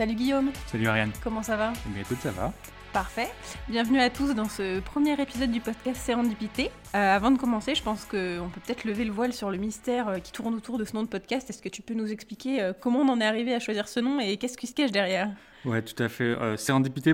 Salut 0.00 0.14
Guillaume, 0.14 0.50
Salut 0.64 0.86
Ariane. 0.86 1.12
comment 1.22 1.42
ça 1.42 1.56
va? 1.56 1.74
Eh 1.86 1.92
bien 1.92 2.00
écoute, 2.00 2.16
ça 2.22 2.30
va. 2.30 2.54
Parfait. 2.94 3.28
Bienvenue 3.68 4.00
à 4.00 4.08
tous 4.08 4.32
dans 4.34 4.48
ce 4.48 4.80
premier 4.80 5.12
épisode 5.20 5.50
du 5.50 5.60
podcast 5.60 6.00
Sérendipité. 6.00 6.70
Euh, 6.94 7.16
avant 7.16 7.30
de 7.30 7.36
commencer, 7.36 7.74
je 7.74 7.82
pense 7.82 8.06
qu'on 8.06 8.48
peut 8.50 8.60
peut-être 8.64 8.84
lever 8.84 9.04
le 9.04 9.12
voile 9.12 9.34
sur 9.34 9.50
le 9.50 9.58
mystère 9.58 10.08
euh, 10.08 10.18
qui 10.18 10.32
tourne 10.32 10.54
autour 10.54 10.78
de 10.78 10.86
ce 10.86 10.94
nom 10.94 11.02
de 11.02 11.08
podcast. 11.08 11.50
Est-ce 11.50 11.60
que 11.60 11.68
tu 11.68 11.82
peux 11.82 11.92
nous 11.92 12.10
expliquer 12.10 12.62
euh, 12.62 12.72
comment 12.72 13.00
on 13.00 13.10
en 13.10 13.20
est 13.20 13.26
arrivé 13.26 13.54
à 13.54 13.58
choisir 13.58 13.88
ce 13.88 14.00
nom 14.00 14.20
et 14.20 14.38
qu'est-ce 14.38 14.56
qui 14.56 14.66
se 14.66 14.74
cache 14.74 14.90
derrière? 14.90 15.28
Ouais, 15.66 15.82
tout 15.82 16.02
à 16.02 16.08
fait. 16.08 16.34
Euh, 16.40 16.56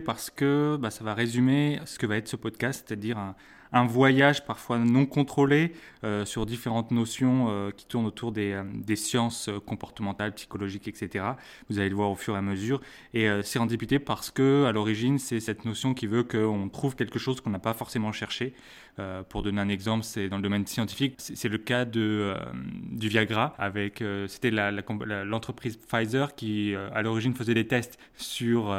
parce 0.06 0.30
que 0.30 0.76
bah, 0.80 0.90
ça 0.90 1.02
va 1.02 1.14
résumer 1.14 1.80
ce 1.86 1.98
que 1.98 2.06
va 2.06 2.18
être 2.18 2.28
ce 2.28 2.36
podcast, 2.36 2.84
c'est-à-dire 2.86 3.18
un, 3.18 3.34
un 3.72 3.86
voyage 3.86 4.44
parfois 4.44 4.78
non 4.78 5.06
contrôlé 5.06 5.72
euh, 6.04 6.24
sur 6.24 6.46
différentes 6.46 6.90
notions 6.90 7.46
euh, 7.48 7.70
qui 7.70 7.86
tournent 7.86 8.06
autour 8.06 8.32
des, 8.32 8.52
euh, 8.52 8.96
sciences 8.96 9.50
comportementales, 9.66 10.32
psychologiques, 10.34 10.88
etc. 10.88 11.24
Vous 11.68 11.78
allez 11.78 11.88
le 11.88 11.94
voir 11.94 12.10
au 12.10 12.16
fur 12.16 12.34
et 12.34 12.38
à 12.38 12.42
mesure. 12.42 12.80
Et 13.12 13.28
euh, 13.28 13.42
sérendipité 13.42 13.98
parce 13.98 14.30
que 14.30 14.64
à 14.64 14.72
l'origine, 14.72 15.18
c'est 15.18 15.40
cette 15.40 15.64
notion 15.64 15.94
qui 15.94 16.06
veut 16.06 16.22
qu'on 16.22 16.68
trouve 16.68 16.96
quelque 16.96 17.18
chose 17.18 17.40
qu'on 17.40 17.50
n'a 17.50 17.58
pas 17.58 17.74
forcément 17.74 18.12
cherché. 18.12 18.54
Pour 19.28 19.42
donner 19.42 19.60
un 19.60 19.68
exemple, 19.68 20.04
c'est 20.04 20.30
dans 20.30 20.38
le 20.38 20.42
domaine 20.42 20.66
scientifique, 20.66 21.16
c'est 21.18 21.36
c'est 21.36 21.50
le 21.50 21.58
cas 21.58 21.84
de, 21.84 22.34
du 22.90 23.08
Viagra. 23.10 23.54
Avec, 23.58 24.02
c'était 24.26 24.50
l'entreprise 24.50 25.76
Pfizer 25.76 26.34
qui, 26.34 26.74
à 26.74 27.02
l'origine, 27.02 27.34
faisait 27.34 27.52
des 27.52 27.66
tests 27.66 27.98
sur 28.14 28.74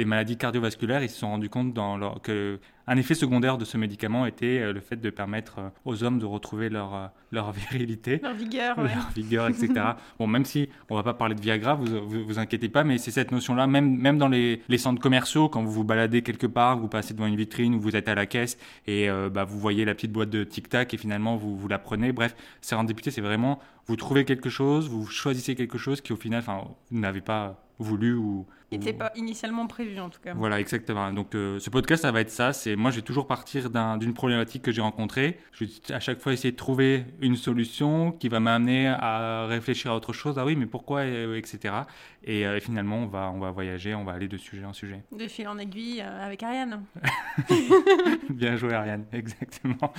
les 0.00 0.04
maladies 0.04 0.36
cardiovasculaires. 0.36 1.04
Ils 1.04 1.08
se 1.08 1.20
sont 1.20 1.28
rendus 1.28 1.50
compte 1.50 1.78
que 2.24 2.58
un 2.86 2.96
effet 2.96 3.14
secondaire 3.14 3.58
de 3.58 3.64
ce 3.64 3.76
médicament 3.76 4.26
était 4.26 4.58
euh, 4.58 4.72
le 4.72 4.80
fait 4.80 4.96
de 4.96 5.10
permettre 5.10 5.58
euh, 5.58 5.68
aux 5.84 6.02
hommes 6.02 6.18
de 6.18 6.26
retrouver 6.26 6.68
leur, 6.68 6.94
euh, 6.94 7.06
leur 7.30 7.52
virilité 7.70 8.20
Leur 8.22 8.34
vigueur, 8.34 8.78
ouais. 8.78 8.94
leur 8.94 9.10
vigueur, 9.14 9.48
etc. 9.48 9.72
bon, 10.18 10.26
même 10.26 10.44
si 10.44 10.68
on 10.88 10.96
va 10.96 11.02
pas 11.02 11.14
parler 11.14 11.34
de 11.34 11.40
Viagra, 11.40 11.74
vous 11.74 11.86
vous, 11.86 12.24
vous 12.24 12.38
inquiétez 12.38 12.68
pas, 12.68 12.84
mais 12.84 12.98
c'est 12.98 13.10
cette 13.10 13.32
notion-là, 13.32 13.66
même, 13.66 13.96
même 13.96 14.18
dans 14.18 14.28
les, 14.28 14.62
les 14.68 14.78
centres 14.78 15.00
commerciaux, 15.00 15.48
quand 15.48 15.62
vous 15.62 15.72
vous 15.72 15.84
baladez 15.84 16.22
quelque 16.22 16.46
part, 16.46 16.78
vous 16.78 16.88
passez 16.88 17.14
devant 17.14 17.26
une 17.26 17.36
vitrine 17.36 17.74
ou 17.74 17.80
vous 17.80 17.96
êtes 17.96 18.08
à 18.08 18.14
la 18.14 18.26
caisse 18.26 18.58
et 18.86 19.08
euh, 19.08 19.28
bah, 19.30 19.44
vous 19.44 19.58
voyez 19.58 19.84
la 19.84 19.94
petite 19.94 20.12
boîte 20.12 20.30
de 20.30 20.44
Tic 20.44 20.68
Tac 20.68 20.94
et 20.94 20.96
finalement 20.96 21.36
vous, 21.36 21.56
vous 21.56 21.68
la 21.68 21.78
prenez. 21.78 22.12
Bref, 22.12 22.34
sérendipité, 22.60 23.10
c'est 23.10 23.20
vraiment 23.20 23.60
vous 23.86 23.96
trouvez 23.96 24.24
quelque 24.24 24.50
chose, 24.50 24.88
vous 24.88 25.06
choisissez 25.06 25.54
quelque 25.54 25.78
chose 25.78 26.00
qui 26.00 26.12
au 26.12 26.16
final, 26.16 26.40
enfin, 26.40 26.64
vous 26.90 26.98
n'avez 26.98 27.20
pas 27.20 27.62
voulu 27.78 28.14
ou. 28.14 28.46
Il 28.72 28.78
n'était 28.78 28.92
pas 28.92 29.10
initialement 29.16 29.66
prévu 29.66 29.98
en 29.98 30.10
tout 30.10 30.20
cas. 30.20 30.32
voilà, 30.34 30.60
exactement. 30.60 31.12
Donc, 31.12 31.34
euh, 31.34 31.58
ce 31.58 31.70
podcast, 31.70 32.02
ça 32.02 32.12
va 32.12 32.20
être 32.20 32.30
ça. 32.30 32.52
C'est 32.52 32.76
moi, 32.76 32.90
je 32.92 32.96
vais 32.96 33.02
toujours 33.02 33.26
partir 33.26 33.68
d'un- 33.68 33.96
d'une 33.96 34.14
problématique 34.14 34.62
que 34.62 34.70
j'ai 34.70 34.80
rencontrée. 34.80 35.38
Je 35.52 35.64
vais 35.64 35.70
à 35.94 35.98
chaque 36.00 36.20
fois 36.20 36.32
essayer 36.32 36.52
de 36.52 36.56
trouver 36.56 37.04
une 37.20 37.34
solution 37.36 38.12
qui 38.12 38.28
va 38.28 38.38
m'amener 38.38 38.86
à 38.86 39.46
réfléchir 39.46 39.90
à 39.90 39.96
autre 39.96 40.12
chose. 40.12 40.38
Ah 40.38 40.44
oui, 40.44 40.54
mais 40.54 40.66
pourquoi, 40.66 41.00
euh, 41.00 41.36
etc. 41.36 41.74
Et 42.22 42.46
euh, 42.46 42.60
finalement, 42.60 42.98
on 42.98 43.06
va, 43.06 43.30
on 43.34 43.40
va 43.40 43.50
voyager, 43.50 43.94
on 43.94 44.04
va 44.04 44.12
aller 44.12 44.28
de 44.28 44.36
sujet 44.36 44.64
en 44.64 44.72
sujet. 44.72 45.02
De 45.10 45.26
fil 45.26 45.48
en 45.48 45.58
aiguille 45.58 46.00
avec 46.00 46.42
Ariane. 46.42 46.84
Bien 48.30 48.56
joué, 48.56 48.74
Ariane. 48.74 49.04
Exactement. 49.12 49.92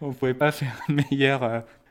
On 0.00 0.12
pouvait 0.12 0.34
pas 0.34 0.50
faire 0.52 0.74
une 0.88 1.02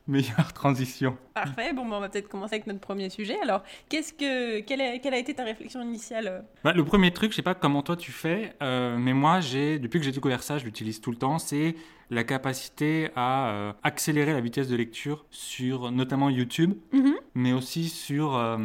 meilleure, 0.08 0.54
transition. 0.54 1.18
Parfait. 1.34 1.74
Bon, 1.74 1.86
bah, 1.88 1.98
on 1.98 2.00
va 2.00 2.10
peut-être 2.10 2.30
commencer 2.30 2.56
avec 2.56 2.68
notre 2.68 2.80
premier 2.80 3.10
sujet. 3.10 3.38
Alors, 3.42 3.64
qu'est-ce 3.90 4.14
que, 4.14 4.60
quelle, 4.62 4.82
a, 4.82 4.98
quelle 5.00 5.14
a 5.14 5.18
été 5.18 5.34
ta 5.34 5.44
réflexion 5.44 5.82
initiale 5.82 6.28
euh 6.28 6.42
Bah, 6.64 6.74
le 6.74 6.84
premier 6.84 7.12
truc, 7.12 7.32
je 7.32 7.38
sais 7.38 7.42
pas 7.42 7.56
comment 7.56 7.84
toi 7.84 7.96
tu 7.96 8.12
fais, 8.12 8.54
euh, 8.62 8.98
mais 8.98 9.14
moi, 9.14 9.40
j'ai, 9.40 9.80
depuis 9.80 10.00
que 10.00 10.06
j'ai 10.06 10.12
découvert 10.12 10.44
ça, 10.44 10.58
je 10.58 10.66
l'utilise 10.66 11.02
tout 11.02 11.12
le 11.12 11.18
temps, 11.18 11.40
c'est 11.40 11.76
la 12.10 12.24
capacité 12.24 13.12
à 13.16 13.50
euh, 13.50 13.74
accélérer 13.84 14.34
la 14.34 14.42
vitesse 14.42 14.68
de 14.68 14.76
lecture 14.76 15.26
sur 15.30 15.92
notamment 15.92 16.30
YouTube, 16.30 16.74
Mhm. 16.92 17.14
mais 17.36 17.54
aussi 17.54 17.88
sur, 17.90 18.36
euh, 18.36 18.58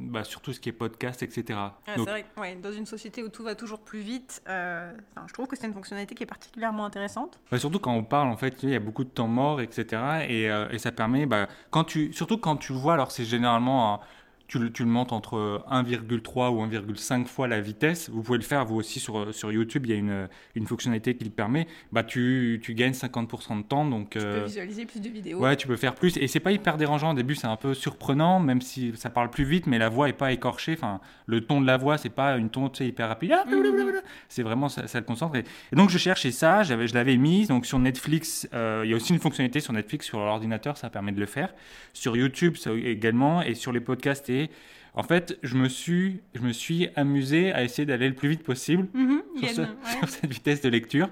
bah, 0.00 0.24
sur 0.24 0.40
tout 0.40 0.52
ce 0.52 0.60
qui 0.60 0.68
est 0.68 0.72
podcast, 0.72 1.22
etc. 1.22 1.58
Ah, 1.86 1.96
Donc, 1.96 2.08
vrai 2.08 2.24
que 2.34 2.40
ouais, 2.40 2.56
dans 2.56 2.72
une 2.72 2.86
société 2.86 3.22
où 3.22 3.28
tout 3.28 3.42
va 3.44 3.54
toujours 3.54 3.80
plus 3.80 4.00
vite, 4.00 4.42
euh, 4.48 4.92
je 5.26 5.32
trouve 5.32 5.46
que 5.46 5.56
c'est 5.56 5.66
une 5.66 5.72
fonctionnalité 5.74 6.14
qui 6.14 6.24
est 6.24 6.26
particulièrement 6.26 6.84
intéressante. 6.84 7.38
bah, 7.50 7.58
surtout 7.58 7.78
quand 7.78 7.94
on 7.94 8.02
parle, 8.04 8.28
en 8.28 8.36
fait, 8.36 8.62
il 8.62 8.70
y 8.70 8.74
a 8.74 8.80
beaucoup 8.80 9.04
de 9.04 9.10
temps 9.10 9.28
mort, 9.28 9.60
etc. 9.60 10.26
Et, 10.28 10.50
euh, 10.50 10.68
et 10.70 10.78
ça 10.78 10.90
permet, 10.92 11.26
bah, 11.26 11.46
quand 11.70 11.84
tu, 11.84 12.12
surtout 12.12 12.38
quand 12.38 12.56
tu 12.56 12.72
vois, 12.72 12.94
alors 12.94 13.10
c'est 13.12 13.24
généralement, 13.24 14.00
tu, 14.46 14.58
le- 14.58 14.70
tu 14.72 14.82
le 14.84 14.88
montes 14.90 15.12
entre 15.12 15.62
1,3 15.70 16.50
ou 16.50 16.62
1,5 16.64 17.26
fois 17.26 17.48
la 17.48 17.60
vitesse. 17.60 18.10
Vous 18.10 18.22
pouvez 18.22 18.38
le 18.38 18.44
faire, 18.44 18.64
vous 18.64 18.76
aussi, 18.76 19.00
sur, 19.00 19.34
sur 19.34 19.50
YouTube, 19.52 19.86
il 19.86 19.90
y 19.90 19.94
a 19.94 19.96
une, 19.96 20.28
une 20.54 20.66
fonctionnalité 20.66 21.16
qui 21.16 21.24
le 21.24 21.30
permet. 21.30 21.66
Bah, 21.92 22.02
tu, 22.04 22.60
tu 22.62 22.74
gagnes 22.74 22.92
50% 22.92 23.58
de 23.58 23.62
temps, 23.62 23.84
donc... 23.86 24.10
Tu 24.10 24.18
peux 24.18 24.24
euh, 24.24 24.44
visualiser 24.44 24.86
plus 24.86 25.00
de 25.00 25.08
vidéos. 25.08 25.38
Ouais, 25.40 25.56
tu 25.56 25.66
peux 25.66 25.76
faire 25.76 25.94
plus. 25.94 26.16
Et 26.18 26.28
c'est 26.28 26.40
pas 26.40 26.52
hyper 26.52 26.76
dérangeant. 26.76 27.12
Au 27.12 27.14
début, 27.14 27.34
c'est 27.34 27.46
un 27.46 27.56
peu 27.56 27.74
surprenant, 27.74 28.40
même 28.40 28.60
si 28.60 28.92
ça 28.96 29.10
parle 29.10 29.30
plus 29.30 29.44
vite, 29.44 29.66
mais 29.66 29.78
la 29.78 29.88
voix 29.88 30.08
est 30.08 30.12
pas 30.14 30.32
écorchée. 30.32 30.74
Enfin, 30.74 31.00
le 31.26 31.40
ton 31.44 31.60
de 31.60 31.66
la 31.66 31.76
voix, 31.76 31.98
c'est 31.98 32.08
pas 32.10 32.36
une 32.36 32.50
ton 32.50 32.70
hyper 32.80 33.08
rapide. 33.08 33.32
Ah, 33.34 33.44
blablabla. 33.48 34.00
C'est 34.28 34.42
vraiment, 34.42 34.68
ça, 34.68 34.86
ça 34.86 34.98
le 34.98 35.04
concentre. 35.06 35.36
Et, 35.36 35.44
et 35.72 35.76
donc, 35.76 35.90
je 35.90 35.98
cherchais 35.98 36.30
ça, 36.30 36.62
j'avais, 36.62 36.86
je 36.86 36.94
l'avais 36.94 37.16
mis. 37.16 37.46
Donc, 37.46 37.66
sur 37.66 37.78
Netflix, 37.78 38.48
euh, 38.54 38.82
il 38.84 38.90
y 38.90 38.92
a 38.92 38.96
aussi 38.96 39.12
une 39.12 39.18
fonctionnalité 39.20 39.60
sur 39.60 39.72
Netflix, 39.72 40.06
sur 40.06 40.18
l'ordinateur, 40.18 40.76
ça 40.76 40.90
permet 40.90 41.12
de 41.12 41.20
le 41.20 41.26
faire. 41.26 41.54
Sur 41.92 42.16
YouTube, 42.16 42.56
ça 42.56 42.72
également. 42.72 43.42
Et 43.42 43.54
sur 43.54 43.72
les 43.72 43.80
podcasts. 43.80 44.28
Et 44.30 44.33
en 44.94 45.02
fait, 45.02 45.38
je 45.42 45.56
me 45.56 45.68
suis, 45.68 46.20
je 46.34 46.40
me 46.40 46.52
suis 46.52 46.88
amusé 46.96 47.52
à 47.52 47.62
essayer 47.64 47.84
d'aller 47.86 48.08
le 48.08 48.14
plus 48.14 48.28
vite 48.28 48.42
possible 48.44 48.86
Mhm, 48.94 49.22
sur, 49.40 49.48
ce- 49.50 49.60
ouais. 49.62 49.66
sur 49.98 50.08
cette 50.08 50.30
vitesse 50.32 50.60
de 50.62 50.68
lecture. 50.68 51.08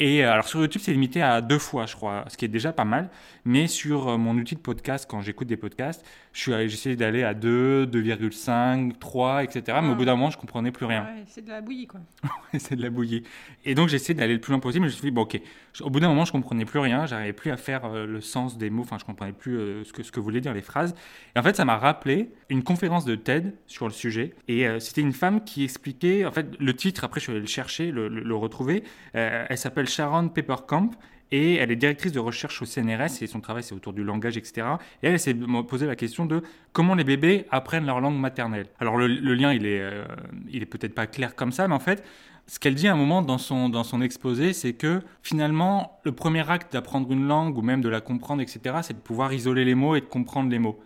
Et 0.00 0.24
euh, 0.24 0.30
alors 0.32 0.46
sur 0.46 0.60
YouTube, 0.60 0.80
c'est 0.84 0.92
limité 0.92 1.22
à 1.22 1.40
deux 1.40 1.58
fois, 1.58 1.84
je 1.86 1.96
crois, 1.96 2.24
ce 2.28 2.36
qui 2.36 2.44
est 2.44 2.48
déjà 2.48 2.72
pas 2.72 2.84
mal. 2.84 3.10
Mais 3.44 3.66
sur 3.66 4.08
euh, 4.08 4.16
mon 4.16 4.36
outil 4.36 4.54
de 4.54 4.60
podcast, 4.60 5.06
quand 5.10 5.20
j'écoute 5.22 5.48
des 5.48 5.56
podcasts, 5.56 6.06
je 6.38 6.42
suis 6.44 6.54
allé- 6.54 6.68
j'essaie 6.68 6.94
d'aller 6.94 7.24
à 7.24 7.34
2, 7.34 7.84
2,5, 7.86 8.96
3, 9.00 9.42
etc. 9.42 9.62
Mais 9.82 9.88
Ah. 9.88 9.90
au 9.90 9.96
bout 9.96 10.04
d'un 10.04 10.14
moment, 10.14 10.30
je 10.30 10.38
comprenais 10.38 10.70
plus 10.70 10.86
rien. 10.86 11.02
Ouais, 11.02 11.24
c'est 11.26 11.44
de 11.44 11.48
la 11.50 11.60
bouillie, 11.60 11.88
quoi. 11.88 11.98
c'est 12.58 12.76
de 12.76 12.82
la 12.82 12.90
bouillie. 12.90 13.24
Et 13.64 13.74
donc 13.74 13.88
j'essaie 13.88 14.14
d'aller 14.14 14.34
le 14.34 14.40
plus 14.40 14.52
loin 14.52 14.60
possible. 14.60 14.84
Mais 14.84 14.88
je 14.88 14.94
me 14.94 14.98
suis 15.00 15.08
dit, 15.08 15.10
bon, 15.10 15.22
ok. 15.22 15.40
Au 15.80 15.90
bout 15.90 15.98
d'un 15.98 16.06
moment, 16.08 16.24
je 16.24 16.30
comprenais 16.30 16.64
plus 16.64 16.78
rien. 16.78 17.06
J'arrivais 17.06 17.32
plus 17.32 17.50
à 17.50 17.56
faire 17.56 17.84
euh, 17.86 18.06
le 18.06 18.20
sens 18.20 18.56
des 18.56 18.70
mots. 18.70 18.82
Enfin, 18.82 18.98
je 19.00 19.04
comprenais 19.04 19.32
plus 19.32 19.56
euh, 19.58 19.82
ce, 19.84 19.92
que, 19.92 20.04
ce 20.04 20.12
que 20.12 20.20
voulaient 20.20 20.40
dire 20.40 20.54
les 20.54 20.62
phrases. 20.62 20.94
Et 21.34 21.38
en 21.40 21.42
fait, 21.42 21.56
ça 21.56 21.64
m'a 21.64 21.76
rappelé 21.76 22.30
une 22.50 22.62
conférence 22.62 23.04
de 23.04 23.16
TED 23.16 23.54
sur 23.66 23.86
le 23.86 23.92
sujet. 23.92 24.32
Et 24.46 24.68
euh, 24.68 24.78
c'était 24.78 25.00
une 25.00 25.12
femme 25.12 25.42
qui 25.44 25.64
expliquait, 25.64 26.24
en 26.24 26.30
fait, 26.30 26.46
le 26.60 26.72
titre, 26.74 27.02
après 27.02 27.18
je 27.18 27.24
suis 27.24 27.32
allé 27.32 27.40
le 27.40 27.46
chercher, 27.48 27.90
le, 27.90 28.06
le- 28.08 28.22
le 28.22 28.34
retrouver. 28.36 28.84
Elle 29.12 29.58
s'appelle 29.58 29.88
Sharon 29.88 30.28
Peppercamp. 30.28 30.90
Et 31.30 31.56
elle 31.56 31.70
est 31.70 31.76
directrice 31.76 32.12
de 32.12 32.20
recherche 32.20 32.62
au 32.62 32.64
CNRS 32.64 33.22
et 33.22 33.26
son 33.26 33.40
travail 33.40 33.62
c'est 33.62 33.74
autour 33.74 33.92
du 33.92 34.02
langage, 34.02 34.36
etc. 34.36 34.66
Et 35.02 35.08
elle, 35.08 35.20
s'est 35.20 35.34
posé 35.68 35.86
la 35.86 35.96
question 35.96 36.24
de 36.24 36.42
comment 36.72 36.94
les 36.94 37.04
bébés 37.04 37.46
apprennent 37.50 37.84
leur 37.86 38.00
langue 38.00 38.18
maternelle. 38.18 38.66
Alors 38.80 38.96
le, 38.96 39.06
lien, 39.06 39.52
il 39.52 39.66
est, 39.66 39.80
euh, 39.80 40.04
est 40.52 40.64
peut-être 40.66 40.94
pas 40.94 41.06
clair 41.06 41.34
comme 41.34 41.52
ça, 41.52 41.68
mais 41.68 41.74
en 41.74 41.80
fait, 41.80 42.02
ce 42.46 42.58
qu'elle 42.58 42.74
dit 42.74 42.88
à 42.88 42.94
un 42.94 42.96
moment 42.96 43.20
dans 43.20 43.36
son, 43.36 43.68
dans 43.68 43.84
son 43.84 44.00
exposé, 44.00 44.54
c'est 44.54 44.72
que 44.72 45.02
finalement, 45.22 46.00
le 46.04 46.12
premier 46.12 46.48
acte 46.50 46.72
d'apprendre 46.72 47.12
une 47.12 47.28
langue 47.28 47.58
ou 47.58 47.62
même 47.62 47.82
de 47.82 47.90
la 47.90 48.00
comprendre, 48.00 48.40
etc., 48.40 48.76
c'est 48.82 48.94
de 48.94 49.00
pouvoir 49.00 49.34
isoler 49.34 49.66
les 49.66 49.74
mots 49.74 49.96
et 49.96 50.00
de 50.00 50.06
comprendre 50.06 50.50
les 50.50 50.58
mots. 50.58 50.80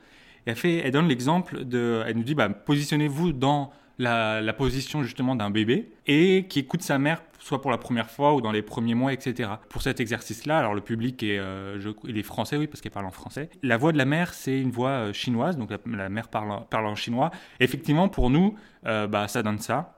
Elle, 0.45 0.57
fait, 0.57 0.79
elle 0.79 0.91
donne 0.91 1.07
l'exemple 1.07 1.65
de. 1.65 2.03
Elle 2.05 2.17
nous 2.17 2.25
dit 2.25 2.35
bah, 2.35 2.49
positionnez-vous 2.49 3.33
dans 3.33 3.73
la 3.99 4.53
position 4.53 5.05
justement 5.05 5.37
d'un 5.37 5.51
bébé 5.51 5.93
et 6.09 6.47
qui 6.49 6.59
écoute 6.59 6.83
sa 6.83 6.99
mère, 6.99 7.23
soit 7.43 7.61
pour 7.61 7.71
la 7.71 7.79
première 7.79 8.11
fois 8.11 8.35
ou 8.35 8.41
dans 8.41 8.53
les 8.53 8.63
premiers 8.63 8.95
mois, 8.95 9.13
etc. 9.13 9.51
Pour 9.69 9.83
cet 9.83 10.01
exercice-là, 10.01 10.59
alors 10.59 10.75
le 10.75 10.81
public 10.81 11.23
est, 11.23 11.39
euh, 11.39 11.93
il 12.05 12.17
est 12.17 12.23
français, 12.23 12.57
oui, 12.57 12.69
parce 12.69 12.81
qu'elle 12.81 12.93
parle 12.93 13.07
en 13.07 13.11
français. 13.11 13.51
La 13.63 13.77
voix 13.77 13.93
de 13.93 13.99
la 13.99 14.05
mère, 14.05 14.33
c'est 14.33 14.59
une 14.61 14.71
voix 14.71 14.91
euh, 14.91 15.13
chinoise, 15.13 15.57
donc 15.57 15.71
la, 15.71 16.09
mère 16.09 16.29
parle 16.29 16.87
en 16.87 16.95
chinois. 16.95 17.31
Effectivement, 17.59 18.09
pour 18.09 18.31
nous, 18.31 18.55
euh, 18.87 19.09
bah, 19.09 19.27
ça 19.27 19.43
donne 19.43 19.59
ça. 19.59 19.97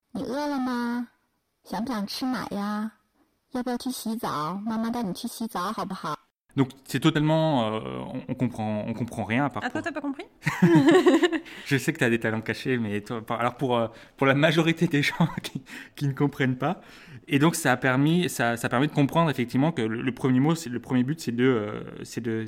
Donc 6.56 6.68
c'est 6.84 7.00
totalement, 7.00 7.74
euh, 7.74 7.80
on, 8.28 8.34
comprend, 8.34 8.84
on 8.86 8.92
comprend 8.92 9.24
rien 9.24 9.46
à 9.46 9.50
part. 9.50 9.62
Ah 9.66 9.70
toi 9.70 9.82
t'as 9.82 9.90
pas 9.90 10.00
compris 10.00 10.24
Je 11.66 11.76
sais 11.76 11.92
que 11.92 11.98
tu 11.98 12.04
as 12.04 12.10
des 12.10 12.20
talents 12.20 12.40
cachés, 12.40 12.78
mais 12.78 13.02
alors 13.28 13.56
pour 13.56 13.76
euh, 13.76 13.88
pour 14.16 14.26
la 14.26 14.34
majorité 14.34 14.86
des 14.86 15.02
gens 15.02 15.28
qui, 15.42 15.62
qui, 15.96 16.06
ne 16.06 16.12
comprennent 16.12 16.56
pas, 16.56 16.80
et 17.26 17.40
donc 17.40 17.56
ça 17.56 17.72
a 17.72 17.76
permis, 17.76 18.28
ça, 18.28 18.56
ça 18.56 18.68
permet 18.68 18.86
de 18.86 18.92
comprendre 18.92 19.30
effectivement 19.30 19.72
que 19.72 19.82
le, 19.82 20.12
premier 20.12 20.38
mot, 20.38 20.54
c'est 20.54 20.70
le 20.70 20.80
premier 20.80 21.02
but, 21.02 21.20
c'est 21.20 21.32
de, 21.32 21.44
euh, 21.44 22.04
c'est 22.04 22.20
de, 22.20 22.46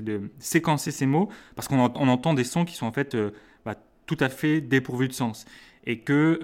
de, 0.00 0.30
séquencer 0.38 0.90
ces 0.90 1.06
mots 1.06 1.28
parce 1.54 1.68
qu'on 1.68 1.78
entend 1.80 2.32
des 2.32 2.44
sons 2.44 2.64
qui 2.64 2.74
sont 2.74 2.86
en 2.86 2.92
fait 2.92 3.14
bah, 3.66 3.74
tout 4.06 4.18
à 4.20 4.30
fait 4.30 4.62
dépourvus 4.62 5.08
de 5.08 5.12
sens 5.12 5.44
et 5.86 6.00
que 6.00 6.40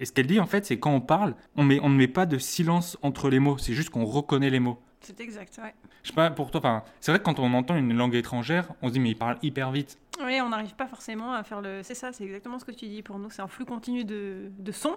et 0.00 0.06
ce 0.06 0.12
qu'elle 0.12 0.26
dit 0.26 0.40
en 0.40 0.46
fait, 0.46 0.64
c'est 0.64 0.78
quand 0.78 0.94
on 0.94 1.02
parle, 1.02 1.34
on 1.56 1.64
met, 1.64 1.78
on 1.82 1.90
ne 1.90 1.96
met 1.96 2.08
pas 2.08 2.24
de 2.24 2.38
silence 2.38 2.96
entre 3.02 3.28
les 3.28 3.38
mots, 3.38 3.58
c'est 3.58 3.74
juste 3.74 3.90
qu'on 3.90 4.06
reconnaît 4.06 4.48
les 4.48 4.60
mots. 4.60 4.78
C'est 5.00 5.20
exact, 5.20 5.58
ouais. 5.62 5.74
Je 6.02 6.08
sais 6.08 6.14
pas 6.14 6.30
pour 6.30 6.50
toi. 6.50 6.58
Enfin, 6.60 6.82
c'est 7.00 7.12
vrai 7.12 7.18
que 7.20 7.24
quand 7.24 7.38
on 7.38 7.52
entend 7.54 7.76
une 7.76 7.94
langue 7.96 8.14
étrangère, 8.14 8.68
on 8.82 8.88
se 8.88 8.92
dit 8.94 9.00
mais 9.00 9.10
il 9.10 9.16
parle 9.16 9.38
hyper 9.42 9.70
vite. 9.70 9.98
Oui, 10.24 10.40
on 10.42 10.48
n'arrive 10.48 10.74
pas 10.74 10.86
forcément 10.88 11.32
à 11.34 11.42
faire 11.44 11.60
le. 11.60 11.82
C'est 11.82 11.94
ça, 11.94 12.12
c'est 12.12 12.24
exactement 12.24 12.58
ce 12.58 12.64
que 12.64 12.72
tu 12.72 12.86
dis. 12.88 13.02
Pour 13.02 13.18
nous, 13.18 13.30
c'est 13.30 13.42
un 13.42 13.48
flux 13.48 13.64
continu 13.64 14.04
de, 14.04 14.50
de 14.58 14.72
sons 14.72 14.96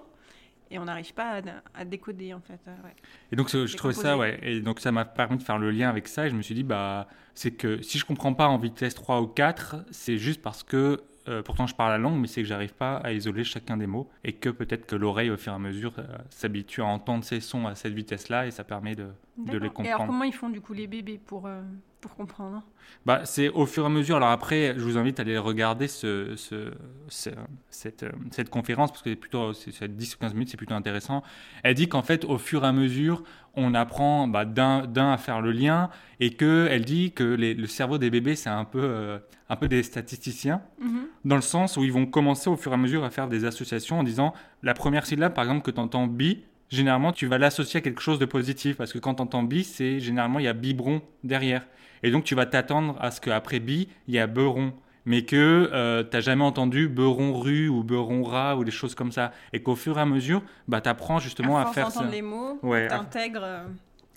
et 0.71 0.79
on 0.79 0.85
n'arrive 0.85 1.13
pas 1.13 1.39
à, 1.39 1.41
à 1.81 1.85
décoder 1.85 2.33
en 2.33 2.39
fait. 2.41 2.59
euh, 2.67 2.71
ouais. 2.83 2.95
Et 3.31 3.35
donc 3.35 3.49
je 3.49 3.77
trouvais 3.77 3.93
ça, 3.93 4.17
ouais. 4.17 4.39
Et 4.41 4.61
donc 4.61 4.79
ça 4.79 4.91
m'a 4.91 5.05
permis 5.05 5.37
de 5.37 5.43
faire 5.43 5.57
le 5.59 5.69
lien 5.69 5.89
avec 5.89 6.07
ça. 6.07 6.25
Et 6.25 6.29
je 6.29 6.35
me 6.35 6.41
suis 6.41 6.55
dit, 6.55 6.63
bah, 6.63 7.07
c'est 7.35 7.51
que 7.51 7.81
si 7.81 7.99
je 7.99 8.05
comprends 8.05 8.33
pas 8.33 8.47
en 8.47 8.57
vitesse 8.57 8.95
3 8.95 9.21
ou 9.21 9.27
4, 9.27 9.85
c'est 9.91 10.17
juste 10.17 10.41
parce 10.41 10.63
que 10.63 11.01
euh, 11.27 11.41
pourtant 11.43 11.67
je 11.67 11.75
parle 11.75 11.91
la 11.91 11.97
langue, 11.97 12.19
mais 12.19 12.27
c'est 12.27 12.41
que 12.41 12.47
j'arrive 12.47 12.73
pas 12.73 12.97
à 12.97 13.11
isoler 13.11 13.43
chacun 13.43 13.77
des 13.77 13.87
mots 13.87 14.09
et 14.23 14.33
que 14.33 14.49
peut-être 14.49 14.85
que 14.85 14.95
l'oreille, 14.95 15.29
au 15.29 15.37
fur 15.37 15.51
et 15.53 15.55
à 15.55 15.59
mesure, 15.59 15.93
euh, 15.99 16.03
s'habitue 16.29 16.81
à 16.81 16.85
entendre 16.85 17.23
ces 17.23 17.39
sons 17.39 17.67
à 17.67 17.75
cette 17.75 17.93
vitesse-là 17.93 18.47
et 18.47 18.51
ça 18.51 18.63
permet 18.63 18.95
de, 18.95 19.07
de 19.37 19.57
les 19.57 19.69
comprendre. 19.69 19.87
Et 19.89 19.91
alors, 19.91 20.05
comment 20.07 20.23
ils 20.23 20.33
font 20.33 20.49
du 20.49 20.61
coup 20.61 20.73
les 20.73 20.87
bébés 20.87 21.19
pour, 21.23 21.45
euh, 21.47 21.61
pour 21.99 22.15
comprendre 22.15 22.63
Bah, 23.05 23.21
c'est 23.25 23.49
au 23.49 23.65
fur 23.67 23.83
et 23.83 23.85
à 23.85 23.89
mesure. 23.89 24.15
Alors 24.17 24.29
après, 24.29 24.73
je 24.75 24.83
vous 24.83 24.97
invite 24.97 25.19
à 25.19 25.21
aller 25.21 25.37
regarder 25.37 25.87
ce, 25.87 26.35
ce- 26.35 26.71
ce- 27.09 27.29
cette, 27.69 28.05
cette 28.31 28.49
conférence 28.49 28.91
parce 28.91 29.03
que 29.03 29.09
c'est 29.11 29.15
plutôt 29.15 29.53
c'est 29.53 29.87
10 29.95 30.15
ou 30.15 30.17
15 30.19 30.33
minutes, 30.33 30.49
c'est 30.49 30.57
plutôt 30.57 30.73
intéressant. 30.73 31.21
Elle 31.63 31.75
dit 31.75 31.87
qu'en 31.87 32.01
fait, 32.01 32.25
au 32.25 32.37
fur 32.39 32.63
et 32.63 32.67
à 32.67 32.71
mesure, 32.73 33.23
on 33.55 33.73
apprend 33.73 34.27
bah, 34.27 34.45
d'un, 34.45 34.87
à 35.11 35.17
faire 35.17 35.41
le 35.41 35.51
lien 35.51 35.89
et 36.19 36.31
que 36.31 36.67
elle 36.69 36.85
dit 36.85 37.11
que 37.11 37.23
les- 37.23 37.53
le 37.53 37.67
cerveau 37.67 37.97
des 37.97 38.09
bébés, 38.09 38.35
c'est 38.35 38.49
un 38.49 38.63
peu, 38.65 38.79
euh, 38.81 39.19
un 39.49 39.55
peu 39.55 39.67
des 39.67 39.83
statisticiens 39.83 40.61
Mhm. 40.79 41.01
dans 41.25 41.35
le 41.35 41.41
sens 41.41 41.77
où 41.77 41.83
ils 41.83 41.91
vont 41.91 42.05
commencer 42.05 42.49
au 42.49 42.55
fur 42.55 42.71
et 42.71 42.75
à 42.75 42.77
mesure 42.77 43.03
à 43.03 43.09
faire 43.09 43.27
des 43.27 43.43
associations 43.45 43.99
en 43.99 44.03
disant 44.03 44.33
la 44.63 44.73
première 44.73 45.05
syllabe, 45.05 45.33
par 45.33 45.43
exemple, 45.43 45.63
que 45.63 45.71
tu 45.71 45.79
entends 45.81 46.07
bi, 46.07 46.43
généralement 46.69 47.11
tu 47.11 47.27
vas 47.27 47.37
l'associer 47.37 47.79
à 47.79 47.81
quelque 47.81 48.01
chose 48.01 48.19
de 48.19 48.25
positif 48.25 48.77
parce 48.77 48.93
que 48.93 48.99
quand 48.99 49.15
tu 49.15 49.21
entends 49.21 49.43
bi, 49.43 49.63
c'est 49.63 49.99
généralement 49.99 50.39
il 50.39 50.45
y 50.45 50.47
a 50.47 50.53
biberon 50.53 51.01
derrière. 51.23 51.65
Et 52.03 52.11
donc 52.11 52.23
tu 52.23 52.33
vas 52.35 52.45
t'attendre 52.45 52.95
à 53.01 53.11
ce 53.11 53.19
qu'après 53.21 53.59
bi, 53.59 53.89
il 54.07 54.13
y 54.15 54.19
a 54.19 54.27
beuron. 54.27 54.73
Mais 55.05 55.23
que 55.23 55.69
euh, 55.73 56.03
tu 56.03 56.09
n'as 56.15 56.21
jamais 56.21 56.43
entendu 56.43 56.87
beuron 56.87 57.33
rue 57.39 57.67
ou 57.69 57.83
beuron 57.83 58.23
rat 58.23 58.55
ou 58.57 58.63
des 58.63 58.71
choses 58.71 58.93
comme 58.95 59.11
ça. 59.11 59.31
Et 59.53 59.61
qu'au 59.63 59.75
fur 59.75 59.97
et 59.97 60.01
à 60.01 60.05
mesure, 60.05 60.43
bah, 60.67 60.79
tu 60.81 60.89
apprends 60.89 61.19
justement 61.19 61.57
à, 61.57 61.65
faire 61.67 61.89
ça. 61.91 62.03
les 62.05 62.21
mots, 62.21 62.59
Ouais, 62.61 62.87
t'intègres. 62.87 63.39
euh, 63.43 63.63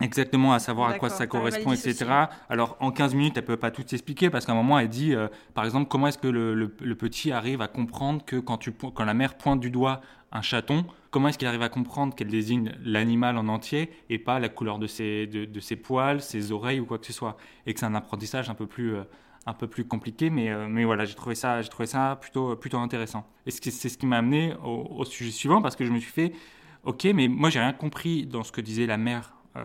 Exactement, 0.01 0.53
à 0.53 0.59
savoir 0.59 0.91
à 0.91 0.95
quoi 0.95 1.09
ça 1.09 1.27
correspond, 1.29 1.73
etc. 1.73 2.05
Alors, 2.51 2.77
en 2.81 2.91
15 2.91 3.15
minutes, 3.15 3.35
elle 3.37 3.45
peut 3.45 3.57
pas 3.57 3.71
tout 3.71 3.83
expliquer 3.93 4.29
parce 4.29 4.45
qu'à 4.45 4.53
un 4.53 4.57
moment, 4.57 4.79
elle 4.79 4.89
dit, 4.89 5.15
euh, 5.15 5.29
par 5.55 5.65
exemple, 5.65 5.89
comment 5.89 6.09
est-ce 6.09 6.19
que 6.19 6.27
le, 6.27 6.53
le- 6.55 6.75
le 6.81 6.95
petit 6.97 7.31
arrive 7.31 7.63
à 7.63 7.69
comprendre 7.69 8.25
que 8.25 8.37
quand, 8.37 8.59
tu, 8.59 8.73
quand 8.73 9.05
la 9.05 9.15
mère 9.15 9.35
pointe 9.37 9.61
du 9.61 9.71
doigt 9.71 10.01
un 10.33 10.43
chaton, 10.43 10.85
comment 11.13 11.29
est-ce 11.29 11.39
qu'il 11.39 11.47
arrive 11.47 11.63
à 11.63 11.69
comprendre 11.69 12.13
qu'elle 12.17 12.27
désigne 12.29 12.73
l'animal 12.85 13.39
en 13.39 13.47
entier 13.47 13.89
et 14.11 14.19
pas 14.19 14.41
la 14.41 14.49
couleur 14.49 14.81
de 14.81 14.89
ses, 14.89 15.29
de, 15.29 15.45
de 15.45 15.61
ses 15.61 15.77
poils, 15.77 16.21
ses 16.21 16.51
oreilles 16.51 16.81
ou 16.81 16.87
quoi 16.87 16.99
que 16.99 17.07
ce 17.07 17.13
soit? 17.13 17.37
Et 17.67 17.73
que 17.73 17.79
c'est 17.79 17.87
un 17.87 17.95
apprentissage 17.95 18.51
un 18.51 18.55
peu 18.55 18.67
plus, 18.67 18.97
euh, 18.97 19.05
un 19.47 19.53
peu 19.53 19.67
plus 19.67 19.85
compliqué, 19.85 20.31
mais, 20.31 20.51
euh, 20.51 20.67
mais 20.69 20.85
voilà, 20.85 21.05
j'ai 21.05 21.15
trouvé 21.15 21.35
ça, 21.35 21.61
j'ai 21.63 21.69
trouvé 21.69 21.87
ça 21.87 22.17
plutôt, 22.21 22.57
plutôt 22.57 22.79
intéressant. 22.79 23.27
Et 23.47 23.51
c'est 23.51 23.89
ce 23.89 23.99
qui 23.99 24.07
m'a 24.07 24.19
amené 24.19 24.55
au, 24.65 24.87
au 24.99 25.05
sujet 25.05 25.31
suivant 25.31 25.61
parce 25.63 25.77
que 25.77 25.85
je 25.85 25.93
me 25.93 25.99
suis 25.99 26.11
fait, 26.13 26.33
ok, 26.85 27.05
mais 27.15 27.29
moi, 27.29 27.51
j'ai 27.51 27.61
rien 27.61 27.73
compris 27.73 28.27
dans 28.27 28.43
ce 28.43 28.53
que 28.53 28.61
disait 28.61 28.87
la 28.87 28.97
mère 28.97 29.35
euh, 29.57 29.63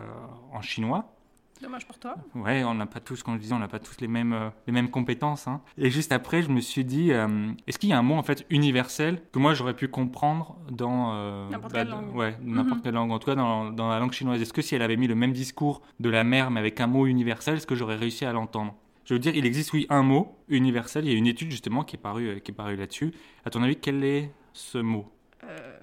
en 0.51 0.61
chinois. 0.61 1.13
Dommage 1.61 1.85
pour 1.85 1.99
toi. 1.99 2.15
Ouais, 2.35 2.63
on 2.63 2.73
n'a 2.73 2.85
pas 2.85 3.01
tous, 3.01 3.21
comme 3.21 3.35
je 3.35 3.39
disais, 3.41 3.53
on 3.53 3.59
n'a 3.59 3.67
pas 3.67 3.79
tous 3.79 3.99
les 3.99 4.07
mêmes, 4.07 4.31
euh, 4.31 4.49
les 4.65 4.71
mêmes 4.71 4.89
compétences. 4.89 5.45
hein. 5.47 5.59
Et 5.77 5.89
juste 5.89 6.13
après, 6.13 6.41
je 6.41 6.49
me 6.49 6.61
suis 6.61 6.85
dit, 6.85 7.11
est-ce 7.11 7.77
qu'il 7.77 7.89
y 7.89 7.93
a 7.93 7.99
un 7.99 8.01
mot 8.01 8.15
en 8.15 8.23
fait 8.23 8.45
universel 8.49 9.21
que 9.33 9.39
moi 9.39 9.53
j'aurais 9.53 9.75
pu 9.75 9.89
comprendre 9.89 10.55
dans 10.71 11.49
N'importe 11.49 11.73
quelle 11.73 11.87
de- 11.87 11.91
langue. 11.91 12.15
Ouais, 12.15 12.37
n'importe 12.41 12.77
Mhm. 12.77 12.81
quelle 12.83 12.93
langue. 12.93 13.11
En 13.11 13.19
tout 13.19 13.25
cas, 13.25 13.35
dans, 13.35 13.71
dans 13.71 13.89
la 13.89 13.99
langue 13.99 14.13
chinoise. 14.13 14.41
Est-ce 14.41 14.53
que 14.53 14.61
si 14.61 14.73
elle 14.75 14.81
avait 14.81 14.95
mis 14.95 15.07
le 15.07 15.15
même 15.15 15.33
discours 15.33 15.81
de 15.99 16.09
la 16.09 16.23
mère 16.23 16.49
mais 16.49 16.61
avec 16.61 16.79
un 16.79 16.87
mot 16.87 17.05
universel, 17.07 17.55
est-ce 17.55 17.67
que 17.67 17.75
j'aurais 17.75 17.97
réussi 17.97 18.23
à 18.23 18.31
l'entendre? 18.31 18.73
Je 19.09 19.15
veux 19.15 19.19
dire, 19.19 19.35
il 19.35 19.43
existe 19.47 19.73
oui 19.73 19.87
un 19.89 20.03
mot 20.03 20.37
universel. 20.49 21.03
Il 21.05 21.11
y 21.11 21.15
a 21.15 21.17
une 21.17 21.25
étude 21.25 21.49
justement 21.49 21.83
qui 21.83 21.95
est 21.95 21.99
parue, 21.99 22.27
euh, 22.27 22.39
qui 22.39 22.51
est 22.51 22.53
parue 22.53 22.75
là-dessus. 22.75 23.11
À 23.43 23.49
ton 23.49 23.63
avis, 23.63 23.75
quel 23.75 24.03
est 24.03 24.31
ce 24.53 24.77
mot? 24.77 25.11
Euh, 25.43 25.79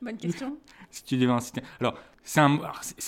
bonne 0.00 0.16
question. 0.16 0.56
Si 0.90 1.04
tu 1.04 1.16
devais 1.16 1.32
en 1.32 1.40
citer. 1.40 1.62
Alors, 1.80 1.94
c'est 2.22 2.40
un, 2.40 2.58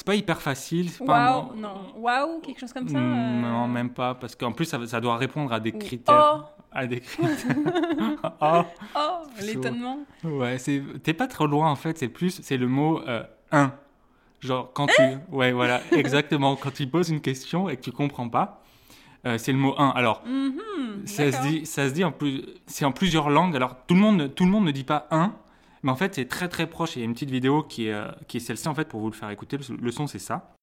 pas 0.07 0.15
hyper 0.15 0.41
facile. 0.41 0.89
c'est 0.91 1.05
pas 1.05 1.29
un 1.29 1.37
Waouh, 1.37 1.57
non. 1.57 1.93
Waouh, 1.97 2.41
quelque 2.41 2.59
chose 2.59 2.73
comme 2.73 2.89
ça. 2.89 2.99
Mm, 2.99 3.03
euh, 3.03 3.41
Non, 3.43 3.69
même 3.69 3.91
pas, 3.91 4.15
parce 4.15 4.35
qu'en 4.35 4.53
plus, 4.53 4.65
ça, 4.65 4.87
ça 4.87 5.03
doit 5.03 5.19
répondre 5.19 5.53
à 5.53 5.61
des 5.61 5.73
ou 5.73 5.79
critères. 5.79 6.47
À 6.73 6.87
des 6.87 7.01
critères. 7.01 7.57
oh, 8.23 8.29
Oh, 8.41 8.63
oh, 8.97 9.23
l'étonnement. 9.43 9.99
ouais, 10.25 10.57
t'es 11.03 11.13
pas 11.13 11.27
trop 11.27 11.47
loin 11.47 11.71
en 11.71 11.77
fait, 11.77 11.99
c'est 11.99 12.09
plus, 12.09 12.41
c'est 12.43 12.57
le 12.57 12.69
mot 12.69 13.01
euh, 13.07 13.23
un. 13.53 13.73
Genre, 14.41 14.71
quand 14.75 14.87
tu. 14.87 15.03
Ouais, 15.31 15.53
voilà, 15.53 15.83
exactement. 15.93 16.57
Quand 16.57 16.73
tu 16.73 16.87
poses 16.87 17.11
une 17.11 17.21
question 17.21 17.69
et 17.69 17.77
que 17.77 17.83
tu 17.83 17.93
comprends 17.93 18.31
pas, 18.31 18.64
euh, 19.27 19.39
c'est 19.39 19.53
le 19.53 19.59
mot 19.59 19.75
un. 19.79 19.91
Alors, 19.91 20.23
Mhm, 20.27 21.07
ça 21.07 21.31
se, 21.33 21.41
dit, 21.43 21.67
ça 21.67 21.89
se 21.89 21.95
dit 21.95 22.05
en 22.05 22.13
plus. 22.13 22.45
C'est 22.67 22.85
en 22.85 22.93
plusieurs 22.93 23.31
langues. 23.31 23.57
Alors, 23.57 23.77
tout 23.87 23.95
le 23.95 24.01
monde, 24.01 24.35
tout 24.35 24.45
le 24.45 24.51
monde 24.51 24.65
ne 24.65 24.71
dit 24.71 24.85
pas 24.85 25.07
un, 25.11 25.35
mais 25.83 25.91
en 25.91 25.97
fait, 25.97 26.15
c'est 26.15 26.27
très 26.29 26.49
très 26.49 26.67
proche. 26.67 26.97
Il 26.97 27.01
y 27.01 27.03
a 27.03 27.05
une 27.07 27.15
petite 27.15 27.31
vidéo 27.31 27.63
qui 27.63 27.87
est, 27.89 27.93
euh, 27.93 28.11
qui 28.29 28.39
est 28.39 28.41
celle-ci 28.41 28.69
en 28.69 28.75
fait 28.75 28.89
pour 28.89 29.01
vous 29.01 29.11
le 29.11 29.15
faire 29.17 29.31
écouter. 29.31 29.57
Le, 29.59 29.77
le 29.77 29.91
son, 29.93 30.07
c'est 30.07 30.19
ça. 30.19 30.55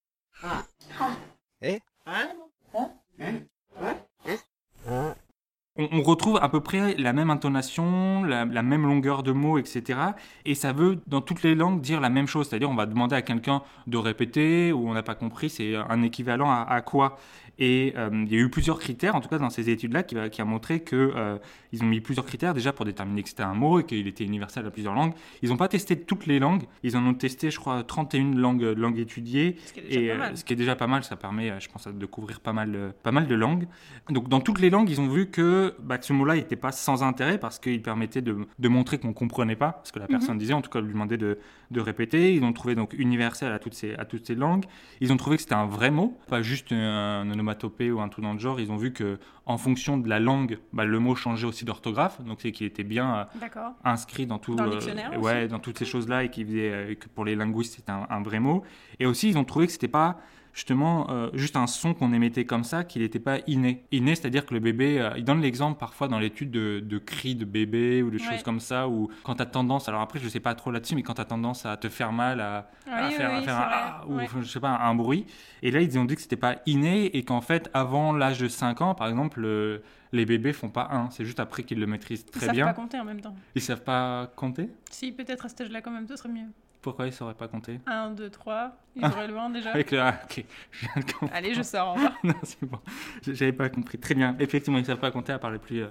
on, 5.77 5.87
on 5.91 6.01
retrouve 6.01 6.37
à 6.41 6.49
peu 6.49 6.59
près 6.61 6.95
la 6.97 7.13
même 7.13 7.29
intonation, 7.29 8.23
la, 8.23 8.45
la 8.45 8.61
même 8.61 8.83
longueur 8.85 9.23
de 9.23 9.31
mots, 9.31 9.57
etc. 9.57 9.99
Et 10.45 10.55
ça 10.55 10.73
veut, 10.73 10.99
dans 11.07 11.21
toutes 11.21 11.43
les 11.43 11.55
langues, 11.55 11.81
dire 11.81 12.01
la 12.01 12.09
même 12.09 12.27
chose. 12.27 12.49
C'est-à-dire, 12.49 12.69
on 12.69 12.75
va 12.75 12.85
demander 12.85 13.15
à 13.15 13.21
quelqu'un 13.21 13.61
de 13.87 13.97
répéter 13.97 14.71
ou 14.73 14.89
on 14.89 14.93
n'a 14.93 15.03
pas 15.03 15.15
compris, 15.15 15.49
c'est 15.49 15.75
un 15.75 16.01
équivalent 16.03 16.49
à, 16.51 16.63
à 16.63 16.81
quoi? 16.81 17.17
Et 17.59 17.93
euh, 17.97 18.09
il 18.25 18.31
y 18.31 18.35
a 18.35 18.39
eu 18.39 18.49
plusieurs 18.49 18.79
critères, 18.79 19.15
en 19.15 19.21
tout 19.21 19.29
cas 19.29 19.37
dans 19.37 19.49
ces 19.49 19.69
études-là, 19.69 20.03
qui, 20.03 20.15
va- 20.15 20.29
qui 20.29 20.41
a 20.41 20.45
montré 20.45 20.79
que 20.79 21.11
euh, 21.15 21.37
ont 21.81 21.85
mis 21.85 22.01
plusieurs 22.01 22.25
critères 22.25 22.53
déjà 22.53 22.73
pour 22.73 22.85
déterminer 22.85 23.21
que 23.23 23.29
c'était 23.29 23.43
un 23.43 23.53
mot 23.53 23.79
et 23.79 23.85
qu'il 23.85 24.07
était 24.07 24.23
universel 24.23 24.65
à 24.65 24.71
plusieurs 24.71 24.93
langues. 24.95 25.13
Ils 25.41 25.49
n'ont 25.49 25.57
pas 25.57 25.67
testé 25.67 25.99
toutes 25.99 26.25
les 26.25 26.39
langues. 26.39 26.63
Ils 26.83 26.97
en 26.97 27.05
ont 27.05 27.13
testé, 27.13 27.51
je 27.51 27.59
crois, 27.59 27.83
31 27.83 28.35
langues, 28.35 28.63
langues 28.77 28.97
étudiées. 28.99 29.57
Ce 29.67 29.73
qui 29.73 29.79
est 29.79 29.83
déjà 29.83 29.99
Et 29.99 30.07
pas 30.07 30.13
euh, 30.13 30.17
mal. 30.17 30.37
ce 30.37 30.43
qui 30.43 30.53
est 30.53 30.55
déjà 30.55 30.75
pas 30.75 30.87
mal, 30.87 31.03
ça 31.03 31.15
permet, 31.15 31.51
euh, 31.51 31.59
je 31.59 31.69
pense, 31.69 31.87
de 31.87 32.05
couvrir 32.07 32.39
pas 32.39 32.53
mal, 32.53 32.75
euh, 32.75 32.91
pas 33.03 33.11
mal 33.11 33.27
de 33.27 33.35
langues. 33.35 33.67
Donc, 34.09 34.27
dans 34.27 34.39
toutes 34.41 34.59
les 34.59 34.69
langues, 34.71 34.89
ils 34.89 34.99
ont 34.99 35.07
vu 35.07 35.27
que, 35.29 35.75
bah, 35.83 35.97
que 35.99 36.05
ce 36.05 36.13
mot-là 36.13 36.35
n'était 36.35 36.55
pas 36.55 36.71
sans 36.71 37.03
intérêt 37.03 37.37
parce 37.37 37.59
qu'il 37.59 37.81
permettait 37.83 38.21
de, 38.21 38.37
de 38.57 38.67
montrer 38.69 38.97
qu'on 38.97 39.13
comprenait 39.13 39.55
pas 39.55 39.81
ce 39.83 39.91
que 39.91 39.99
la 39.99 40.05
Mhm. 40.05 40.11
personne 40.11 40.37
disait, 40.39 40.53
en 40.53 40.61
tout 40.61 40.69
cas, 40.71 40.81
lui 40.81 40.93
demander 40.93 41.17
de, 41.17 41.37
de 41.69 41.79
répéter. 41.79 42.33
Ils 42.33 42.43
ont 42.43 42.53
trouvé 42.53 42.73
donc 42.75 42.93
universel 42.97 43.51
à 43.51 43.59
toutes 43.59 43.75
ces, 43.75 43.93
à 43.95 44.05
toutes 44.05 44.25
ces 44.25 44.35
langues. 44.35 44.65
Ils 44.99 45.13
ont 45.13 45.17
trouvé 45.17 45.35
que 45.35 45.43
c'était 45.43 45.53
un 45.55 45.67
vrai 45.67 45.91
mot, 45.91 46.17
pas 46.27 46.41
juste 46.41 46.71
un 46.71 47.29
onomatopée 47.29 47.50
ou 47.91 48.01
un 48.01 48.09
truc 48.09 48.23
dans 48.23 48.33
le 48.33 48.39
genre. 48.39 48.59
Ils 48.59 48.71
ont 48.71 48.77
vu 48.77 48.93
que, 48.93 49.19
en 49.45 49.57
fonction 49.57 49.97
de 49.97 50.07
la 50.07 50.19
langue, 50.19 50.59
bah, 50.73 50.85
le 50.85 50.99
mot 50.99 51.15
changeait 51.15 51.47
aussi 51.47 51.65
d'orthographe. 51.65 52.21
Donc, 52.21 52.39
c'est 52.41 52.51
qu'il 52.51 52.67
était 52.67 52.83
bien 52.83 53.27
euh, 53.43 53.69
inscrit 53.83 54.25
dans 54.25 54.39
tout 54.39 54.55
Dans 54.55 54.65
le 54.65 54.71
euh, 54.71 54.75
dictionnaire 54.75 55.19
ouais 55.21 55.47
dans 55.47 55.59
toutes 55.59 55.77
ces 55.77 55.85
choses 55.85 56.07
là 56.07 56.23
et 56.23 56.29
qui 56.29 56.43
faisait 56.43 56.71
euh, 56.71 56.95
que 56.95 57.07
pour 57.07 57.25
les 57.25 57.35
linguistes 57.35 57.75
c'était 57.75 57.91
un, 57.91 58.07
un 58.09 58.21
vrai 58.21 58.39
mot 58.39 58.63
et 58.99 59.05
aussi 59.05 59.29
ils 59.29 59.37
ont 59.37 59.43
trouvé 59.43 59.67
que 59.67 59.73
c'était 59.73 59.87
pas 59.87 60.17
justement 60.53 61.09
euh, 61.09 61.29
juste 61.33 61.55
un 61.55 61.67
son 61.67 61.93
qu'on 61.93 62.13
émettait 62.13 62.45
comme 62.45 62.63
ça 62.63 62.83
qu'il 62.83 63.01
n'était 63.01 63.19
pas 63.19 63.39
inné 63.47 63.83
inné 63.91 64.15
c'est 64.15 64.25
à 64.27 64.29
dire 64.29 64.45
que 64.45 64.53
le 64.53 64.59
bébé 64.59 64.99
euh, 64.99 65.11
il 65.17 65.23
donne 65.23 65.41
l'exemple 65.41 65.79
parfois 65.79 66.07
dans 66.07 66.19
l'étude 66.19 66.51
de, 66.51 66.79
de 66.79 66.97
cris 66.97 67.35
de 67.35 67.45
bébé 67.45 68.01
ou 68.03 68.09
de 68.09 68.17
Ouais. 68.17 68.23
choses 68.23 68.43
comme 68.43 68.59
ça 68.59 68.87
ou 68.87 69.09
quand 69.23 69.35
tu 69.35 69.41
as 69.41 69.45
tendance 69.45 69.87
alors 69.89 70.01
après 70.01 70.19
je 70.19 70.27
sais 70.29 70.39
pas 70.39 70.53
trop 70.55 70.71
là-dessus 70.71 70.95
mais 70.95 71.03
quand 71.03 71.13
tu 71.15 71.21
as 71.21 71.25
tendance 71.25 71.65
à 71.65 71.77
te 71.77 71.89
faire 71.89 72.11
mal 72.11 72.39
à, 72.41 72.69
à 72.87 73.07
Oui, 73.07 73.13
faire, 73.13 73.29
oui, 73.29 73.35
à 73.35 73.39
oui, 73.39 73.45
faire 73.45 73.55
c'est 73.55 73.61
un 73.61 73.69
ah 73.71 74.03
ou 74.07 74.15
Ouais. 74.17 74.27
je 74.41 74.47
sais 74.47 74.59
pas 74.59 74.69
un 74.77 74.93
bruit 74.95 75.25
et 75.63 75.71
là 75.71 75.81
ils 75.81 75.97
ont 75.97 76.05
dit 76.05 76.15
que 76.15 76.21
c'était 76.21 76.35
pas 76.35 76.57
inné 76.65 77.05
et 77.17 77.23
qu'en 77.23 77.41
fait 77.41 77.69
avant 77.73 78.11
l'âge 78.13 78.39
de 78.39 78.47
5 78.47 78.81
ans 78.81 78.93
par 78.95 79.07
exemple 79.07 79.39
le- 79.39 79.81
les 80.13 80.25
bébés 80.25 80.51
font 80.51 80.69
pas 80.69 80.89
un 80.91 81.09
c'est 81.09 81.23
juste 81.23 81.39
après 81.39 81.63
qu'ils 81.63 81.79
le 81.79 81.87
maîtrisent 81.87 82.25
Ils 82.27 82.31
très 82.31 82.45
savent 82.47 82.55
bien 82.55 82.65
pas 82.65 82.73
compter 82.73 82.99
en 82.99 83.05
même 83.05 83.21
temps. 83.21 83.33
ils 83.55 83.61
savent 83.61 83.83
pas 83.83 84.29
compter? 84.35 84.69
Si, 84.89 85.13
peut-être 85.13 85.45
à 85.45 85.49
cet 85.49 85.61
âge-là, 85.61 85.79
quand 85.81 85.91
même, 85.91 86.05
ce 86.05 86.17
serait 86.17 86.27
mieux. 86.27 86.47
Pourquoi 86.81 87.05
ils 87.07 87.13
sauraient 87.13 87.35
pas 87.35 87.47
compter 87.47 87.79
1, 87.85 88.11
2, 88.11 88.29
3. 88.29 88.71
Ils 88.95 89.05
Ah. 89.05 89.09
auraient 89.09 89.27
le 89.27 89.37
1 89.37 89.49
déjà. 89.51 89.71
Avec 89.71 89.91
le 89.91 89.99
ah, 90.01 90.19
ok, 90.23 90.43
je 90.71 90.79
viens 90.81 90.95
de 90.95 91.11
comprendre. 91.11 91.31
Allez, 91.35 91.53
je 91.53 91.61
sors, 91.61 91.95
au 91.95 91.99
non, 92.27 92.33
c'est 92.43 92.63
bon. 92.65 92.79
J'avais 93.21 93.53
pas 93.53 93.69
compris. 93.69 93.97
Très 93.99 94.15
bien. 94.15 94.35
Effectivement, 94.39 94.79
ils 94.79 94.85
savent 94.85 94.97
pas 94.99 95.11
compter 95.11 95.31
à 95.31 95.39
part 95.39 95.51
les 95.51 95.59
plus, 95.59 95.83
euh, 95.83 95.89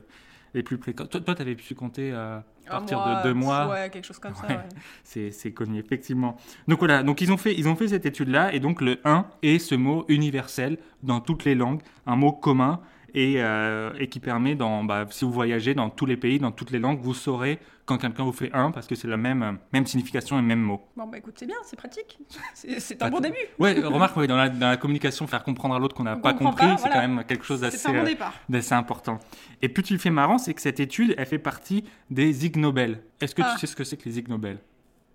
les 0.52 0.62
plus 0.64 0.78
précoces. 0.78 1.08
Toi, 1.08 1.20
toi, 1.20 1.34
t'avais 1.36 1.54
pu 1.54 1.74
compter 1.76 2.10
euh, 2.12 2.38
à 2.66 2.70
partir 2.70 2.98
mois, 2.98 3.14
de 3.16 3.22
deux 3.28 3.34
mois. 3.34 3.68
Ouais, 3.68 3.88
quelque 3.90 4.04
chose 4.04 4.18
comme 4.18 4.34
ça, 4.34 4.46
Ouais. 4.48 4.58
c'est 5.32 5.52
connu, 5.52 5.78
effectivement. 5.78 6.36
Donc 6.66 6.80
voilà, 6.80 7.02
donc 7.04 7.20
ils 7.20 7.30
ont 7.32 7.36
fait, 7.36 7.54
ils 7.56 7.68
ont 7.68 7.76
fait 7.76 7.88
cette 7.88 8.06
étude-là, 8.06 8.52
et 8.52 8.58
donc 8.58 8.80
le 8.80 8.98
1 9.04 9.26
est 9.42 9.58
ce 9.60 9.76
mot 9.76 10.04
universel 10.08 10.78
dans 11.04 11.20
toutes 11.20 11.44
les 11.44 11.54
langues, 11.54 11.82
un 12.06 12.16
mot 12.16 12.32
commun, 12.32 12.80
et, 13.14 13.42
euh, 13.42 13.92
et 13.98 14.08
qui 14.08 14.20
permet, 14.20 14.54
dans, 14.54 14.84
bah, 14.84 15.06
si 15.10 15.24
vous 15.24 15.32
voyagez 15.32 15.74
dans 15.74 15.90
tous 15.90 16.06
les 16.06 16.16
pays, 16.16 16.38
dans 16.38 16.52
toutes 16.52 16.70
les 16.70 16.78
langues, 16.78 17.00
vous 17.00 17.14
saurez 17.14 17.58
quand 17.86 17.98
quelqu'un 17.98 18.22
vous 18.22 18.32
fait 18.32 18.50
1, 18.52 18.70
parce 18.70 18.86
que 18.86 18.94
c'est 18.94 19.08
la 19.08 19.16
même, 19.16 19.58
même 19.72 19.86
signification 19.86 20.38
et 20.38 20.42
même 20.42 20.60
mot. 20.60 20.80
Bon, 20.96 21.06
bah 21.06 21.18
écoute, 21.18 21.34
c'est 21.36 21.46
bien, 21.46 21.56
c'est 21.64 21.76
pratique. 21.76 22.18
C'est 22.54 23.02
un 23.02 23.10
bon 23.10 23.20
début. 23.20 23.36
Ouais, 23.58 23.72
remarque, 23.80 24.16
ouais, 24.16 24.26
dans, 24.28 24.36
la, 24.36 24.48
dans 24.48 24.68
la 24.68 24.76
communication, 24.76 25.26
faire 25.26 25.42
comprendre 25.42 25.74
à 25.74 25.78
l'autre 25.78 25.96
qu'on 25.96 26.04
n'a 26.04 26.16
pas 26.16 26.34
compris, 26.34 26.66
c'est 26.76 26.80
voilà. 26.82 26.94
quand 26.94 27.00
même 27.08 27.24
quelque 27.24 27.44
chose 27.44 27.62
d'assez... 27.62 27.88
Un 27.88 27.92
bon 27.92 27.98
euh, 27.98 28.74
important. 28.76 29.18
Et 29.62 29.68
le 29.68 29.98
fais 29.98 30.10
marrant, 30.10 30.38
c'est 30.38 30.54
que 30.54 30.60
cette 30.60 30.78
étude, 30.78 31.14
elle 31.18 31.26
fait 31.26 31.38
partie 31.38 31.84
des 32.10 32.46
Ig 32.46 32.56
Nobel. 32.56 33.02
Est-ce 33.20 33.34
que 33.34 33.42
Ah. 33.42 33.50
tu 33.54 33.58
sais 33.60 33.66
ce 33.66 33.74
que 33.74 33.84
c'est 33.84 33.96
que 33.96 34.08
les 34.08 34.18
Ig 34.18 34.28
Nobel? 34.28 34.58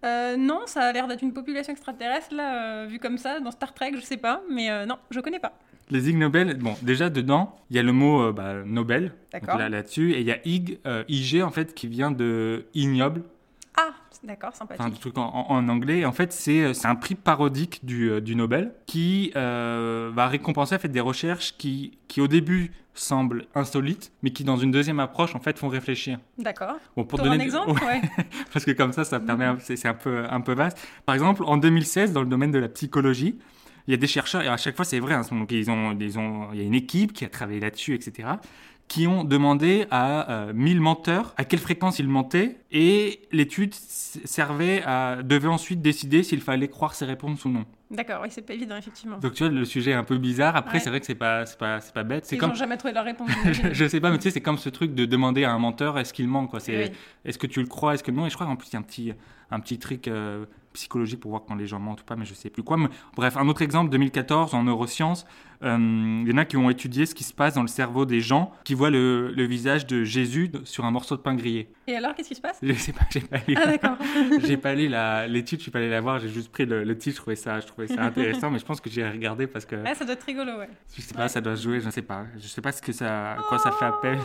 Euh, 0.05 0.37
non, 0.37 0.61
ça 0.67 0.81
a 0.81 0.91
l'air 0.91 1.07
d'être 1.07 1.23
une 1.23 1.33
population 1.33 1.71
extraterrestre, 1.73 2.33
là, 2.33 2.83
euh, 2.83 2.85
vu 2.85 2.99
comme 2.99 3.17
ça, 3.17 3.39
dans 3.39 3.51
Star 3.51 3.73
Trek, 3.73 3.93
je 3.95 4.01
sais 4.01 4.17
pas, 4.17 4.41
mais 4.49 4.69
euh, 4.69 4.85
non, 4.85 4.97
je 5.09 5.19
connais 5.19 5.39
pas. 5.39 5.53
Les 5.91 6.09
Ig 6.09 6.17
Nobel, 6.17 6.57
bon, 6.57 6.75
déjà 6.81 7.09
dedans, 7.09 7.55
il 7.69 7.75
y 7.75 7.79
a 7.79 7.83
le 7.83 7.91
mot 7.91 8.21
euh, 8.23 8.31
bah, 8.31 8.55
Nobel, 8.65 9.13
là, 9.45 9.69
là-dessus, 9.69 10.13
et 10.13 10.21
il 10.21 10.25
y 10.25 10.31
a 10.31 10.39
Ig, 10.47 10.79
euh, 10.87 11.03
IG 11.07 11.41
en 11.43 11.51
fait, 11.51 11.75
qui 11.75 11.87
vient 11.87 12.09
de 12.11 12.65
ignoble. 12.73 13.21
Ah, 13.77 13.89
D'accord, 14.23 14.49
enfin 14.53 14.65
sympathique. 14.65 14.93
du 14.95 14.99
truc 14.99 15.17
en, 15.17 15.67
anglais. 15.69 16.05
En 16.05 16.11
fait, 16.13 16.31
c'est 16.33 16.73
c'est 16.73 16.87
un 16.87 16.95
prix 16.95 17.13
parodique 17.13 17.85
du, 17.85 18.09
euh, 18.09 18.21
du 18.21 18.35
Nobel 18.35 18.73
qui 18.87 19.31
euh, 19.35 20.09
va 20.13 20.27
récompenser 20.27 20.73
en 20.75 20.79
fait 20.79 20.87
des 20.87 21.01
recherches 21.01 21.55
qui, 21.57 21.97
qui 22.07 22.21
au 22.21 22.27
début 22.27 22.71
semblent 22.95 23.45
insolites, 23.53 24.11
mais 24.23 24.31
qui 24.31 24.43
dans 24.45 24.55
une 24.57 24.71
deuxième 24.71 24.99
approche 25.01 25.35
en 25.35 25.39
fait 25.39 25.59
font 25.59 25.67
réfléchir. 25.67 26.17
D'accord. 26.39 26.77
Bon, 26.95 27.03
pour 27.03 27.19
un 27.19 27.25
donner 27.25 27.37
des- 27.37 27.43
exemple, 27.43 27.71
Ouais, 27.83 28.01
parce 28.53 28.63
que 28.65 28.71
comme 28.71 28.93
ça, 28.93 29.03
ça 29.03 29.19
permet, 29.19 29.45
un- 29.45 29.57
c'est 29.59 29.75
c'est 29.75 29.89
un 29.89 29.93
peu, 29.93 30.23
un 30.27 30.41
peu 30.41 30.53
vaste. 30.53 30.79
Par 31.05 31.13
exemple, 31.13 31.43
en 31.45 31.57
2016, 31.57 32.13
dans 32.13 32.21
le 32.21 32.27
domaine 32.29 32.51
de 32.51 32.59
la 32.59 32.69
psychologie, 32.69 33.37
il 33.87 33.91
y 33.91 33.93
a 33.93 33.97
des 33.97 34.07
chercheurs, 34.07 34.41
et 34.41 34.47
à 34.47 34.57
chaque 34.57 34.75
fois 34.75 34.85
c'est 34.85 34.99
vrai, 34.99 35.13
hein, 35.13 35.21
donc 35.31 35.51
ils 35.51 35.69
ont, 35.69 35.95
ils 35.99 36.17
ont, 36.19 36.49
il 36.53 36.59
y 36.59 36.61
a 36.61 36.65
une 36.65 36.73
équipe 36.75 37.13
qui 37.13 37.25
a 37.25 37.29
travaillé 37.29 37.59
là-dessus, 37.59 37.93
etc., 37.93 38.27
qui 38.87 39.07
ont 39.07 39.23
demandé 39.23 39.87
à 39.89 40.31
euh, 40.31 40.53
1000 40.53 40.79
menteurs 40.79 41.33
à 41.37 41.43
quelle 41.43 41.59
fréquence 41.59 41.97
ils 41.97 42.07
mentaient, 42.07 42.57
et 42.71 43.21
l'étude 43.31 43.73
servait 43.73 44.83
à, 44.85 45.23
devait 45.23 45.47
ensuite 45.47 45.81
décider 45.81 46.21
s'il 46.23 46.41
fallait 46.41 46.67
croire 46.67 46.93
ces 46.93 47.05
réponses 47.05 47.45
ou 47.45 47.49
non. 47.49 47.65
D'accord, 47.91 48.19
oui, 48.23 48.27
c'est 48.31 48.41
pas 48.41 48.53
évident, 48.53 48.75
effectivement. 48.77 49.17
Donc 49.19 49.33
tu 49.33 49.43
vois, 49.43 49.51
le 49.51 49.65
sujet 49.65 49.91
est 49.91 49.95
un 49.95 50.03
peu 50.03 50.17
bizarre. 50.17 50.55
Après, 50.55 50.75
Ouais. 50.77 50.79
c'est 50.83 50.89
vrai 50.89 50.99
que 50.99 51.05
c'est 51.05 51.15
pas, 51.15 51.45
c'est 51.45 51.57
pas, 51.57 51.79
c'est 51.81 51.93
pas 51.93 52.03
bête. 52.03 52.25
C'est 52.25 52.35
Ils 52.35 52.39
comme, 52.39 52.49
n'ont 52.49 52.55
jamais 52.55 52.77
trouvé 52.77 52.93
la 52.93 53.03
réponse. 53.03 53.29
je, 53.51 53.73
je 53.73 53.87
sais 53.87 53.99
pas, 53.99 54.09
mais 54.11 54.17
tu 54.17 54.23
sais, 54.23 54.31
c'est 54.31 54.41
comme 54.41 54.57
ce 54.57 54.69
truc 54.69 54.93
de 54.95 55.05
demander 55.05 55.43
à 55.45 55.51
un 55.51 55.59
menteur 55.59 55.97
est-ce 55.99 56.13
qu'il 56.13 56.27
ment, 56.27 56.47
quoi? 56.47 56.59
C'est, 56.59 56.85
Oui. 56.85 56.91
est-ce 57.25 57.37
que 57.37 57.47
tu 57.47 57.61
le 57.61 57.67
crois, 57.67 57.93
est-ce 57.95 58.03
que 58.03 58.11
non? 58.11 58.25
Et 58.25 58.29
je 58.29 58.35
crois 58.35 58.45
qu'en 58.47 58.55
plus, 58.55 58.69
il 58.69 58.73
y 58.73 58.75
a 58.75 58.79
un 58.79 58.83
petit, 58.83 59.13
un 59.51 59.59
petit 59.59 59.79
euh, 60.09 60.45
psychologique 60.75 61.19
pour 61.19 61.31
voir 61.31 61.43
quand 61.47 61.55
les 61.55 61.67
gens 61.67 61.79
mentent 61.79 62.01
ou 62.01 62.05
pas, 62.05 62.15
mais 62.15 62.25
je 62.25 62.33
sais 62.33 62.49
plus 62.49 62.63
quoi. 62.63 62.77
Mais, 62.77 62.87
bref, 63.15 63.35
un 63.37 63.47
autre 63.47 63.61
exemple, 63.61 63.89
2014, 63.91 64.53
en 64.53 64.63
neurosciences, 64.63 65.25
euh, 65.63 66.21
il 66.23 66.29
y 66.29 66.33
en 66.33 66.37
a 66.37 66.45
qui 66.45 66.57
ont 66.57 66.69
étudié 66.69 67.05
ce 67.05 67.15
qui 67.15 67.23
se 67.23 67.33
passe 67.33 67.53
dans 67.55 67.61
le 67.61 67.67
cerveau 67.67 68.05
des 68.05 68.19
gens 68.21 68.51
qui 68.65 68.73
voient 68.73 68.89
le, 68.89 69.31
le 69.31 69.43
visage 69.45 69.87
de 69.87 70.03
Jésus 70.03 70.51
sur 70.65 70.85
un 70.85 70.91
morceau 70.91 71.15
de 71.15 71.21
pain 71.21 71.33
grillé. 71.33 71.69
Et 71.87 71.95
alors, 71.95 72.13
qu'est-ce 72.13 72.27
qui 72.29 72.35
se 72.35 72.41
passe? 72.41 72.59
Je 72.61 72.73
sais 72.73 72.91
pas, 72.93 73.05
j'ai 73.11 73.21
pas 73.21 73.37
lu. 73.47 73.55
Ah, 73.57 73.65
d'accord. 73.67 73.97
j'ai 74.45 74.57
pas 74.57 74.75
lu 74.75 74.87
la, 74.89 75.27
l'étude, 75.27 75.59
je 75.59 75.63
suis 75.63 75.71
pas 75.71 75.79
allé 75.79 75.89
la 75.89 76.01
voir, 76.01 76.19
j'ai 76.19 76.29
juste 76.29 76.51
pris 76.51 76.65
le, 76.65 76.83
le 76.83 76.97
titre, 76.97 77.15
je 77.15 77.21
trouvais 77.21 77.35
ça, 77.35 77.59
je 77.61 77.67
trouvais 77.67 77.87
ça 77.87 78.01
intéressant, 78.03 78.51
mais 78.51 78.59
je 78.59 78.65
pense 78.65 78.81
que 78.81 78.89
j'ai 78.89 79.07
regardé 79.07 79.47
parce 79.47 79.65
que 79.65 79.77
Ah, 79.85 79.95
ça 79.95 80.03
doit 80.05 80.13
être 80.13 80.23
rigolo, 80.23 80.57
ouais. 80.59 80.69
je 80.95 81.01
sais 81.01 81.13
pas, 81.13 81.27
ça 81.29 81.39
doit 81.41 81.55
jouer, 81.55 81.79
je 81.79 81.85
ne 81.85 81.91
sais 81.91 82.01
pas, 82.01 82.25
je 82.37 82.47
sais 82.47 82.61
pas 82.61 82.71
ce 82.73 82.81
que 82.81 82.91
ça, 82.91 83.37
quoi 83.47 83.57
ça 83.57 83.71
fait 83.71 83.85
appel. 83.85 84.19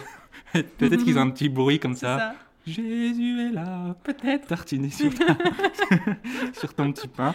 Peut-être 0.78 1.04
qu'ils 1.04 1.16
ont 1.18 1.22
un 1.22 1.30
petit 1.30 1.48
bruit 1.48 1.78
comme 1.78 1.94
ça. 1.94 2.18
ça. 2.18 2.34
Jésus 2.66 3.40
est 3.48 3.52
là, 3.52 3.96
Peut-être. 4.04 4.46
tartiné 4.46 4.90
sur, 4.90 5.12
ta- 5.14 5.36
sur 6.58 6.74
ton 6.74 6.92
petit 6.92 7.08
pain. 7.08 7.34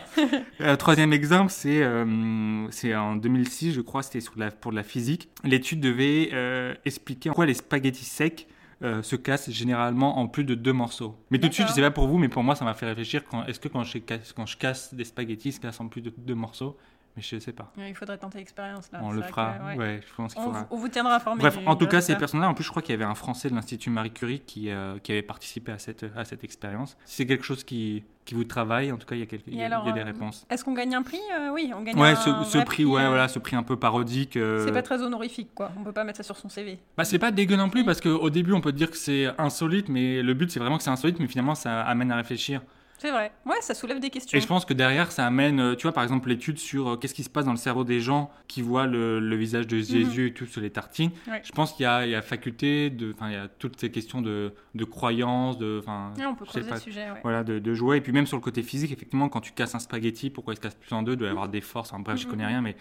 Euh, 0.62 0.75
troisième 0.75 1.13
exemple, 1.13 1.51
c'est 1.51 1.82
euh, 1.84 2.67
en 2.96 3.15
2006, 3.15 3.74
je 3.74 3.82
crois, 3.82 4.03
c'était 4.03 4.20
pour 4.62 4.72
de 4.72 4.75
la 4.77 4.84
physique. 4.84 5.29
L'étude 5.44 5.79
devait 5.79 6.29
euh, 6.34 6.74
expliquer 6.86 7.29
en 7.29 7.34
quoi 7.34 7.46
les 7.46 7.53
spaghettis 7.55 8.05
secs 8.05 8.48
euh, 8.84 9.01
se 9.01 9.15
cassent 9.15 9.50
généralement 9.50 10.20
en 10.20 10.27
plus 10.27 10.44
de 10.44 10.53
deux 10.53 10.74
morceaux. 10.74 11.15
Mais 11.32 11.39
tout 11.39 11.48
de 11.48 11.53
suite, 11.53 11.67
je 11.70 11.74
sais 11.74 11.82
pas 11.82 11.91
pour 11.91 12.08
vous, 12.08 12.17
mais 12.17 12.27
pour 12.29 12.44
moi, 12.44 12.55
ça 12.55 12.65
m'a 12.65 12.74
fait 12.74 12.86
réfléchir. 12.86 13.24
Est-ce 13.48 13.60
que 13.60 13.67
quand 13.70 13.84
je, 13.84 13.98
casse, 14.00 14.34
quand 14.34 14.46
je 14.46 14.58
casse 14.58 14.94
des 14.94 15.05
spaghettis, 15.05 15.50
ils 15.50 15.53
se 15.53 15.60
cassent 15.60 15.79
en 15.79 15.88
plus 15.88 16.01
de 16.01 16.13
deux 16.17 16.36
morceaux? 16.36 16.77
Mais 17.15 17.22
je 17.24 17.39
sais 17.39 17.53
pas. 17.53 17.72
Ouais, 17.77 17.89
Il 17.89 17.95
faudrait 17.95 18.17
tenter 18.17 18.39
l'expérience, 18.39 18.91
là. 18.91 19.00
On 19.01 19.12
le 19.12 19.22
fera. 19.22 19.53
que, 19.53 19.63
ouais. 19.67 19.77
ouais. 19.77 20.01
je 20.05 20.13
pense 20.15 20.34
qu'il 20.34 20.41
On, 20.41 20.48
faudra. 20.48 20.60
vous- 20.63 20.67
on 20.72 20.77
vous 20.77 20.88
tiendra 20.89 21.15
informé. 21.15 21.39
Bref, 21.39 21.57
en 21.65 21.75
tout 21.77 21.88
cas, 21.88 22.01
ces 22.01 22.15
personnes-là, 22.17 22.50
en 22.50 22.53
plus, 22.53 22.65
je 22.65 22.69
crois 22.69 22.81
qu'il 22.81 22.91
y 22.91 22.95
avait 22.95 23.10
un 23.10 23.15
Français 23.15 23.50
de 23.50 23.55
l'Institut 23.55 23.89
Marie 23.89 24.12
Curie 24.12 24.41
qui, 24.41 24.69
euh, 24.69 24.98
qui 25.00 25.13
avait 25.13 25.22
participé 25.22 25.72
à 25.72 25.79
cette, 25.79 26.05
à 26.15 26.25
cette 26.25 26.43
expérience. 26.43 26.98
Si 27.05 27.15
c'est 27.15 27.25
quelque 27.25 27.45
chose 27.45 27.63
qui, 27.63 28.03
qui 28.25 28.36
vous 28.36 28.43
travaille, 28.43 28.91
en 28.91 28.98
tout 28.98 29.07
cas, 29.07 29.15
il 29.15 29.19
y 29.19 29.24
a, 29.24 29.27
quelques, 29.27 29.48
il 29.48 29.55
y 29.55 29.62
a- 29.63 29.67
alors, 29.67 29.84
il 29.86 29.88
y 29.88 29.91
a 29.91 29.93
des 29.93 30.01
euh, 30.01 30.03
réponses. 30.03 30.45
Est-ce 30.50 30.65
qu'on 30.65 30.74
gagne 30.74 30.93
un 30.93 31.03
prix 31.03 31.19
Euh, 31.39 31.51
Oui, 31.53 31.72
on 31.74 31.84
gagne 31.84 31.98
Ouais, 31.98 32.10
un 32.10 32.15
ce, 32.15 32.31
ce 32.43 32.57
prix, 32.57 32.84
ouais, 32.84 33.03
euh, 33.03 33.07
voilà, 33.07 33.29
ce 33.29 33.39
prix 33.39 33.55
un 33.55 33.63
peu 33.63 33.77
parodique. 33.77 34.34
C'est 34.34 34.74
pas 34.74 34.81
très 34.81 35.01
honorifique, 35.01 35.51
quoi. 35.55 35.72
On 35.79 35.84
peut 35.86 35.93
pas 35.93 36.03
mettre 36.03 36.17
ça 36.17 36.24
sur 36.24 36.36
son 36.36 36.50
CV. 36.50 36.79
bah, 36.98 37.05
c'est 37.05 37.19
pas 37.19 37.31
dégueu 37.31 37.55
non 37.55 37.69
plus, 37.69 37.86
parce 37.86 38.01
qu'au 38.01 38.29
début, 38.29 38.51
on 38.51 38.60
peut 38.62 38.74
dire 38.74 38.91
que 38.91 38.98
c'est 38.98 39.27
insolite, 39.38 39.88
mais 39.88 40.22
le 40.22 40.34
but, 40.34 40.51
c'est 40.51 40.60
vraiment 40.60 40.75
que 40.77 40.84
c'est 40.84 40.89
insolite, 40.89 41.19
mais 41.22 41.27
finalement, 41.27 41.55
ça 41.55 41.81
amène 41.84 42.12
à 42.12 42.17
réfléchir. 42.17 42.62
C'est 42.98 43.12
vrai. 43.12 43.32
Ouais, 43.46 43.58
ça 43.62 43.74
soulève 43.74 44.00
des 44.00 44.10
questions. 44.10 44.38
Et 44.38 44.42
je 44.42 44.48
pense 44.48 44.64
que 44.66 44.74
derrière, 44.74 45.12
ça 45.12 45.25
amène, 45.28 45.60
euh, 45.60 45.75
tu 45.75 45.84
vois, 45.84 45.92
par 45.92 46.04
exemple, 46.04 46.30
l'étude 46.30 46.58
sur 46.58 46.88
euh, 46.90 46.96
qu'est-ce 46.98 47.14
qui 47.14 47.24
se 47.24 47.30
passe 47.30 47.46
dans 47.46 47.52
le 47.52 47.58
cerveau 47.58 47.84
des 47.84 48.00
gens 48.00 48.32
qui 48.48 48.62
voient 48.62 48.88
le, 48.88 49.20
le 49.20 49.36
visage 49.36 49.68
de 49.68 49.78
Jésus 49.80 50.28
et 50.28 50.34
tout 50.34 50.46
sur 50.46 50.62
les 50.62 50.70
tartines. 50.70 51.12
Mhm. 51.28 51.34
Ouais. 51.34 51.42
Je 51.44 51.52
pense 51.52 51.74
qu'il 51.74 51.84
y 51.84 51.88
a, 51.88 52.06
il 52.06 52.12
y 52.12 52.16
a 52.16 52.22
faculté, 52.22 52.92
enfin, 53.14 53.28
il 53.30 53.34
y 53.34 53.38
a 53.38 53.48
toutes 53.48 53.80
ces 53.80 53.92
questions 53.92 54.22
de, 54.22 54.54
de 54.75 54.84
croyance, 54.86 55.58
de, 55.58 55.82
Ouais, 55.86 56.25
on 56.25 56.36
peut 56.36 56.46
je 56.46 56.52
sais 56.52 56.60
creuser 56.62 56.70
pas, 56.70 56.75
le 56.75 56.82
sujet, 56.82 57.12
ouais. 57.12 57.20
voilà, 57.22 57.44
de, 57.44 57.60
de 57.60 57.74
jouer. 57.74 57.98
Et 57.98 58.02
puis 58.02 58.14
même 58.14 58.25
sur 58.28 58.38
le 58.38 58.42
côté 58.44 58.64
physique, 58.64 58.92
effectivement, 58.92 59.28
quand 59.30 59.42
tu 59.42 59.52
casses 59.52 59.75
un 59.75 59.80
spaghetti, 59.80 60.30
pourquoi 60.30 60.54
il 60.54 60.58
se 60.58 60.62
casse 60.62 60.75
plus 60.75 60.94
en 60.96 61.04
deux? 61.04 61.14
Il 61.14 61.18
doit 61.18 61.28
y 61.28 61.32
avoir 61.32 61.50
des 61.50 61.62
forces. 61.62 61.92
Enfin, 61.92 62.02
bref, 62.02 62.18
je 62.20 62.25
Mhm. 62.25 62.32
connais 62.32 62.46
rien, 62.48 62.62
mais 62.62 62.75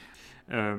euh, 0.52 0.76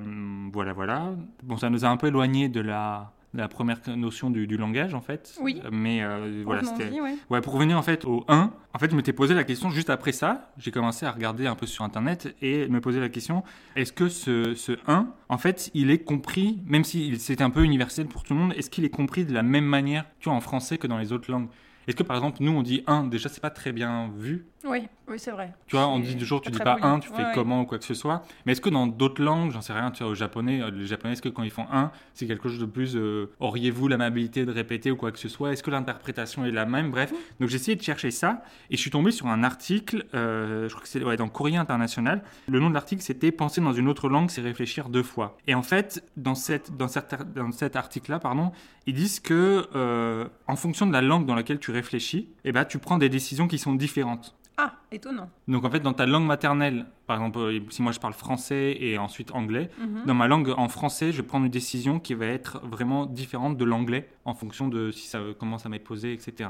voilà, 0.54 0.72
voilà. 0.74 1.12
Bon, 1.44 1.58
ça 1.58 1.70
nous 1.70 1.84
a 1.86 1.90
un 1.90 1.98
peu 1.98 2.08
éloigné 2.08 2.48
de 2.50 2.62
la, 2.62 3.12
la 3.36 3.48
première 3.48 3.80
notion 3.96 4.30
du, 4.30 4.48
du 4.48 4.58
langage, 4.58 4.94
en 4.94 5.02
fait. 5.02 5.36
Oui. 5.42 5.62
Mais 5.72 6.04
euh, 6.04 6.42
voilà, 6.46 6.64
c'était. 6.64 6.90
Ouais, 7.30 7.42
pour 7.42 7.54
revenir 7.54 7.78
en 7.78 7.82
fait 7.82 8.06
au 8.06 8.26
1, 8.28 8.52
en 8.74 8.80
fait, 8.80 8.92
je 8.92 8.96
m'étais 8.96 9.14
posé 9.14 9.34
la 9.34 9.44
question 9.44 9.70
juste 9.70 9.90
après 9.90 10.12
ça. 10.12 10.52
J'ai 10.58 10.72
commencé 10.72 11.06
à 11.06 11.12
regarder 11.12 11.48
un 11.48 11.56
peu 11.56 11.66
sur 11.66 11.84
internet 11.84 12.36
et 12.42 12.68
me 12.68 12.82
poser 12.82 13.00
la 13.00 13.10
question 13.10 13.44
est-ce 13.76 13.92
que 13.92 14.10
ce, 14.10 14.54
ce 14.56 14.74
1, 14.88 15.08
en 15.30 15.38
fait, 15.38 15.72
il 15.74 15.92
est 15.92 16.00
compris, 16.00 16.62
même 16.66 16.84
si 16.84 17.18
c'est 17.20 17.42
un 17.42 17.50
peu 17.50 17.64
universel 17.64 18.08
pour 18.08 18.24
tout 18.24 18.34
le 18.34 18.40
monde, 18.40 18.54
est-ce 18.56 18.70
qu'il 18.70 18.86
est 18.86 18.90
compris 18.90 19.26
de 19.26 19.34
la 19.34 19.44
même 19.44 19.66
manière, 19.66 20.06
tu 20.20 20.30
vois, 20.30 20.38
en 20.38 20.42
français 20.42 20.78
que 20.78 20.88
dans 20.88 20.98
les 20.98 21.12
autres 21.12 21.32
langues? 21.32 21.50
Est-ce 21.88 21.96
que 21.96 22.04
par 22.04 22.16
exemple, 22.18 22.38
nous 22.42 22.52
on 22.52 22.64
dit 22.64 22.84
1, 22.88 23.06
déjà 23.06 23.30
c'est 23.30 23.42
pas 23.42 23.52
très 23.52 23.72
bien 23.72 24.12
vu 24.18 24.46
Oui, 24.68 24.88
oui, 25.08 25.20
c'est 25.20 25.30
vrai. 25.32 25.54
tu 25.68 25.76
vois, 25.76 25.88
on 25.88 26.00
dit 26.00 26.18
toujours, 26.18 26.42
tu 26.42 26.50
dis 26.50 26.58
pas 26.58 26.74
poli. 26.74 26.86
un, 26.86 27.00
tu 27.00 27.10
fais 27.10 27.16
Ouais, 27.18 27.24
ouais. 27.26 27.32
comment 27.36 27.62
ou 27.62 27.66
quoi 27.66 27.78
que 27.78 27.86
ce 27.86 27.94
soit. 27.94 28.24
Mais 28.46 28.54
est-ce 28.54 28.62
que 28.62 28.70
dans 28.72 28.88
d'autres 28.88 29.22
langues, 29.24 29.52
j'en 29.52 29.62
sais 29.62 29.74
rien, 29.74 29.92
tu 29.92 30.02
vois, 30.02 30.12
au 30.12 30.16
japonais, 30.16 30.62
euh, 30.64 30.72
les 30.72 30.88
japonais, 30.88 31.14
est-ce 31.14 31.22
que 31.22 31.30
quand 31.30 31.44
ils 31.44 31.52
font 31.52 31.68
un, 31.72 31.92
c'est 32.16 32.26
quelque 32.26 32.50
chose 32.50 32.60
de 32.60 32.66
plus, 32.66 32.96
euh, 32.96 33.28
auriez-vous 33.40 33.88
l'amabilité 33.88 34.44
de 34.44 34.52
répéter 34.52 34.90
ou 34.90 34.96
quoi 34.96 35.12
que 35.12 35.20
ce 35.20 35.30
soit? 35.30 35.54
Est-ce 35.54 35.62
que 35.62 35.70
l'interprétation 35.70 36.46
est 36.46 36.52
la 36.52 36.66
même? 36.66 36.90
Bref, 36.90 37.14
donc 37.40 37.50
j'ai 37.50 37.58
essayé 37.58 37.76
de 37.76 37.84
chercher 37.84 38.10
ça 38.10 38.42
et 38.72 38.76
je 38.76 38.82
suis 38.82 38.90
tombé 38.90 39.12
sur 39.12 39.28
un 39.28 39.44
article, 39.44 40.06
euh, 40.16 40.68
je 40.68 40.74
crois 40.74 40.82
que 40.84 40.90
c'est 40.90 41.04
ouais, 41.04 41.16
dans 41.18 41.28
Courrier 41.30 41.58
International. 41.58 42.24
Le 42.48 42.60
nom 42.60 42.70
de 42.70 42.74
l'article, 42.74 43.04
c'était 43.04 43.32
Penser 43.32 43.62
dans 43.62 43.74
une 43.74 43.88
autre 43.88 44.10
langue, 44.10 44.32
c'est 44.32 44.42
réfléchir 44.42 44.90
deux 44.90 45.04
fois. 45.04 45.38
Et 45.46 45.54
en 45.54 45.62
fait, 45.64 46.04
dans, 46.18 46.34
cette, 46.36 46.76
dans, 46.76 46.88
cet, 46.88 47.14
ar- 47.14 47.26
dans 47.26 47.52
cet 47.52 47.76
article-là, 47.76 48.18
pardon, 48.20 48.52
ils 48.88 48.96
disent 48.96 49.20
que 49.20 49.68
euh, 49.76 50.26
en 50.48 50.56
fonction 50.56 50.88
de 50.88 50.94
la 50.94 51.02
langue 51.04 51.28
dans 51.28 51.36
laquelle 51.36 51.60
tu 51.60 51.70
réfléchis, 51.72 52.30
eh 52.46 52.52
ben, 52.52 52.66
tu 52.66 52.80
prends 52.80 52.98
des 52.98 53.10
décisions 53.10 53.48
qui 53.48 53.60
sont 53.60 53.76
différentes. 53.76 54.36
Ah, 54.58 54.74
étonnant. 54.92 55.30
Donc 55.50 55.66
en 55.66 55.70
fait, 55.70 55.82
dans 55.82 55.92
ta 55.94 56.06
langue 56.06 56.26
maternelle, 56.26 56.86
par 57.08 57.18
exemple, 57.18 57.40
euh, 57.40 57.60
si 57.70 57.82
moi 57.82 57.92
je 57.92 58.00
parle 58.00 58.14
français 58.14 58.78
et 58.80 58.98
ensuite 58.98 59.32
anglais, 59.34 59.70
Mhm. 59.80 60.06
dans 60.06 60.14
ma 60.14 60.28
langue 60.28 60.54
en 60.58 60.70
français, 60.70 61.12
je 61.12 61.18
vais 61.22 61.28
prendre 61.28 61.46
une 61.46 61.52
décision 61.52 62.00
qui 62.00 62.14
va 62.14 62.26
être 62.28 62.60
vraiment 62.66 63.06
différente 63.06 63.58
de 63.58 63.66
l'anglais 63.66 64.10
en 64.24 64.34
fonction 64.34 64.68
de 64.70 64.92
si 64.92 65.08
ça, 65.08 65.20
comment 65.40 65.58
ça 65.58 65.68
m'est 65.68 65.80
posé, 65.80 66.14
etc. 66.14 66.50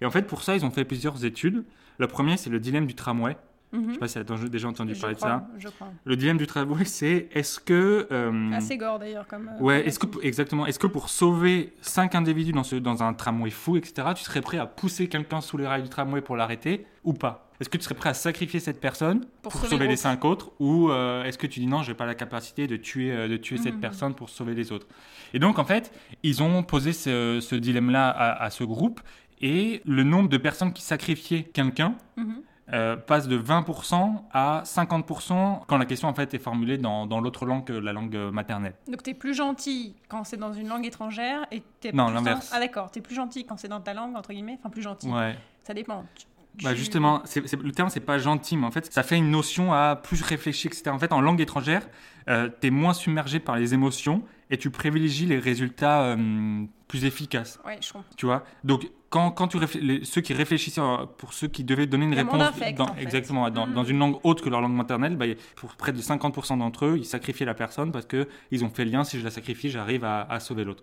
Et 0.00 0.06
en 0.06 0.10
fait, 0.10 0.22
pour 0.26 0.42
ça, 0.42 0.56
ils 0.56 0.64
ont 0.64 0.70
fait 0.70 0.84
plusieurs 0.84 1.24
études. 1.24 1.64
Le 1.98 2.06
premier, 2.08 2.36
c'est 2.36 2.50
le 2.50 2.58
dilemme 2.60 2.86
du 2.86 2.94
tramway. 2.94 3.36
Je 3.72 3.78
Mhm. 3.78 3.92
sais 3.94 3.98
pas 3.98 4.08
si 4.08 4.14
tu 4.24 4.32
as 4.32 4.48
déjà 4.48 4.68
entendu 4.68 4.94
Je 4.94 5.00
parler 5.00 5.16
de 5.16 5.20
ça. 5.20 5.46
Je 5.58 5.68
crois. 5.68 5.88
Le 6.04 6.16
dilemme 6.16 6.38
du 6.38 6.46
tramway, 6.46 6.84
c'est 6.84 7.28
est-ce 7.32 7.58
que... 7.60 8.06
euh, 8.10 8.52
Assez 8.52 8.76
gore 8.76 8.98
d'ailleurs 8.98 9.26
comme. 9.26 9.48
euh, 9.48 9.60
Ouais, 9.62 9.86
est-ce 9.86 9.98
que 9.98 10.06
exactement, 10.22 10.66
est-ce 10.66 10.78
que 10.78 10.86
pour 10.86 11.08
sauver 11.08 11.74
cinq 11.80 12.14
individus 12.14 12.52
dans, 12.52 12.62
ce, 12.62 12.76
dans 12.76 13.02
un 13.02 13.12
tramway 13.12 13.50
fou, 13.50 13.76
etc., 13.76 14.08
tu 14.16 14.22
serais 14.22 14.40
prêt 14.40 14.58
à 14.58 14.66
pousser 14.66 15.08
quelqu'un 15.08 15.40
sous 15.40 15.56
les 15.56 15.66
rails 15.66 15.82
du 15.82 15.88
tramway 15.88 16.20
pour 16.20 16.36
l'arrêter 16.36 16.86
ou 17.04 17.12
pas? 17.12 17.50
Est-ce 17.58 17.68
que 17.70 17.76
tu 17.78 17.84
serais 17.84 17.94
prêt 17.94 18.10
à 18.10 18.14
sacrifier 18.14 18.60
cette 18.60 18.80
personne 18.80 19.20
Pour 19.42 19.50
pour, 19.50 19.52
sauver 19.54 19.68
sauver, 19.70 19.76
le 19.84 19.88
les 19.88 19.94
groupe. 19.94 20.02
cinq 20.02 20.24
autres 20.26 20.52
ou 20.58 20.90
euh, 20.90 21.24
est-ce 21.24 21.38
que 21.38 21.46
tu 21.46 21.58
dis 21.60 21.66
non, 21.66 21.82
j'ai 21.82 21.94
pas 21.94 22.04
la 22.06 22.14
capacité 22.14 22.66
de 22.66 22.76
tuer, 22.76 23.28
de 23.28 23.36
tuer 23.38 23.56
cette 23.56 23.74
Mhm. 23.74 23.80
personne 23.80 24.14
pour 24.14 24.28
sauver 24.28 24.54
les 24.54 24.72
autres? 24.72 24.86
Et 25.34 25.38
donc 25.38 25.58
en 25.58 25.64
fait, 25.64 25.90
ils 26.22 26.42
ont 26.42 26.62
posé 26.62 26.92
ce, 26.92 27.38
ce 27.40 27.54
dilemme-là 27.56 28.10
à, 28.10 28.44
à 28.44 28.50
ce 28.50 28.62
groupe 28.62 29.00
et 29.40 29.80
le 29.86 30.02
nombre 30.02 30.28
de 30.28 30.36
personnes 30.36 30.72
qui 30.72 30.82
sacrifiaient 30.82 31.42
quelqu'un 31.44 31.94
Mhm. 32.16 32.42
Euh, 32.72 32.96
passe 32.96 33.28
de 33.28 33.38
20% 33.38 34.22
à 34.32 34.62
50% 34.64 35.60
quand 35.66 35.78
la 35.78 35.84
question 35.86 36.08
en 36.08 36.14
fait 36.14 36.34
est 36.34 36.38
formulée 36.38 36.78
dans, 36.78 37.06
dans 37.06 37.20
l'autre 37.20 37.46
langue 37.46 37.64
que 37.64 37.72
la 37.72 37.92
langue 37.92 38.16
maternelle. 38.32 38.74
Donc 38.90 39.02
t'es 39.02 39.14
plus 39.14 39.34
gentil 39.34 39.94
quand 40.08 40.24
c'est 40.24 40.36
dans 40.36 40.52
une 40.52 40.68
langue 40.68 40.86
étrangère 40.86 41.46
et 41.52 41.62
t'es 41.80 41.92
Non, 41.92 42.06
plus 42.06 42.14
l'inverse. 42.14 42.50
Ah 42.52 42.58
d'accord, 42.60 42.90
t'es 42.90 43.00
plus 43.00 43.14
gentil 43.14 43.44
quand 43.44 43.56
c'est 43.56 43.68
dans 43.68 43.80
ta 43.80 43.94
langue 43.94 44.16
entre 44.16 44.32
guillemets, 44.32 44.58
enfin 44.58 44.70
plus 44.70 44.82
gentil. 44.82 45.08
Ouais. 45.08 45.36
Ça 45.62 45.74
dépend. 45.74 46.04
Tu- 46.16 46.26
Bah 46.64 46.70
tu- 46.72 46.78
justement, 46.78 47.20
c'est, 47.24 47.46
c'est- 47.46 47.60
le 47.60 47.70
terme 47.72 47.88
c'est 47.90 48.00
pas 48.00 48.18
gentil, 48.18 48.56
mais 48.56 48.66
en 48.66 48.70
fait 48.70 48.92
ça 48.92 49.02
fait 49.02 49.16
une 49.18 49.30
notion 49.30 49.72
à 49.72 49.94
plus 49.94 50.22
réfléchir, 50.22 50.70
etc. 50.72 50.90
En 50.90 50.98
fait, 50.98 51.12
en 51.12 51.20
langue 51.20 51.40
étrangère, 51.40 51.86
euh, 52.28 52.48
t'es 52.48 52.70
moins 52.70 52.94
submergé 52.94 53.40
par 53.40 53.56
les 53.56 53.74
émotions 53.74 54.22
et 54.50 54.56
tu 54.58 54.70
privilégies 54.70 55.26
les 55.26 55.38
résultats 55.38 56.02
euh, 56.02 56.64
plus 56.88 57.04
efficaces. 57.04 57.58
Ouais, 57.66 57.78
je 57.80 57.92
comprends. 57.92 58.08
Tu 58.16 58.26
vois? 58.26 58.44
Donc 58.64 58.88
quand, 59.08 59.30
quand 59.30 59.46
tu 59.48 59.58
les- 59.80 60.04
ceux 60.04 60.20
qui 60.20 60.34
réfléchissaient 60.34 60.80
euh, 60.80 61.06
pour 61.18 61.32
ceux 61.32 61.46
qui 61.46 61.62
devaient 61.62 61.86
donner 61.86 62.04
une 62.06 62.14
réponse 62.14 62.38
dans, 62.38 62.84
en 62.84 62.94
fait. 62.94 63.02
exactement 63.02 63.48
dans, 63.50 63.66
Mhm. 63.66 63.74
dans 63.74 63.84
une 63.84 63.98
langue 63.98 64.16
autre 64.24 64.42
que 64.42 64.50
leur 64.50 64.60
langue 64.60 64.74
maternelle, 64.74 65.16
bah, 65.16 65.26
pour 65.54 65.74
près 65.76 65.92
de 65.92 66.00
50% 66.00 66.56
d'entre 66.58 66.86
eux, 66.86 66.96
ils 66.98 67.04
sacrifiaient 67.04 67.46
la 67.46 67.54
personne 67.54 67.92
parce 67.92 68.04
que 68.06 68.28
ils 68.50 68.64
ont 68.64 68.68
fait 68.68 68.84
le 68.84 68.90
lien. 68.90 69.04
Si 69.04 69.18
je 69.18 69.24
la 69.24 69.30
sacrifie, 69.30 69.70
j'arrive 69.70 70.04
à, 70.04 70.22
à 70.22 70.40
sauver 70.40 70.64
l'autre. 70.64 70.82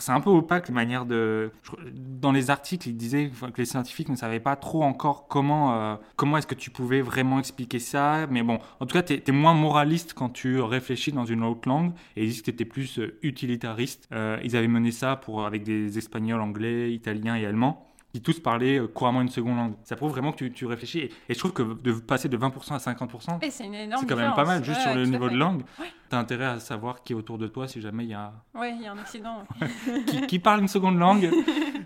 C'est 0.00 0.10
un 0.12 0.20
peu 0.20 0.30
opaque 0.30 0.68
la 0.68 0.74
manière 0.74 1.06
de. 1.06 1.52
Dans 1.94 2.32
les 2.32 2.50
articles, 2.50 2.88
ils 2.88 2.96
disaient 2.96 3.30
que 3.30 3.58
les 3.58 3.64
scientifiques 3.64 4.08
ne 4.08 4.16
savaient 4.16 4.40
pas 4.40 4.56
trop 4.56 4.82
encore 4.82 5.26
comment, 5.28 5.74
euh, 5.74 5.94
comment 6.16 6.36
est-ce 6.38 6.46
que 6.48 6.54
tu 6.56 6.70
pouvais 6.70 7.00
vraiment 7.00 7.38
expliquer 7.38 7.78
ça. 7.78 8.26
Mais 8.30 8.42
bon, 8.42 8.58
en 8.80 8.86
tout 8.86 8.94
cas, 8.94 9.02
tu 9.04 9.14
es, 9.24 9.32
moins 9.32 9.54
moraliste 9.54 10.12
quand 10.14 10.28
tu 10.30 10.60
réfléchis 10.60 11.12
dans 11.12 11.24
une 11.24 11.44
autre 11.44 11.68
langue. 11.68 11.92
Et 12.16 12.24
ils 12.24 12.30
disent 12.30 12.40
que 12.40 12.46
tu 12.46 12.50
étais 12.50 12.64
plus 12.64 12.98
euh, 12.98 13.16
utilitariste. 13.22 14.08
Euh, 14.12 14.38
ils 14.42 14.56
avaient 14.56 14.68
mené 14.68 14.90
ça 14.90 15.16
pour, 15.16 15.39
avec 15.46 15.62
des 15.62 15.98
Espagnols, 15.98 16.40
Anglais, 16.40 16.92
Italiens 16.92 17.36
et 17.36 17.46
Allemands. 17.46 17.86
qui 18.12 18.20
tous 18.20 18.40
parlaient 18.40 18.80
euh, 18.80 18.88
couramment 18.88 19.22
une 19.22 19.28
seconde 19.28 19.56
langue. 19.56 19.74
Ça 19.84 19.94
prouve 19.94 20.10
vraiment 20.10 20.32
que 20.32 20.38
tu, 20.38 20.50
tu 20.52 20.66
réfléchis. 20.66 20.98
Et, 20.98 21.10
et 21.28 21.34
je 21.34 21.38
trouve 21.38 21.52
que 21.52 21.62
de 21.62 21.92
passer 21.92 22.28
de 22.28 22.36
20% 22.36 22.72
à 22.74 22.78
50%, 22.78 23.44
Et 23.44 23.50
c'est 23.50 23.64
quand 24.08 24.16
même 24.16 24.34
pas 24.34 24.44
mal, 24.44 24.64
juste 24.64 24.78
Ouais, 24.78 24.82
sur 24.84 24.94
le 24.96 25.06
niveau 25.06 25.28
de 25.28 25.36
langue. 25.36 25.60
Ouais. 25.78 25.86
Tu 26.10 26.16
as 26.16 26.18
intérêt 26.18 26.46
à 26.46 26.58
savoir 26.58 27.04
qui 27.04 27.12
est 27.12 27.16
autour 27.16 27.38
de 27.38 27.46
toi 27.46 27.68
si 27.68 27.80
jamais 27.80 28.02
il 28.04 28.10
y 28.10 28.14
a 28.14 28.32
Ouais, 28.54 28.74
il 28.74 28.82
y 28.82 28.86
a 28.88 28.92
un 28.92 28.98
accident. 28.98 29.44
qui, 30.06 30.26
qui 30.26 30.38
parle 30.40 30.60
une 30.60 30.68
seconde 30.68 30.98
langue. 30.98 31.30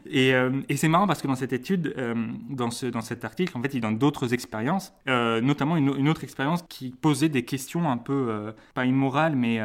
Et, 0.06 0.34
euh, 0.34 0.60
et 0.68 0.76
c'est 0.76 0.86
marrant 0.86 1.06
parce 1.06 1.22
que 1.22 1.26
dans 1.26 1.34
cette 1.34 1.54
étude, 1.54 1.94
euh, 1.96 2.14
dans, 2.50 2.70
ce, 2.70 2.86
dans 2.86 3.00
cet 3.00 3.24
article, 3.24 3.56
en 3.56 3.62
fait, 3.62 3.72
il 3.74 3.80
donne 3.80 3.96
d'autres 3.98 4.32
expériences, 4.34 4.92
euh, 5.08 5.40
notamment 5.40 5.76
une, 5.76 5.94
une 5.96 6.08
autre 6.10 6.24
expérience 6.24 6.62
qui 6.68 6.90
posait 6.90 7.30
des 7.30 7.44
questions 7.44 7.90
un 7.90 7.96
peu, 7.96 8.54
pas 8.74 8.84
immorales, 8.84 9.34
mais... 9.34 9.60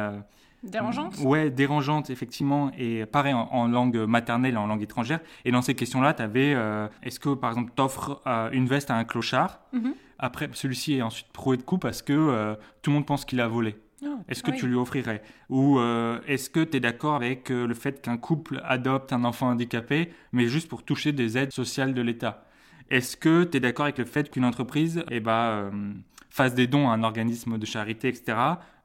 euh, 0.64 0.68
Dérangeante? 0.68 1.18
Ouais, 1.20 1.50
dérangeantes, 1.50 2.10
effectivement, 2.10 2.70
et 2.76 3.06
pareil 3.06 3.32
en, 3.34 3.48
en 3.50 3.66
langue 3.68 3.96
maternelle 3.96 4.54
et 4.54 4.58
en 4.58 4.66
langue 4.66 4.82
étrangère. 4.82 5.20
Et 5.44 5.50
dans 5.52 5.62
ces 5.62 5.74
questions-là, 5.74 6.14
tu 6.14 6.22
avais, 6.22 6.56
est-ce 7.02 7.18
que, 7.20 7.34
par 7.34 7.50
exemple, 7.50 7.72
t'offres 7.74 8.20
euh, 8.26 8.50
une 8.52 8.66
veste 8.66 8.90
à 8.90 8.96
un 8.96 9.04
clochard? 9.04 9.60
Mhm. 9.72 9.94
Après, 10.18 10.50
celui-ci 10.52 10.94
est 10.94 11.02
ensuite 11.02 11.28
proué 11.32 11.56
de 11.56 11.62
coup 11.62 11.78
parce 11.78 12.02
que 12.02 12.12
euh, 12.12 12.54
tout 12.82 12.90
le 12.90 12.96
monde 12.96 13.06
pense 13.06 13.24
qu'il 13.24 13.40
a 13.40 13.48
volé. 13.48 13.76
Ah, 14.04 14.08
Est-ce 14.28 14.42
que 14.42 14.50
oui. 14.50 14.56
tu 14.58 14.66
lui 14.66 14.76
offrirais? 14.76 15.22
Ou 15.48 15.78
euh, 15.78 16.20
est-ce 16.26 16.50
que 16.50 16.62
tu 16.62 16.76
es 16.76 16.80
d'accord 16.80 17.14
avec 17.14 17.50
euh, 17.50 17.66
le 17.66 17.74
fait 17.74 18.02
qu'un 18.02 18.18
couple 18.18 18.60
adopte 18.64 19.12
un 19.14 19.24
enfant 19.24 19.48
handicapé, 19.48 20.10
mais 20.32 20.46
juste 20.46 20.68
pour 20.68 20.82
toucher 20.82 21.12
des 21.12 21.38
aides 21.38 21.52
sociales 21.52 21.94
de 21.94 22.02
l'État? 22.02 22.44
Est-ce 22.90 23.16
que 23.16 23.44
tu 23.44 23.56
es 23.56 23.60
d'accord 23.60 23.84
avec 23.84 23.96
le 23.98 24.04
fait 24.04 24.30
qu'une 24.30 24.44
entreprise 24.44 25.04
eh 25.10 25.20
ben, 25.20 25.32
euh, 25.32 25.70
fasse 26.28 26.54
des 26.54 26.66
dons 26.66 26.90
à 26.90 26.92
un 26.94 27.02
organisme 27.02 27.56
de 27.56 27.64
charité, 27.66 28.08
etc., 28.08 28.36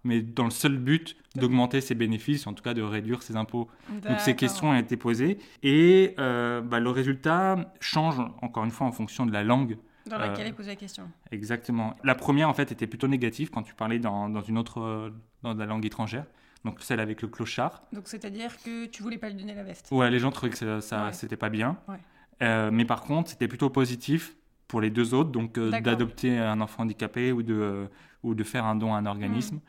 mais 0.06 0.22
dans 0.22 0.46
le 0.46 0.52
seul 0.52 0.78
but 0.78 1.18
d'augmenter 1.36 1.82
ses 1.82 1.96
bénéfices, 1.96 2.48
en 2.48 2.54
tout 2.54 2.64
cas 2.64 2.74
de 2.74 2.82
réduire 2.82 3.22
ses 3.24 3.36
impôts 3.36 3.68
Donc 4.04 4.20
ces 4.20 4.36
questions 4.36 4.70
ont 4.70 4.78
été 4.78 4.96
posées, 4.96 5.38
et 5.64 6.16
euh, 6.20 6.62
bah, 6.62 6.80
le 6.80 6.90
résultat 6.90 7.74
change, 7.82 8.16
encore 8.42 8.64
une 8.64 8.72
fois, 8.72 8.88
en 8.88 8.92
fonction 8.94 9.26
de 9.26 9.34
la 9.34 9.44
langue 9.44 9.78
Dans 10.10 10.18
laquelle 10.18 10.46
euh, 10.46 10.50
il 10.50 10.54
pose 10.54 10.68
la 10.68 10.76
question. 10.78 11.04
Exactement. 11.32 11.96
La 12.04 12.16
première, 12.16 12.48
en 12.48 12.54
fait, 12.54 12.72
était 12.72 12.88
plutôt 12.88 13.08
négative 13.10 13.50
quand 13.50 13.64
tu 13.64 13.74
parlais 13.74 14.00
dans, 14.00 14.30
dans 14.30 14.42
une 14.42 14.58
autre, 14.58 15.12
dans 15.44 15.54
la 15.54 15.66
langue 15.66 15.86
étrangère. 15.86 16.26
Donc 16.64 16.78
celle 16.82 17.00
avec 17.00 17.22
le 17.22 17.28
clochard. 17.28 17.84
Donc 17.94 18.04
c'est-à-dire 18.08 18.52
que 18.64 18.86
tu 18.88 19.04
voulais 19.04 19.20
pas 19.20 19.30
lui 19.30 19.36
donner 19.36 19.54
la 19.54 19.64
veste. 19.64 19.88
Ouais, 19.92 20.10
les 20.10 20.18
gens 20.18 20.32
trouvaient 20.32 20.52
que 20.52 20.58
ça, 20.58 20.82
ça- 20.82 21.06
Ouais. 21.06 21.14
c'était 21.14 21.36
pas 21.38 21.50
bien. 21.50 21.78
Ouais. 21.88 21.98
Euh, 22.42 22.72
mais 22.72 22.86
par 22.86 23.02
contre, 23.04 23.30
c'était 23.30 23.48
plutôt 23.48 23.70
positif 23.70 24.36
pour 24.68 24.82
les 24.82 24.90
deux 24.90 25.14
autres, 25.14 25.30
donc 25.30 25.60
d'adopter 25.60 26.40
un 26.40 26.60
enfant 26.60 26.82
handicapé 26.84 27.32
ou 27.32 27.44
de, 27.44 27.88
ou 28.26 28.36
de 28.36 28.44
faire 28.44 28.66
un 28.66 28.76
don 28.76 28.94
à 28.94 28.98
un 28.98 29.06
organisme. 29.06 29.60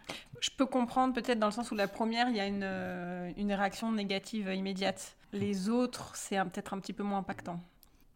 Je 0.41 0.51
peux 0.57 0.67
comprendre 0.67 1.15
peut-être 1.15 1.39
dans 1.39 1.47
le 1.47 1.53
sens 1.53 1.71
où 1.71 1.75
la 1.75 1.89
première, 1.89 2.29
il 2.31 2.37
y 2.37 2.41
a 2.41 2.47
une, 2.47 2.61
euh, 2.65 3.31
une 3.37 3.53
réaction 3.53 3.93
négative 3.93 4.51
immédiate. 4.55 5.17
Les 5.33 5.69
autres, 5.69 6.13
c'est 6.17 6.37
peut-être 6.45 6.73
un 6.75 6.79
petit 6.81 6.93
peu 6.93 7.03
moins 7.03 7.19
impactant. 7.19 7.61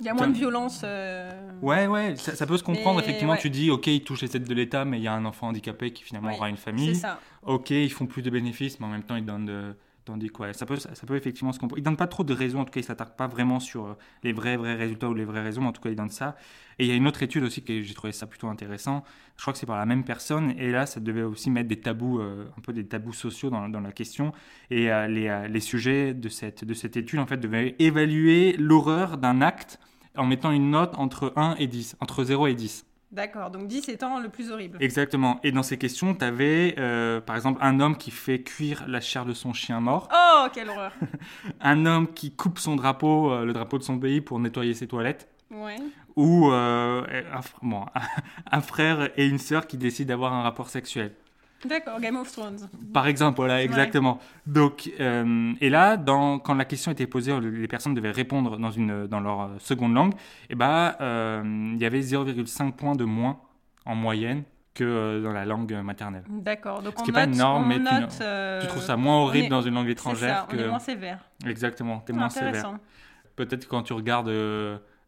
Il 0.00 0.06
y 0.06 0.09
a 0.09 0.14
moins 0.14 0.28
de 0.28 0.32
violence. 0.35 0.80
euh, 0.82 1.30
Ouais, 1.61 1.87
ouais, 1.87 2.16
ça, 2.16 2.35
ça 2.35 2.47
peut 2.47 2.56
se 2.56 2.62
comprendre. 2.64 3.00
Effectivement, 3.00 3.35
ouais. 3.35 3.38
tu 3.38 3.50
dis, 3.50 3.70
ok, 3.70 3.87
ils 3.88 4.02
touchent 4.02 4.23
les 4.23 4.35
aides 4.35 4.49
de 4.49 4.54
l'État, 4.54 4.87
mais 4.87 4.99
il 4.99 5.02
y 5.02 5.09
a 5.09 5.12
un 5.12 5.26
enfant 5.26 5.49
handicapé 5.49 5.92
qui 5.92 6.02
finalement 6.02 6.28
Oui, 6.30 6.37
aura 6.37 6.49
une 6.49 6.56
C'est 6.56 6.62
famille. 6.62 6.94
ça. 6.97 7.20
ok, 7.42 7.68
ils 7.70 7.92
font 7.92 8.06
plus 8.06 8.23
de 8.23 8.30
bénéfices, 8.30 8.80
mais 8.80 8.87
en 8.87 8.90
même 8.90 9.02
temps, 9.02 9.16
ils 9.16 9.26
donnent 9.26 9.44
de. 9.47 9.76
Tandis 10.11 10.29
que, 10.29 10.43
ouais, 10.43 10.52
ça 10.52 10.67
peut, 10.67 10.76
effectivement 11.14 11.52
se 11.52 11.61
comprendre. 11.61 11.79
Ils 11.79 11.85
donnent 11.85 11.97
pas 11.97 12.09
trop 12.09 12.25
de 12.25 12.35
raisons, 12.35 12.61
en 12.61 12.64
tout 12.64 12.73
cas, 12.73 12.81
ils 12.81 12.85
s'attaquent 12.85 13.17
pas 13.17 13.29
vraiment 13.29 13.61
sur 13.61 13.87
euh, 13.87 13.95
les 14.25 14.33
vrais, 14.33 14.57
vrais 14.57 14.75
résultats 14.75 15.09
ou 15.09 15.14
les 15.14 15.25
vraies 15.25 15.43
raisons, 15.43 15.61
mais 15.61 15.69
en 15.69 15.73
tout 15.73 15.81
cas, 15.81 15.90
ils 15.90 15.95
donnent 15.95 16.11
ça. 16.11 16.35
Et 16.81 16.85
il 16.85 16.88
y 16.88 16.93
a 16.93 16.97
une 16.97 17.07
autre 17.07 17.23
étude 17.23 17.45
aussi 17.45 17.62
que 17.62 17.81
j'ai 17.81 17.95
trouvé 17.95 18.12
ça 18.12 18.26
plutôt 18.26 18.49
intéressant. 18.49 19.05
Je 19.37 19.43
crois 19.43 19.52
que 19.52 19.59
c'est 19.61 19.67
par 19.67 19.79
la 19.79 19.87
même 19.87 20.02
personne, 20.02 20.52
et 20.59 20.73
là, 20.73 20.87
ça 20.87 20.99
devait 20.99 21.23
aussi 21.23 21.49
mettre 21.49 21.69
des 21.69 21.79
tabous, 21.79 22.19
euh, 22.19 22.50
un 22.59 22.61
peu 22.61 22.73
des 22.73 22.85
tabous 22.85 23.12
sociaux 23.12 23.50
dans, 23.50 23.69
la 23.69 23.93
question. 23.93 24.33
Et 24.71 24.90
euh, 24.90 25.07
les, 25.07 25.47
les 25.49 25.61
sujets 25.61 26.12
de 26.12 26.29
cette, 26.29 26.64
de 26.64 26.75
cette 26.75 26.97
étude, 26.97 27.21
en 27.21 27.26
fait, 27.26 27.37
devaient 27.37 27.76
évaluer 27.79 28.57
l'horreur 28.59 29.17
d'un 29.17 29.43
acte 29.43 29.79
en 30.17 30.26
mettant 30.26 30.50
une 30.50 30.71
note 30.71 30.95
entre 30.97 31.33
1 31.37 31.55
et 31.61 31.69
10, 31.69 31.99
entre 32.00 32.25
0 32.25 32.49
et 32.49 32.55
10. 32.55 32.85
D'accord. 33.12 33.50
Donc 33.50 33.67
10 33.67 33.88
étant 33.88 34.21
le 34.21 34.29
plus 34.29 34.50
horrible. 34.52 34.79
Exactement. 34.81 35.40
Et 35.43 35.50
dans 35.52 35.62
ces 35.64 35.79
questions, 35.79 36.14
tu 36.14 36.25
avais, 36.25 36.75
par 37.26 37.34
exemple, 37.37 37.58
un 37.63 37.80
homme 37.80 37.97
qui 37.97 38.11
fait 38.11 38.41
cuire 38.43 38.84
la 38.87 39.00
chair 39.00 39.25
de 39.25 39.32
son 39.32 39.52
chien 39.52 39.80
mort, 39.80 40.08
Oh, 40.13 40.47
quelle 40.52 40.69
horreur. 40.71 40.93
un 41.61 41.87
homme 41.87 42.06
qui 42.13 42.30
coupe 42.30 42.58
son 42.58 42.76
drapeau, 42.76 43.32
euh, 43.32 43.45
le 43.45 43.52
drapeau 43.52 43.78
de 43.78 43.82
son 43.82 43.99
pays, 43.99 44.21
pour 44.21 44.39
nettoyer 44.39 44.75
ses 44.75 44.87
toilettes, 44.87 45.28
Ouais. 45.50 45.76
ou 46.15 46.50
euh, 46.52 47.02
un, 47.32 47.41
fr- 47.41 47.58
bon, 47.63 47.84
un 48.52 48.61
frère 48.61 49.11
et 49.17 49.26
une 49.26 49.39
sœur 49.39 49.67
qui 49.67 49.76
décident 49.76 50.08
d'avoir 50.08 50.32
un 50.32 50.43
rapport 50.43 50.69
sexuel. 50.69 51.13
D'accord. 51.64 52.00
Game 52.00 52.16
of 52.16 52.30
Thrones. 52.32 52.68
Par 52.92 53.06
exemple, 53.06 53.36
voilà, 53.36 53.62
exactement. 53.62 54.18
Donc, 54.46 54.90
euh, 54.99 55.52
et 55.60 55.68
là, 55.70 55.96
dans, 55.96 56.38
quand 56.38 56.54
la 56.54 56.64
question 56.64 56.90
était 56.92 57.06
posée, 57.06 57.38
les 57.40 57.68
personnes 57.68 57.94
devaient 57.94 58.10
répondre 58.10 58.56
dans, 58.58 58.70
une, 58.70 59.06
dans 59.06 59.20
leur 59.20 59.40
euh, 59.42 59.49
seconde 59.58 59.94
langue, 59.94 60.14
et 60.49 60.54
ben, 60.54 60.94
euh, 61.00 61.42
il 61.75 61.80
y 61.80 61.84
avait 61.84 62.00
0,5 62.00 62.73
points 62.73 62.94
de 62.96 63.04
moins 63.04 63.38
en 63.84 63.94
moyenne 63.94 64.42
que 64.73 65.20
dans 65.23 65.32
la 65.32 65.44
langue 65.44 65.73
maternelle. 65.82 66.25
D'accord. 66.28 66.80
Donc 66.82 66.94
Ce 66.96 67.00
on 67.00 67.04
qui 67.04 67.10
est 67.10 67.12
pas 67.14 67.26
note, 67.26 67.34
énorme, 67.36 67.68
mais 67.68 67.76
tu 67.78 67.82
note, 67.82 68.18
euh, 68.23 68.66
trouves 68.66 68.82
ça 68.82 68.96
moins 68.96 69.16
horrible 69.23 69.46
est- 69.46 69.50
dans 69.50 69.62
une 69.62 69.75
langue 69.75 69.86
C'est 69.86 69.92
étrangère 69.92 70.36
ça. 70.36 70.46
On 70.50 70.54
est 70.54 70.62
que... 70.62 70.68
moins 70.68 70.78
sévère. 70.78 71.18
Exactement, 71.44 71.99
t'es 71.99 72.12
Ah, 72.14 72.18
moins 72.18 72.28
sévère. 72.30 72.78
Peut-être 73.36 73.66
quand 73.68 73.82
tu 73.82 73.92
regardes 73.92 74.30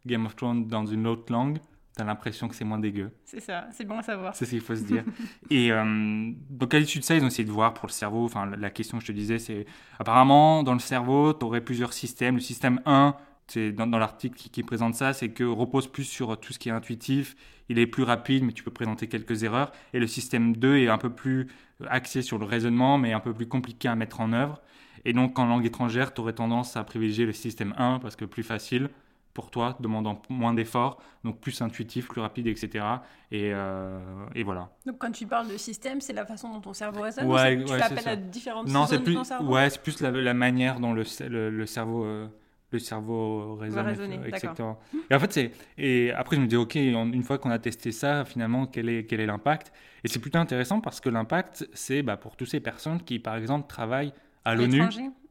Game 0.04 0.26
of 0.26 0.34
Thrones 0.36 0.66
dans 0.66 0.84
une 0.86 1.06
autre 1.06 1.32
langue, 1.32 1.58
t'as 1.96 2.04
l'impression 2.04 2.48
que 2.48 2.54
c'est 2.54 2.64
moins 2.64 2.78
dégueu. 2.78 3.10
C'est 3.24 3.40
ça. 3.40 3.66
C'est 3.72 3.84
bon 3.84 3.98
à 3.98 4.02
savoir. 4.02 4.34
C'est 4.34 4.44
ce 4.46 4.50
qu'il 4.50 4.60
faut 4.60 4.74
se 4.76 4.84
dire. 4.84 5.04
Et 5.50 5.70
euh, 5.72 6.30
donc 6.50 6.72
à 6.74 6.78
l'issue 6.78 6.98
de 6.98 7.04
ça, 7.04 7.14
ils 7.14 7.22
ont 7.22 7.26
essayé 7.28 7.44
de 7.44 7.50
voir 7.52 7.74
pour 7.74 7.86
le 7.86 7.92
cerveau. 7.92 8.24
Enfin, 8.24 8.46
la- 8.46 8.56
la 8.56 8.70
question 8.70 8.98
que 8.98 9.02
je 9.04 9.08
te 9.08 9.12
disais, 9.16 9.38
c'est 9.38 9.66
apparemment 9.98 10.62
dans 10.62 10.72
le 10.74 10.78
cerveau, 10.78 11.32
tu 11.34 11.44
aurais 11.44 11.60
plusieurs 11.60 11.92
systèmes. 11.92 12.36
Le 12.36 12.40
système 12.40 12.80
1, 12.86 13.14
c'est 13.46 13.72
dans, 13.72 13.86
dans 13.86 13.98
l'article 13.98 14.36
qui, 14.36 14.50
qui 14.50 14.62
présente 14.62 14.94
ça, 14.94 15.12
c'est 15.12 15.28
que 15.30 15.44
repose 15.44 15.86
plus 15.86 16.04
sur 16.04 16.38
tout 16.40 16.52
ce 16.52 16.58
qui 16.58 16.68
est 16.68 16.72
intuitif. 16.72 17.36
Il 17.68 17.78
est 17.78 17.86
plus 17.86 18.02
rapide, 18.02 18.44
mais 18.44 18.52
tu 18.52 18.62
peux 18.62 18.70
présenter 18.70 19.06
quelques 19.08 19.42
erreurs. 19.44 19.72
Et 19.92 19.98
le 20.00 20.06
système 20.06 20.56
2 20.56 20.78
est 20.78 20.88
un 20.88 20.98
peu 20.98 21.10
plus 21.10 21.48
axé 21.88 22.22
sur 22.22 22.38
le 22.38 22.44
raisonnement, 22.44 22.96
mais 22.98 23.12
un 23.12 23.20
peu 23.20 23.32
plus 23.34 23.46
compliqué 23.48 23.88
à 23.88 23.94
mettre 23.94 24.20
en 24.20 24.32
œuvre. 24.32 24.60
Et 25.04 25.12
donc 25.12 25.38
en 25.38 25.46
langue 25.46 25.66
étrangère, 25.66 26.14
tu 26.14 26.20
aurais 26.20 26.32
tendance 26.32 26.76
à 26.76 26.84
privilégier 26.84 27.26
le 27.26 27.32
système 27.32 27.74
1 27.76 27.98
parce 27.98 28.14
que 28.16 28.24
plus 28.24 28.42
facile 28.44 28.88
pour 29.34 29.50
toi, 29.50 29.76
demandant 29.80 30.20
moins 30.28 30.52
d'efforts, 30.54 31.00
donc 31.24 31.40
plus 31.40 31.60
intuitif, 31.62 32.08
plus 32.08 32.20
rapide, 32.20 32.46
etc. 32.46 32.84
Et, 33.30 33.50
euh, 33.52 33.98
et 34.34 34.42
voilà. 34.42 34.70
Donc 34.86 34.98
quand 34.98 35.10
tu 35.10 35.26
parles 35.26 35.48
de 35.48 35.56
système, 35.56 36.00
c'est 36.00 36.12
la 36.12 36.26
façon 36.26 36.50
dont 36.52 36.60
ton 36.60 36.74
cerveau 36.74 37.00
raisonne 37.02 37.24
Ouais, 37.26 37.56
ou 37.56 37.66
c'est- 37.66 37.72
ouais, 37.72 37.76
tu 37.76 37.94
l'appelles 37.94 38.08
à 38.08 38.16
différentes 38.16 38.68
Non, 38.68 38.86
c'est 38.86 38.98
plus, 38.98 39.12
de 39.14 39.18
ton 39.18 39.24
cerveau? 39.24 39.52
ouais, 39.52 39.70
c'est 39.70 39.82
plus 39.82 40.00
la, 40.00 40.10
la 40.10 40.34
manière 40.34 40.80
dont 40.80 40.92
le, 40.92 41.04
ce- 41.04 41.24
le, 41.24 41.50
le 41.50 41.66
cerveau, 41.66 42.04
euh, 42.04 42.28
le 42.72 42.78
cerveau 42.78 43.56
raisonne. 43.56 43.86
raisonner, 43.86 44.20
exactement. 44.26 44.78
Et 45.10 45.14
en 45.14 45.18
fait, 45.18 45.32
c'est 45.32 45.52
et 45.78 46.10
après 46.12 46.36
je 46.36 46.40
me 46.42 46.46
dis 46.46 46.56
ok, 46.56 46.76
on- 46.94 47.10
une 47.12 47.22
fois 47.22 47.38
qu'on 47.38 47.50
a 47.50 47.58
testé 47.58 47.92
ça, 47.92 48.24
finalement, 48.24 48.66
quel 48.66 48.88
est 48.88 49.04
quel 49.06 49.20
est 49.20 49.26
l'impact? 49.26 49.72
Et 50.04 50.08
c'est 50.08 50.18
plutôt 50.20 50.38
intéressant 50.38 50.80
parce 50.80 51.00
que 51.00 51.08
l'impact, 51.08 51.68
c'est 51.74 52.02
bah, 52.02 52.16
pour 52.16 52.36
toutes 52.36 52.48
ces 52.48 52.60
personnes 52.60 53.02
qui, 53.02 53.18
par 53.18 53.36
exemple, 53.36 53.66
travaillent 53.68 54.12
à 54.44 54.54
l'ONU, 54.54 54.82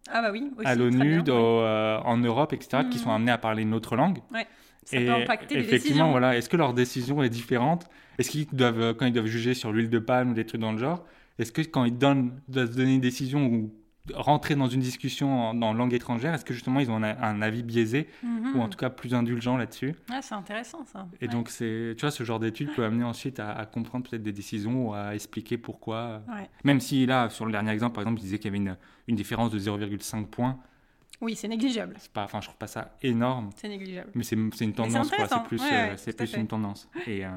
Ah 0.10 0.22
bah 0.22 0.30
oui, 0.32 0.52
aussi, 0.58 0.68
à 0.68 0.76
l'ONU, 0.76 1.20
ouais. 1.20 1.24
euh, 1.30 1.98
en 2.00 2.18
Europe, 2.18 2.54
etc., 2.54 2.84
qui 2.90 2.98
Mhm. 2.98 3.04
sont 3.04 3.12
amenés 3.12 3.32
à 3.32 3.38
parler 3.38 3.64
une 3.64 3.74
autre 3.74 3.96
langue. 3.96 4.20
Ça 4.84 4.98
et 4.98 5.06
peut 5.06 5.12
impacter 5.14 5.56
les 5.56 5.62
effectivement, 5.62 5.90
décisions. 5.98 6.12
voilà, 6.12 6.36
est-ce 6.38 6.50
que 6.50 6.58
leur 6.58 6.74
décision 6.74 7.22
est 7.22 7.30
différente? 7.30 7.86
Est-ce 8.18 8.32
qu'ils 8.32 8.48
doivent, 8.52 8.82
euh, 8.82 8.94
quand 8.96 9.06
ils 9.06 9.14
doivent 9.14 9.28
juger 9.28 9.54
sur 9.54 9.72
l'huile 9.72 9.90
de 9.92 10.00
palme 10.00 10.32
ou 10.32 10.34
des 10.34 10.46
trucs 10.46 10.60
dans 10.60 10.72
le 10.72 10.80
genre, 10.80 11.06
est-ce 11.38 11.52
que 11.52 11.62
quand 11.62 11.86
ils 11.86 11.96
donnent, 11.98 12.42
doivent 12.48 12.76
donner 12.76 12.96
une 12.96 13.02
décision 13.02 13.46
ou 13.46 13.72
rentrer 14.16 14.56
dans 14.56 14.68
une 14.68 14.80
discussion 14.82 15.50
en, 15.50 15.62
en 15.62 15.74
langue 15.74 15.94
étrangère, 15.94 16.34
est-ce 16.34 16.44
que 16.46 16.54
justement 16.54 16.80
ils 16.80 16.90
ont 16.90 16.98
un, 17.04 17.04
un 17.22 17.42
avis 17.42 17.62
biaisé 17.64 18.08
Mhm. 18.24 18.56
ou 18.56 18.62
en 18.62 18.68
tout 18.70 18.78
cas 18.78 18.90
plus 18.90 19.14
indulgent 19.14 19.58
là-dessus? 19.58 19.94
Ah, 20.12 20.22
c'est 20.22 20.34
intéressant 20.36 20.84
ça. 20.86 21.08
Et 21.22 21.26
Ouais. 21.26 21.32
donc 21.32 21.50
c'est, 21.50 21.94
tu 21.98 22.02
vois, 22.02 22.12
ce 22.12 22.24
genre 22.24 22.40
d'étude 22.40 22.74
peut 22.76 22.84
amener 22.84 23.04
ensuite 23.04 23.40
à, 23.40 23.52
à 23.52 23.66
comprendre 23.66 24.10
peut-être 24.10 24.24
des 24.24 24.32
décisions 24.34 24.88
ou 24.90 24.94
à 24.94 25.14
expliquer 25.14 25.58
pourquoi. 25.58 26.24
Ouais. 26.28 26.50
Même 26.64 26.80
si 26.80 27.06
là, 27.06 27.30
sur 27.30 27.46
le 27.46 27.52
dernier 27.52 27.72
exemple, 27.72 27.94
par 27.94 28.02
exemple, 28.04 28.20
il 28.22 28.24
disait 28.24 28.38
qu'il 28.40 28.46
y 28.46 28.56
avait 28.56 28.58
une, 28.64 28.76
une 29.08 29.16
différence 29.16 29.52
de 29.52 29.60
0,5 29.60 30.26
points. 30.28 30.58
Oui, 31.22 31.36
c'est 31.36 31.48
négligeable. 31.48 31.98
Pas, 32.14 32.24
enfin, 32.24 32.42
je 32.42 32.48
trouve 32.48 32.58
pas 32.58 32.66
ça 32.68 32.96
énorme. 33.04 33.52
C'est 33.56 33.70
négligeable. 33.70 34.10
Mais 34.16 34.24
c'est 34.24 34.36
une 34.36 34.74
tendance, 34.74 35.12
quoi. 35.12 35.28
C'est 35.28 35.44
plus, 35.44 35.62
Ouais, 35.62 35.92
euh, 35.92 35.94
c'est 35.98 36.18
plus 36.18 36.34
une 36.34 36.48
tendance. 36.48 36.90
Et, 37.06 37.24
euh, 37.24 37.30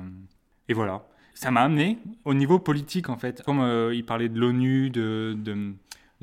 et 0.69 0.73
voilà. 0.73 1.05
Ça 1.35 1.51
m'a 1.51 1.61
amené 1.63 1.99
au 2.25 2.33
niveau 2.33 2.59
politique, 2.59 3.11
en 3.11 3.19
fait. 3.19 3.43
Comme 3.43 3.61
euh, 3.61 3.95
il 3.95 4.07
parlait 4.07 4.31
de 4.31 4.39
l'ONU, 4.41 4.89
de, 4.89 5.35
de, 5.37 5.75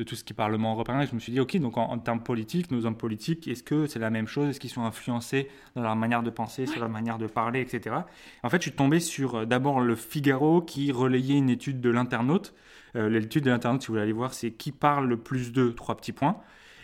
de 0.03 0.07
tout 0.09 0.15
ce 0.15 0.23
qui 0.23 0.33
est 0.33 0.35
Parlement 0.35 0.73
européen, 0.73 1.05
je 1.05 1.13
me 1.13 1.19
suis 1.19 1.31
dit, 1.31 1.39
OK, 1.39 1.55
donc 1.57 1.77
en, 1.77 1.83
en 1.91 1.97
termes 1.99 2.21
politiques, 2.23 2.71
nos 2.71 2.85
hommes 2.85 2.97
politiques, 2.97 3.47
est-ce 3.47 3.63
que 3.63 3.85
c'est 3.85 3.99
la 3.99 4.09
même 4.09 4.27
chose? 4.27 4.49
Est-ce 4.49 4.59
qu'ils 4.59 4.69
sont 4.71 4.83
influencés 4.83 5.47
dans 5.75 5.83
leur 5.83 5.95
manière 5.95 6.23
de 6.23 6.29
penser, 6.29 6.65
sur 6.65 6.79
leur 6.79 6.89
manière 6.89 7.17
de 7.17 7.27
parler, 7.27 7.61
etc. 7.61 7.95
En 8.43 8.49
fait, 8.49 8.57
je 8.57 8.63
suis 8.63 8.71
tombé 8.71 8.99
sur 8.99 9.35
euh, 9.35 9.45
d'abord 9.45 9.79
le 9.79 9.95
Figaro 9.95 10.61
qui 10.61 10.91
relayait 10.91 11.37
une 11.37 11.49
étude 11.49 11.81
de 11.81 11.89
l'internaute. 11.89 12.53
Euh, 12.95 13.09
L'étude 13.09 13.43
de 13.45 13.51
l'internaute, 13.51 13.81
si 13.83 13.87
vous 13.87 13.93
voulez 13.93 14.03
aller 14.03 14.11
voir, 14.11 14.33
c'est 14.33 14.51
qui 14.51 14.71
parle 14.71 15.07
le 15.07 15.17
plus 15.17 15.51
de 15.53 15.69
trois 15.69 15.95
petits 15.95 16.11
points. 16.13 16.37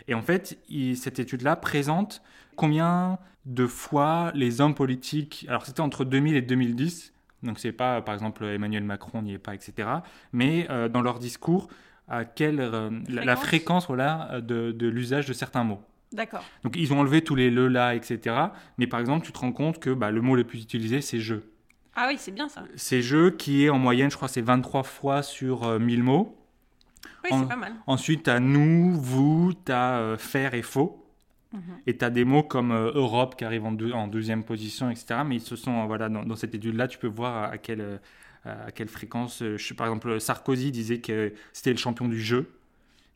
Et 0.06 0.14
en 0.14 0.22
fait, 0.22 0.58
il- 0.68 0.96
cette 0.96 1.18
étude-là 1.18 1.56
présente 1.56 2.22
combien 2.56 3.18
de 3.46 3.66
fois 3.66 4.30
les 4.34 4.60
hommes 4.60 4.74
politiques, 4.74 5.46
alors 5.48 5.64
c'était 5.66 5.80
entre 5.80 6.04
2000 6.04 6.36
et 6.36 6.42
2010, 6.42 7.12
donc 7.42 7.58
c'est 7.58 7.72
pas 7.72 8.02
par 8.02 8.14
exemple 8.14 8.44
Emmanuel 8.44 8.82
Macron 8.84 9.22
n'y 9.22 9.32
est 9.34 9.38
pas, 9.38 9.54
etc., 9.54 9.88
mais 10.32 10.66
euh, 10.70 10.88
dans 10.88 11.02
leur 11.02 11.18
discours, 11.18 11.68
à 12.08 12.24
quelle, 12.24 12.60
euh, 12.60 12.90
la, 13.08 13.24
la 13.24 13.36
Fréquence. 13.36 13.86
voilà, 13.86 14.40
de, 14.40 14.72
de 14.72 14.88
l'usage 14.88 15.26
de 15.26 15.32
certains 15.32 15.64
mots. 15.64 15.80
D'accord. 16.12 16.42
Donc 16.64 16.74
ils 16.76 16.92
ont 16.92 17.00
enlevé 17.00 17.22
tous 17.22 17.34
les 17.34 17.50
le, 17.50 17.68
là, 17.68 17.94
etc. 17.94 18.34
Mais 18.78 18.86
par 18.86 18.98
exemple, 19.00 19.26
tu 19.26 19.32
te 19.32 19.38
rends 19.38 19.52
compte 19.52 19.78
que 19.78 19.90
bah, 19.90 20.10
le 20.10 20.22
mot 20.22 20.36
le 20.36 20.44
plus 20.44 20.62
utilisé, 20.62 21.00
c'est 21.02 21.20
je. 21.20 21.36
Ah 21.94 22.06
oui, 22.08 22.16
c'est 22.18 22.30
bien 22.32 22.48
ça. 22.48 22.64
C'est 22.76 23.02
je 23.02 23.28
qui 23.28 23.64
est 23.64 23.70
en 23.70 23.78
moyenne, 23.78 24.10
je 24.10 24.16
crois, 24.16 24.28
c'est 24.28 24.40
23 24.40 24.84
fois 24.84 25.22
sur 25.22 25.64
euh, 25.64 25.78
1000 25.78 26.02
mots. 26.02 26.34
Oui, 27.24 27.30
En- 27.32 27.42
c'est 27.42 27.48
pas 27.48 27.56
mal. 27.56 27.72
Ensuite, 27.86 28.22
tu 28.24 28.30
as 28.30 28.40
nous, 28.40 28.92
vous, 28.94 29.52
tu 29.66 29.72
as 29.72 30.14
faire 30.16 30.54
et 30.54 30.62
faux. 30.62 31.04
Mhm. 31.52 31.60
Et 31.86 31.96
tu 31.96 32.04
as 32.04 32.10
des 32.10 32.24
mots 32.24 32.42
comme 32.42 32.72
euh, 32.72 32.90
Europe 32.94 33.34
qui 33.36 33.44
arrive 33.44 33.64
en, 33.64 33.72
deux- 33.72 33.92
en 33.92 34.06
deuxième 34.06 34.44
position, 34.44 34.90
etc. 34.90 35.20
Mais 35.26 35.36
ils 35.36 35.40
se 35.40 35.56
sont, 35.56 35.82
euh, 35.82 35.86
voilà, 35.86 36.08
dans, 36.08 36.22
dans 36.22 36.36
cette 36.36 36.54
étude-là, 36.54 36.88
tu 36.88 36.98
peux 36.98 37.06
voir 37.06 37.36
à, 37.36 37.46
à 37.48 37.58
quelle, 37.58 37.80
euh, 37.80 37.96
à 38.48 38.70
quelle 38.70 38.88
fréquence. 38.88 39.42
euh, 39.42 39.56
je 39.56 39.74
par 39.74 39.86
exemple, 39.86 40.20
Sarkozy 40.20 40.70
disait 40.72 41.00
que 41.00 41.32
c'était 41.52 41.70
le 41.72 41.78
champion 41.78 42.08
du 42.08 42.20
jeu, 42.20 42.50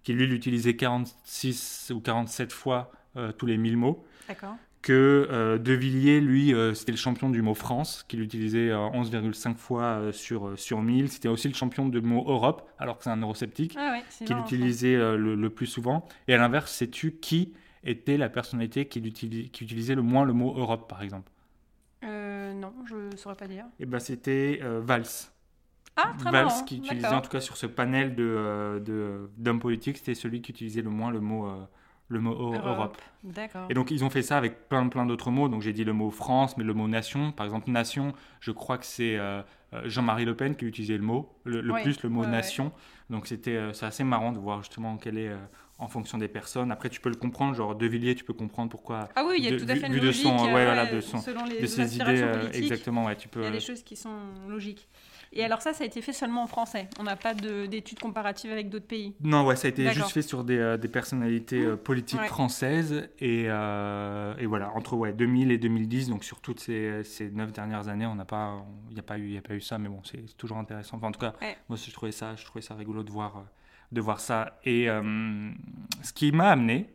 qui 0.03 0.13
lui 0.13 0.27
l'utilisait 0.27 0.75
46 0.77 1.93
ou 1.95 2.01
47 2.01 2.53
fois 2.53 2.93
euh, 3.17 3.33
tous 3.33 3.47
les 3.47 3.57
1000 3.57 3.77
mots. 3.77 4.05
D'accord. 4.29 4.55
Que 4.83 5.29
euh, 5.31 5.59
De 5.59 5.73
Villiers, 5.75 6.21
lui, 6.21 6.53
euh, 6.53 6.75
c'était 6.75 6.91
le 6.91 6.99
champion 6.99 7.31
du 7.31 7.41
mot 7.41 7.55
France, 7.55 8.05
qui 8.09 8.17
l'utilisait 8.17 8.71
euh, 8.71 8.79
11,5 8.91 9.55
fois 9.55 9.85
euh, 9.85 10.13
sur, 10.13 10.49
euh, 10.49 10.57
sur 10.57 10.83
1000. 10.83 11.09
C'était 11.09 11.29
aussi 11.29 11.47
le 11.47 11.55
champion 11.55 11.87
du 11.89 12.01
mot 12.01 12.25
Europe, 12.27 12.69
alors 12.81 12.99
que 12.99 13.05
c'est 13.05 13.11
un 13.11 13.23
eurosceptique 13.23 13.75
Ah 13.79 13.93
ouais, 13.93 14.03
c'est 14.09 14.25
qui 14.25 14.33
marrant, 14.33 14.45
ça. 14.45 14.51
l'utilisait 14.57 14.97
euh, 14.97 15.17
le, 15.17 15.37
le 15.37 15.51
plus 15.51 15.67
souvent. 15.67 16.09
Et 16.27 16.35
à 16.35 16.39
l'inverse, 16.39 16.73
sais-tu 16.73 17.13
qui 17.13 17.53
était 17.85 18.17
la 18.17 18.29
personnalité 18.29 18.87
qui 18.87 18.99
utilisait 18.99 19.95
le 19.95 20.03
moins 20.03 20.25
le 20.25 20.33
mot 20.33 20.53
Europe, 20.57 20.89
par 20.89 21.03
exemple? 21.03 21.31
Euh, 22.05 22.53
non, 22.55 22.73
je 22.87 23.17
saurais 23.17 23.37
pas 23.37 23.47
dire. 23.47 23.65
Et 23.81 23.87
ben 23.87 23.99
c'était 23.99 24.61
euh, 24.63 24.81
Valls. 24.83 25.05
Ah, 25.97 26.13
très 26.19 26.31
Valls 26.31 26.47
marrant. 26.47 26.65
qui 26.65 26.79
utilisait, 26.79 27.07
en 27.09 27.21
tout 27.21 27.31
cas 27.31 27.41
sur 27.41 27.57
ce 27.57 27.67
panel 27.67 28.15
de, 28.15 28.25
euh, 28.25 28.81
de- 28.81 29.31
d'hommes 29.37 29.61
politiques, 29.61 29.99
c'était 29.99 30.15
celui 30.15 30.41
qui 30.41 30.51
utilisait 30.53 30.81
le 30.83 30.89
moins 30.91 31.11
le 31.11 31.21
mot, 31.21 31.47
euh, 31.47 31.65
le 32.09 32.21
mot 32.21 32.33
Eu- 32.33 32.57
Europe. 32.57 32.67
Europe. 32.67 33.03
D'accord. 33.25 33.67
Et 33.69 33.75
donc 33.75 33.91
ils 33.91 34.03
ont 34.03 34.11
fait 34.11 34.23
ça 34.23 34.39
avec 34.39 34.69
plein 34.69 34.89
plein 34.89 35.05
d'autres 35.07 35.31
mots. 35.31 35.49
Donc 35.49 35.61
j'ai 35.63 35.73
dit 35.75 35.85
le 35.85 35.93
mot 35.93 36.11
France, 36.11 36.57
mais 36.57 36.65
le 36.65 36.73
mot 36.75 36.89
nation. 36.89 37.31
Par 37.33 37.45
exemple 37.47 37.71
nation, 37.71 38.15
je 38.41 38.51
crois 38.53 38.79
que 38.79 38.87
c'est 38.87 39.17
euh, 39.19 39.43
Jean-Marie 39.85 40.25
Le 40.25 40.35
Pen 40.35 40.57
qui 40.57 40.65
utilisait 40.65 40.97
le 40.97 41.05
mot 41.05 41.31
le, 41.45 41.61
plus 41.83 42.03
le 42.03 42.09
mot 42.09 42.21
ouais, 42.21 42.27
ouais. 42.27 42.33
nation. 42.33 42.73
Donc 43.11 43.27
c'était 43.27 43.57
euh, 43.57 43.73
c'est 43.75 43.87
assez 43.87 44.03
marrant 44.05 44.33
de 44.33 44.39
voir 44.39 44.63
justement 44.63 44.97
quel 44.97 45.19
est 45.19 45.29
euh, 45.29 45.37
en 45.83 45.89
fonction 45.89 46.17
des 46.19 46.29
personnes. 46.29 46.71
Après 46.71 46.89
tu 46.89 47.01
peux 47.01 47.09
le 47.09 47.17
comprendre, 47.17 47.55
genre 47.55 47.75
De 47.75 47.87
Villiers, 47.87 48.15
tu 48.15 48.25
peux 48.25 48.33
comprendre 48.33 48.71
pourquoi 48.71 49.09
Ah 49.17 49.25
oui, 49.27 49.35
il 49.39 49.45
y 49.45 49.49
a 49.49 49.51
de- 49.51 49.59
tout 49.59 49.65
à 49.69 49.75
fait 49.75 49.89
vu 49.89 49.95
une 49.97 50.01
de 50.01 50.07
logique. 50.07 50.23
son- 50.23 50.39
euh, 50.39 50.55
ouais, 50.55 50.65
voilà, 50.65 50.87
de 50.87 51.01
son- 51.01 51.19
selon 51.19 51.45
les 51.45 51.61
de 51.61 51.67
ses 51.67 51.97
idées 51.97 52.23
euh, 52.23 52.51
exactement. 52.53 53.05
Ouais, 53.07 53.17
tu 53.17 53.29
peux. 53.29 53.41
Il 53.41 53.45
y 53.45 53.47
a 53.47 53.51
euh, 53.51 53.53
des 53.53 53.61
choses 53.61 53.83
qui 53.83 53.97
sont 53.97 54.17
logiques. 54.49 54.89
Et 55.35 55.43
alors 55.43 55.63
ça, 55.63 55.73
ça 55.73 55.83
a 55.83 55.87
été 55.87 56.03
fait 56.03 56.13
seulement 56.13 56.43
en 56.43 56.47
français. 56.47 56.89
On 57.01 57.05
n'a 57.05 57.17
pas 57.17 57.33
de- 57.33 57.65
d'études 57.65 57.99
comparatives 57.99 58.53
avec 58.53 58.69
d'autres 58.69 58.87
pays. 58.87 59.15
Non, 59.23 59.47
ouais, 59.47 59.57
ça 59.57 59.67
a 59.67 59.71
été 59.71 59.91
juste 59.91 60.11
fait 60.11 60.21
sur 60.21 60.45
des, 60.45 60.59
euh, 60.59 60.77
des 60.77 60.89
personnalités 60.89 61.65
euh, 61.65 61.77
politiques 61.77 62.21
Ouais. 62.21 62.27
françaises. 62.29 63.09
Et, 63.19 63.47
euh, 63.49 64.35
et 64.39 64.45
voilà, 64.47 64.71
entre 64.77 64.95
ouais, 64.95 65.13
2000 65.15 65.51
et 65.51 65.57
2010, 65.59 66.11
donc 66.11 66.23
sur 66.25 66.41
toutes 66.41 66.61
ces, 66.61 67.03
ces 67.05 67.31
neuf 67.31 67.51
dernières 67.51 67.89
années, 67.89 68.05
on 68.07 68.15
n'a 68.15 68.27
pas, 68.27 68.63
il 68.91 68.95
n'y 68.95 69.01
a, 69.01 69.03
pas 69.03 69.17
eu- 69.19 69.31
il 69.31 69.39
a 69.39 69.43
pas 69.43 69.55
eu 69.55 69.61
ça, 69.63 69.79
mais 69.79 69.89
bon, 69.89 70.01
c'est 70.05 70.37
toujours 70.37 70.59
intéressant. 70.59 70.99
Enfin, 70.99 71.09
en 71.09 71.13
tout 71.13 71.21
cas, 71.21 71.33
Ouais. 71.41 71.57
moi, 71.69 71.79
je 71.83 71.91
trouvais, 71.93 72.13
ça, 72.13 72.37
je 72.37 72.45
trouvais 72.45 72.61
ça 72.63 72.75
rigolo 72.75 73.03
de 73.03 73.11
voir, 73.11 73.39
euh, 73.39 73.41
de 73.93 74.01
voir 74.01 74.21
ça. 74.21 74.59
Et 74.65 74.89
euh, 74.89 75.51
ce 76.03 76.13
qui 76.13 76.33
m'a 76.33 76.49
amené, 76.51 76.89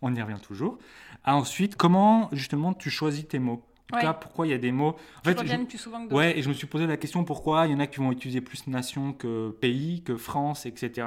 on 0.00 0.14
y 0.14 0.22
revient 0.22 0.40
toujours, 0.42 0.78
à 1.24 1.36
ensuite, 1.36 1.76
comment 1.76 2.28
justement 2.32 2.72
tu 2.74 2.90
choisis 2.90 3.26
tes 3.28 3.38
mots 3.38 3.62
En 3.62 3.86
tout 3.88 3.94
Ouais. 3.96 4.00
cas, 4.02 4.12
pourquoi 4.14 4.46
il 4.46 4.50
y 4.50 4.54
a 4.54 4.58
des 4.58 4.72
mots. 4.72 4.96
En 5.20 5.22
fait, 5.24 5.38
je- 5.46 5.64
plus 5.64 5.78
souvent 5.78 6.06
que. 6.06 6.14
Ouais, 6.14 6.38
et 6.38 6.42
je 6.42 6.48
me 6.48 6.54
suis 6.54 6.66
posé 6.66 6.86
la 6.86 6.96
question 6.96 7.24
pourquoi 7.24 7.66
il 7.66 7.72
y 7.72 7.74
en 7.74 7.80
a 7.80 7.86
qui 7.86 7.98
vont 7.98 8.10
utiliser 8.10 8.40
plus 8.40 8.66
nation 8.66 9.12
que 9.12 9.50
pays, 9.60 10.02
que 10.02 10.16
France, 10.16 10.64
etc. 10.66 11.06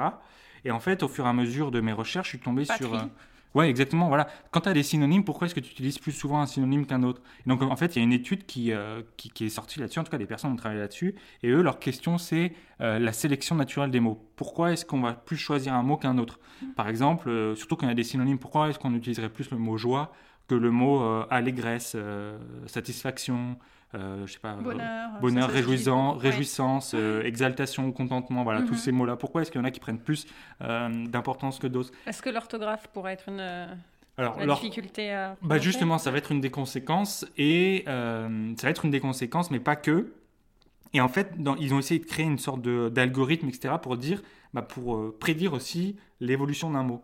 Et 0.64 0.70
en 0.70 0.80
fait, 0.80 1.02
au 1.02 1.08
fur 1.08 1.26
et 1.26 1.28
à 1.28 1.32
mesure 1.32 1.70
de 1.70 1.80
mes 1.80 1.92
recherches, 1.92 2.28
je 2.28 2.36
suis 2.36 2.38
tombé 2.44 2.64
Patrie. 2.64 2.84
sur. 2.86 3.08
Ouais, 3.54 3.70
exactement. 3.70 4.08
Voilà. 4.08 4.28
Quand 4.50 4.60
tu 4.60 4.68
as 4.68 4.74
des 4.74 4.82
synonymes, 4.82 5.24
pourquoi 5.24 5.46
est-ce 5.46 5.54
que 5.54 5.60
tu 5.60 5.70
utilises 5.70 5.98
plus 5.98 6.12
souvent 6.12 6.40
un 6.40 6.46
synonyme 6.46 6.84
qu'un 6.84 7.02
autre? 7.02 7.22
Et 7.44 7.48
Donc, 7.48 7.62
en 7.62 7.76
fait, 7.76 7.96
il 7.96 8.00
y 8.00 8.02
a 8.02 8.04
une 8.04 8.12
étude 8.12 8.44
qui, 8.44 8.72
euh, 8.72 9.02
qui, 9.16 9.30
qui 9.30 9.46
est 9.46 9.48
sortie 9.48 9.80
là-dessus. 9.80 9.98
En 9.98 10.04
tout 10.04 10.10
cas, 10.10 10.18
des 10.18 10.26
personnes 10.26 10.52
ont 10.52 10.56
travaillé 10.56 10.80
là-dessus. 10.80 11.14
Et 11.42 11.48
eux, 11.48 11.62
leur 11.62 11.78
question, 11.78 12.18
c'est 12.18 12.52
euh, 12.82 12.98
la 12.98 13.12
sélection 13.12 13.54
naturelle 13.54 13.90
des 13.90 14.00
mots. 14.00 14.28
Pourquoi 14.36 14.72
est-ce 14.72 14.84
qu'on 14.84 15.00
va 15.00 15.14
plus 15.14 15.38
choisir 15.38 15.72
un 15.72 15.82
mot 15.82 15.96
qu'un 15.96 16.18
autre? 16.18 16.38
Par 16.76 16.88
exemple, 16.88 17.30
euh, 17.30 17.54
surtout 17.54 17.76
quand 17.76 17.86
il 17.86 17.90
y 17.90 17.92
a 17.92 17.94
des 17.94 18.04
synonymes, 18.04 18.38
pourquoi 18.38 18.68
est-ce 18.68 18.78
qu'on 18.78 18.94
utiliserait 18.94 19.30
plus 19.30 19.50
le 19.50 19.56
mot 19.56 19.78
joie 19.78 20.12
que 20.48 20.54
le 20.54 20.70
mot 20.70 21.00
allégresse, 21.28 21.96
satisfaction, 22.66 23.56
je 23.94 24.26
sais 24.32 24.38
pas, 24.38 24.52
euh, 24.54 25.20
Bonheur. 25.20 25.48
réjouissant. 25.48 26.14
Ouais. 26.16 26.20
réjouissance, 26.22 26.92
euh, 26.94 27.22
exaltation, 27.22 27.90
contentement, 27.92 28.42
voilà, 28.44 28.62
tous 28.62 28.72
Mhm. 28.72 28.78
ces 28.78 28.92
mots-là. 28.92 29.16
Pourquoi 29.16 29.42
est-ce 29.42 29.50
qu'il 29.50 29.60
y 29.60 29.62
en 29.62 29.66
a 29.66 29.70
qui 29.70 29.80
prennent 29.80 29.98
plus 30.00 30.26
euh, 30.62 31.06
d'importance 31.06 31.58
que 31.58 31.66
d'autres? 31.66 31.90
Est-ce 32.06 32.20
que 32.22 32.30
l'orthographe 32.30 32.88
pourrait 32.92 33.12
être 33.14 33.28
une 33.28 33.40
euh, 33.40 33.66
Alors, 34.18 34.38
la 34.38 34.46
leur- 34.46 34.60
difficulté 34.60 35.12
à... 35.12 35.36
bah 35.42 35.58
justement, 35.58 35.98
ça 35.98 36.10
va 36.10 36.18
être 36.18 36.32
une 36.32 36.40
des 36.40 36.50
conséquences, 36.50 37.26
et 37.38 37.84
euh, 37.88 38.52
ça 38.56 38.66
va 38.66 38.70
être 38.70 38.84
une 38.84 38.90
des 38.90 39.00
conséquences, 39.00 39.50
mais 39.50 39.60
pas 39.60 39.76
que. 39.76 40.12
Et 40.92 41.00
en 41.00 41.08
fait, 41.08 41.40
dans- 41.42 41.56
ils 41.56 41.74
ont 41.74 41.78
essayé 41.78 42.00
de 42.00 42.06
créer 42.06 42.24
une 42.26 42.38
sorte 42.38 42.62
d'algorithme, 42.62 43.48
etc., 43.48 43.74
pour 43.82 43.96
dire, 43.96 44.22
bah, 44.54 44.62
pour 44.62 44.96
euh, 44.96 45.16
prédire 45.18 45.52
aussi 45.52 45.96
l'évolution 46.20 46.70
d'un 46.70 46.82
mot. 46.82 47.02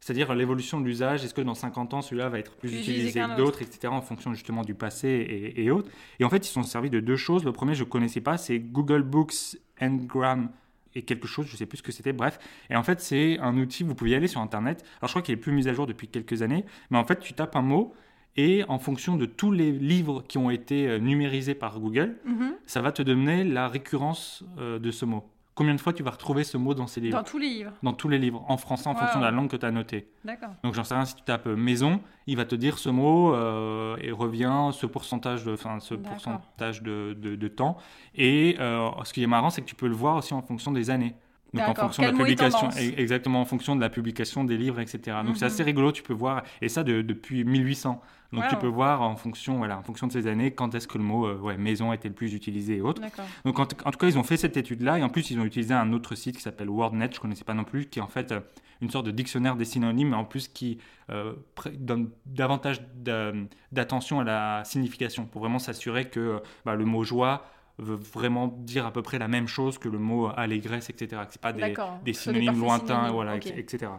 C'est-à-dire 0.00 0.34
l'évolution 0.34 0.80
de 0.80 0.86
l'usage, 0.86 1.24
est-ce 1.24 1.34
que 1.34 1.42
dans 1.42 1.54
50 1.54 1.92
ans, 1.94 2.00
celui-là 2.02 2.28
va 2.30 2.38
être 2.38 2.56
plus 2.56 2.68
Plus 2.70 2.78
utilisé 2.80 3.20
que 3.20 3.24
autre. 3.26 3.36
d'autres, 3.36 3.62
etc., 3.62 3.88
en 3.92 4.00
fonction 4.00 4.32
justement 4.32 4.62
du 4.62 4.74
passé 4.74 5.08
et, 5.08 5.62
et 5.64 5.70
autres. 5.70 5.90
Et 6.18 6.24
en 6.24 6.30
fait, 6.30 6.38
ils 6.46 6.50
sont 6.50 6.62
servis 6.62 6.88
de 6.90 7.00
deux 7.00 7.16
choses. 7.16 7.44
Le 7.44 7.52
premier, 7.52 7.74
je 7.74 7.84
ne 7.84 7.88
connaissais 7.88 8.22
pas, 8.22 8.38
c'est 8.38 8.58
Google 8.58 9.02
Books 9.02 9.58
Ngram 9.80 10.48
et 10.94 11.02
quelque 11.02 11.28
chose, 11.28 11.46
je 11.46 11.52
ne 11.52 11.56
sais 11.58 11.66
plus 11.66 11.78
ce 11.78 11.82
que 11.82 11.92
c'était, 11.92 12.12
bref. 12.12 12.38
Et 12.70 12.76
en 12.76 12.82
fait, 12.82 13.00
c'est 13.00 13.38
un 13.38 13.56
outil, 13.58 13.84
vous 13.84 13.94
pouvez 13.94 14.10
y 14.10 14.14
aller 14.14 14.26
sur 14.26 14.40
Internet. 14.40 14.84
Alors, 15.00 15.08
je 15.08 15.12
crois 15.12 15.22
qu'il 15.22 15.34
est 15.34 15.36
plus 15.36 15.52
mis 15.52 15.68
à 15.68 15.72
jour 15.74 15.86
depuis 15.86 16.08
quelques 16.08 16.42
années, 16.42 16.64
mais 16.90 16.98
en 16.98 17.04
fait, 17.04 17.20
tu 17.20 17.32
tapes 17.34 17.54
un 17.54 17.62
mot 17.62 17.94
et 18.36 18.64
en 18.68 18.78
fonction 18.78 19.16
de 19.16 19.26
tous 19.26 19.52
les 19.52 19.70
livres 19.70 20.22
qui 20.26 20.38
ont 20.38 20.50
été 20.50 20.88
euh, 20.88 20.98
numérisés 20.98 21.54
par 21.54 21.78
Google, 21.78 22.16
Mhm. 22.24 22.54
ça 22.66 22.80
va 22.80 22.90
te 22.92 23.02
donner 23.02 23.44
la 23.44 23.68
récurrence 23.68 24.44
euh, 24.58 24.78
de 24.78 24.90
ce 24.90 25.04
mot. 25.04 25.28
Combien 25.54 25.74
de 25.74 25.80
fois 25.80 25.92
tu 25.92 26.02
vas 26.02 26.12
retrouver 26.12 26.44
ce 26.44 26.56
mot 26.56 26.72
dans 26.74 26.86
ces 26.86 27.00
livres 27.00 27.18
Dans 27.18 27.24
tous 27.24 27.38
les 27.38 27.48
livres. 27.48 27.72
Dans 27.82 27.92
tous 27.92 28.08
les 28.08 28.18
livres, 28.18 28.44
en 28.48 28.56
français, 28.56 28.88
en 28.88 28.92
Wow. 28.92 28.98
fonction 29.00 29.18
de 29.20 29.24
la 29.24 29.30
langue 29.30 29.50
que 29.50 29.56
tu 29.56 29.66
as 29.66 29.70
notée. 29.70 30.08
D'accord. 30.24 30.50
Donc 30.62 30.74
j'en 30.74 30.84
sais 30.84 30.94
rien, 30.94 31.04
si 31.04 31.14
tu 31.16 31.22
tapes 31.22 31.46
euh, 31.48 31.56
maison, 31.56 32.00
il 32.26 32.36
va 32.36 32.44
te 32.46 32.54
dire 32.54 32.78
ce 32.78 32.88
mot 32.88 33.34
euh, 33.34 33.96
et 34.00 34.10
revient 34.12 34.70
ce 34.72 34.86
pourcentage 34.86 35.44
de, 35.44 35.56
ce 35.80 35.94
pourcentage 35.94 36.82
de, 36.82 37.14
de- 37.18 37.36
de 37.36 37.48
temps. 37.48 37.76
Et 38.14 38.56
euh, 38.60 38.88
ce 39.04 39.12
qui 39.12 39.22
est 39.22 39.26
marrant, 39.26 39.50
c'est 39.50 39.60
que 39.60 39.66
tu 39.66 39.74
peux 39.74 39.88
le 39.88 39.94
voir 39.94 40.16
aussi 40.16 40.32
en 40.34 40.40
fonction 40.42 40.72
des 40.72 40.88
années. 40.90 41.14
Donc 41.52 41.68
en 41.68 41.74
fonction 41.74 42.02
de 42.04 42.08
la 42.08 42.14
publication, 42.16 42.70
exactement 42.96 43.40
en 43.40 43.44
fonction 43.44 43.74
de 43.76 43.80
la 43.80 43.90
publication 43.90 44.44
des 44.44 44.56
livres, 44.56 44.78
etc. 44.80 45.18
Donc 45.24 45.36
c'est 45.36 45.44
Mhm. 45.46 45.50
assez 45.52 45.62
rigolo, 45.62 45.92
tu 45.92 46.02
peux 46.02 46.12
voir, 46.12 46.42
et 46.62 46.68
ça 46.68 46.82
de- 46.84 47.02
depuis 47.02 47.44
1800. 47.44 48.00
Donc 48.32 48.44
tu 48.48 48.56
peux 48.56 48.68
voir 48.68 49.02
en 49.02 49.16
fonction, 49.16 49.56
voilà, 49.56 49.76
en 49.76 49.82
fonction 49.82 50.06
de 50.06 50.12
ces 50.12 50.28
années, 50.28 50.52
quand 50.52 50.72
est-ce 50.76 50.86
que 50.86 50.96
le 50.98 51.02
mot 51.02 51.26
euh, 51.26 51.36
ouais, 51.38 51.56
maison 51.56 51.92
était 51.92 52.06
le 52.08 52.14
plus 52.14 52.32
utilisé 52.32 52.76
et 52.76 52.80
autres. 52.80 53.02
Donc 53.44 53.58
en, 53.58 53.62
en 53.62 53.66
tout 53.66 53.98
cas, 53.98 54.06
ils 54.06 54.16
ont 54.18 54.22
fait 54.22 54.36
cette 54.36 54.56
étude-là 54.56 54.98
et 55.00 55.02
en 55.02 55.08
plus, 55.08 55.32
ils 55.32 55.40
ont 55.40 55.44
utilisé 55.44 55.74
un 55.74 55.92
autre 55.92 56.14
site 56.14 56.36
qui 56.36 56.42
s'appelle 56.42 56.68
WordNet, 56.68 57.10
je 57.12 57.18
connaissais 57.18 57.42
pas 57.42 57.54
non 57.54 57.64
plus, 57.64 57.86
qui 57.86 57.98
est 57.98 58.02
en 58.02 58.06
fait 58.06 58.30
euh, 58.30 58.38
une 58.80 58.88
sorte 58.88 59.06
de 59.06 59.10
dictionnaire 59.10 59.56
des 59.56 59.64
synonymes, 59.64 60.10
mais 60.10 60.16
en 60.16 60.24
plus 60.24 60.46
qui 60.46 60.78
euh, 61.10 61.32
donne 61.76 62.10
davantage 62.24 62.80
d'a- 62.94 63.32
d'attention 63.72 64.20
à 64.20 64.24
la 64.24 64.62
signification 64.64 65.26
pour 65.26 65.40
vraiment 65.40 65.58
s'assurer 65.58 66.04
que 66.08 66.40
bah, 66.64 66.76
le 66.76 66.84
mot 66.84 67.02
joie 67.02 67.44
veut 67.80 67.96
vraiment 67.96 68.48
dire 68.48 68.86
à 68.86 68.92
peu 68.92 69.02
près 69.02 69.18
la 69.18 69.28
même 69.28 69.48
chose 69.48 69.78
que 69.78 69.88
le 69.88 69.98
mot 69.98 70.28
allégresse, 70.36 70.90
etc. 70.90 71.22
C'est 71.30 71.40
pas 71.40 71.52
des, 71.52 72.12
synonymes 72.12 72.58
lointains, 72.60 73.10
voilà, 73.10 73.36
etc. 73.36 73.92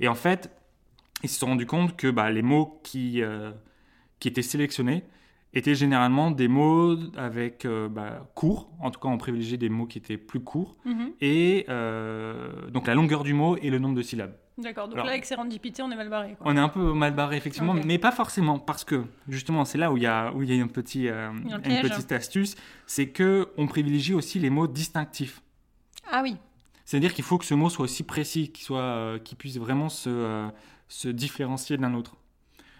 Et 0.00 0.08
en 0.08 0.14
fait, 0.14 0.50
ils 1.22 1.28
se 1.28 1.38
sont 1.38 1.46
rendus 1.46 1.66
compte 1.66 1.96
que 1.96 2.10
bah, 2.10 2.30
les 2.30 2.42
mots 2.42 2.80
qui, 2.82 3.22
euh, 3.22 3.50
qui 4.18 4.28
étaient 4.28 4.42
sélectionnés 4.42 5.04
étaient 5.52 5.74
généralement 5.74 6.30
des 6.30 6.48
mots 6.48 6.96
avec 7.16 7.64
euh, 7.64 7.88
bah, 7.88 8.30
courts, 8.34 8.70
en 8.80 8.90
tout 8.90 9.00
cas 9.00 9.08
on 9.08 9.18
privilégiait 9.18 9.56
des 9.58 9.68
mots 9.68 9.86
qui 9.86 9.98
étaient 9.98 10.16
plus 10.16 10.40
courts, 10.40 10.76
Mhm. 10.84 11.12
et 11.20 11.66
euh, 11.68 12.70
donc 12.70 12.86
la 12.86 12.94
longueur 12.94 13.24
du 13.24 13.34
mot 13.34 13.56
et 13.56 13.68
le 13.70 13.78
nombre 13.78 13.96
de 13.96 14.02
syllabes. 14.02 14.36
D'accord. 14.62 14.86
Donc 14.88 14.94
Alors- 14.94 15.06
là, 15.06 15.12
avec 15.12 15.24
sérendipité, 15.24 15.82
on 15.82 15.90
est 15.90 15.96
mal 15.96 16.08
barré. 16.08 16.36
quoi. 16.38 16.46
On 16.50 16.56
est 16.56 16.60
un 16.60 16.68
peu 16.68 16.92
mal 16.92 17.14
barré 17.14 17.36
effectivement, 17.36 17.74
mais 17.74 17.98
pas 17.98 18.12
forcément, 18.12 18.58
parce 18.58 18.84
que 18.84 19.04
justement 19.28 19.64
c'est 19.64 19.78
là 19.78 19.90
où 19.92 19.96
il 19.96 20.02
y 20.02 20.06
a, 20.06 20.32
où 20.32 20.42
il 20.42 20.54
y 20.54 20.60
a 20.60 20.62
un 20.62 20.68
petit, 20.68 21.08
euh, 21.08 21.30
Il 21.44 21.50
y 21.50 21.52
a 21.52 21.56
un 21.56 21.62
une 21.62 21.80
petite 21.88 22.12
astuce, 22.12 22.56
c'est 22.86 23.08
que 23.08 23.48
on 23.56 23.66
privilégie 23.66 24.14
aussi 24.14 24.38
les 24.38 24.50
mots 24.50 24.66
distinctifs. 24.66 25.40
Ah 26.10 26.20
oui. 26.22 26.36
C'est-à-dire 26.84 27.14
qu'il 27.14 27.24
faut 27.24 27.38
que 27.38 27.44
ce 27.44 27.54
mot 27.54 27.68
soit 27.70 27.84
aussi 27.84 28.02
précis, 28.02 28.50
qu'il 28.50 28.64
soit, 28.64 28.80
euh, 28.80 29.18
puisse 29.38 29.58
vraiment 29.58 29.88
se, 29.88 30.10
euh, 30.10 30.48
se 30.88 31.08
différencier 31.08 31.76
d'un 31.76 31.94
autre. 31.94 32.16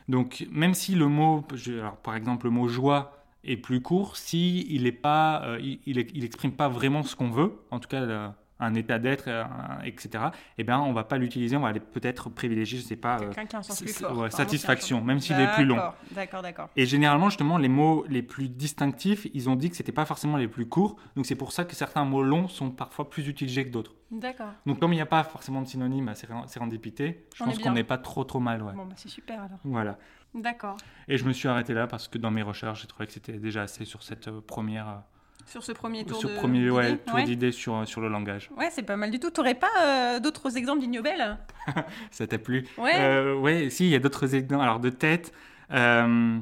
Donc, 0.08 0.44
même 0.50 0.74
si 0.74 0.96
le 0.96 1.06
mot, 1.06 1.44
je- 1.54 1.74
alors, 1.78 1.96
par 1.98 2.16
exemple, 2.16 2.46
le 2.46 2.50
mot 2.50 2.66
joie 2.66 3.24
est 3.44 3.56
plus 3.56 3.80
court, 3.80 4.16
si 4.16 4.66
il 4.68 4.86
est 4.86 4.92
pas, 4.92 5.42
euh, 5.44 5.60
il, 5.62 5.78
il, 5.86 5.98
il 6.14 6.24
exprime 6.24 6.50
pas 6.52 6.68
vraiment 6.68 7.04
ce 7.04 7.14
qu'on 7.14 7.30
veut, 7.30 7.52
en 7.70 7.78
tout 7.78 7.88
cas 7.88 8.34
un 8.60 8.74
état 8.74 8.98
d'être, 8.98 9.24
euh, 9.28 9.44
etc., 9.84 10.24
eh 10.58 10.64
bien, 10.64 10.78
on 10.80 10.92
va 10.92 11.04
pas 11.04 11.18
l'utiliser, 11.18 11.56
on 11.56 11.60
va 11.60 11.68
aller 11.68 11.80
peut-être 11.80 12.28
privilégier, 12.30 12.78
je 12.78 12.84
sais 12.84 12.96
pas, 12.96 13.18
euh, 13.20 14.28
satisfaction, 14.30 15.02
même 15.02 15.20
s'il 15.20 15.38
est 15.40 15.52
plus 15.54 15.64
long. 15.64 15.76
D'accord, 16.12 16.42
D'accord. 16.42 16.68
Et 16.76 16.86
généralement, 16.86 17.28
justement, 17.30 17.58
les 17.58 17.68
mots 17.68 18.04
les 18.08 18.22
plus 18.22 18.48
distinctifs, 18.48 19.26
ils 19.34 19.48
ont 19.48 19.56
dit 19.56 19.70
que 19.70 19.76
c'était 19.76 19.92
pas 19.92 20.04
forcément 20.04 20.36
les 20.36 20.48
plus 20.48 20.66
courts. 20.66 20.96
Donc 21.16 21.26
c'est 21.26 21.34
pour 21.34 21.52
ça 21.52 21.64
que 21.64 21.74
certains 21.74 22.04
mots 22.04 22.22
longs 22.22 22.48
sont 22.48 22.70
parfois 22.70 23.08
plus 23.10 23.28
utilisés 23.28 23.64
que 23.64 23.70
d'autres. 23.70 23.94
D'accord. 24.10 24.48
Donc 24.66 24.80
comme 24.80 24.92
il 24.92 24.96
n'y 24.96 25.02
a 25.02 25.06
pas 25.06 25.22
forcément 25.24 25.62
de 25.62 25.66
synonyme 25.68 26.08
à 26.08 26.14
séren- 26.14 26.46
sérendipité, 26.48 27.26
je 27.34 27.42
On 27.42 27.46
pense 27.46 27.58
qu'on 27.58 27.72
n'est 27.72 27.84
pas 27.84 27.98
trop 27.98 28.24
trop 28.24 28.40
mal. 28.40 28.62
Ouais. 28.62 28.72
Bon, 28.72 28.86
bah, 28.86 28.94
c'est 28.96 29.08
super 29.08 29.38
alors. 29.42 29.58
Voilà. 29.64 29.98
D'accord. 30.34 30.76
Et 31.08 31.16
je 31.16 31.24
me 31.24 31.32
suis 31.32 31.48
arrêté 31.48 31.74
là 31.74 31.86
parce 31.86 32.08
que 32.08 32.18
dans 32.18 32.30
mes 32.30 32.42
recherches, 32.42 32.82
j'ai 32.82 32.86
trouvé 32.88 33.06
que 33.06 33.12
c'était 33.12 33.38
déjà 33.38 33.62
assez 33.62 33.84
sur 33.84 34.02
cette 34.02 34.28
euh, 34.28 34.40
première, 34.40 35.02
Sur 35.50 35.64
ce 35.64 35.72
premier 35.72 36.04
tour 36.04 36.16
sur 36.18 36.28
de. 36.30 36.34
premier 36.36 36.70
ouais, 36.70 36.92
d'idées 36.92 36.98
tour 37.04 37.14
ouais. 37.16 37.24
d'idées 37.24 37.52
sur, 37.52 37.74
euh, 37.74 37.84
sur 37.84 38.00
le 38.00 38.08
langage. 38.08 38.50
Ouais, 38.56 38.68
c'est 38.70 38.84
pas 38.84 38.96
mal 38.96 39.10
du 39.10 39.18
tout. 39.18 39.30
T'aurais 39.30 39.54
pas 39.56 39.66
euh, 39.80 40.20
d'autres 40.20 40.56
exemples 40.56 40.80
d'ignobel 40.80 41.38
Ça 42.12 42.26
t'a 42.26 42.38
plu? 42.38 42.66
Ouais. 42.78 42.92
Euh, 42.96 43.34
ouais, 43.34 43.68
si, 43.68 43.86
il 43.86 43.90
y 43.90 43.96
a 43.96 43.98
d'autres 43.98 44.34
exemples. 44.34 44.62
Alors, 44.62 44.78
de 44.78 44.90
tête, 44.90 45.32
euh, 45.72 46.38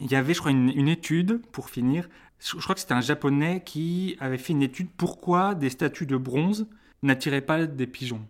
il 0.00 0.10
y 0.10 0.14
avait, 0.14 0.34
je 0.34 0.38
crois, 0.38 0.52
une, 0.52 0.70
une 0.70 0.88
étude, 0.88 1.42
pour 1.50 1.68
finir. 1.68 2.08
Je, 2.38 2.56
je 2.56 2.62
crois 2.62 2.74
que 2.76 2.80
c'était 2.80 2.94
un 2.94 3.00
japonais 3.00 3.62
qui 3.64 4.16
avait 4.20 4.38
fait 4.38 4.52
une 4.52 4.62
étude 4.62 4.88
pourquoi 4.96 5.54
des 5.56 5.70
statues 5.70 6.06
de 6.06 6.16
bronze 6.16 6.68
n'attiraient 7.02 7.40
pas 7.40 7.66
des 7.66 7.86
pigeons. 7.88 8.24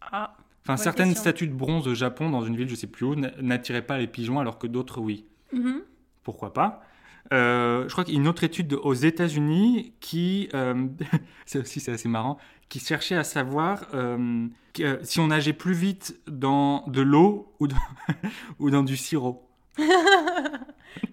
Ah, 0.00 0.34
Enfin, 0.64 0.76
certaines 0.76 1.08
question. 1.08 1.22
statues 1.22 1.48
de 1.48 1.54
bronze 1.54 1.88
au 1.88 1.94
Japon, 1.94 2.30
dans 2.30 2.44
une 2.44 2.56
ville, 2.56 2.68
je 2.68 2.76
sais 2.76 2.86
plus 2.86 3.04
où, 3.04 3.16
n'attiraient 3.16 3.82
pas 3.82 3.98
les 3.98 4.06
pigeons, 4.06 4.38
alors 4.38 4.58
que 4.58 4.66
d'autres, 4.68 5.00
oui. 5.00 5.26
mhm. 5.52 5.82
Pourquoi 6.22 6.52
pas? 6.54 6.84
Je 7.30 7.88
crois 7.92 8.04
qu'il 8.04 8.14
y 8.14 8.16
a 8.16 8.20
une 8.20 8.28
autre 8.28 8.44
étude 8.44 8.68
de- 8.68 8.76
aux 8.76 8.94
États-Unis 8.94 9.92
qui, 10.00 10.48
euh, 10.54 10.86
c'est 11.46 11.58
aussi 11.60 11.80
c'est 11.80 11.92
assez 11.92 12.08
marrant, 12.08 12.38
qui 12.68 12.78
cherchait 12.80 13.16
à 13.16 13.24
savoir 13.24 13.86
euh, 13.94 14.46
euh, 14.80 14.98
si 15.02 15.20
on 15.20 15.28
nageait 15.28 15.52
plus 15.52 15.74
vite 15.74 16.16
dans 16.26 16.84
de 16.88 17.00
l'eau 17.02 17.52
ou, 17.60 17.68
dans- 17.68 17.76
ou 18.58 18.70
dans 18.70 18.82
du 18.82 18.96
sirop. 18.96 19.46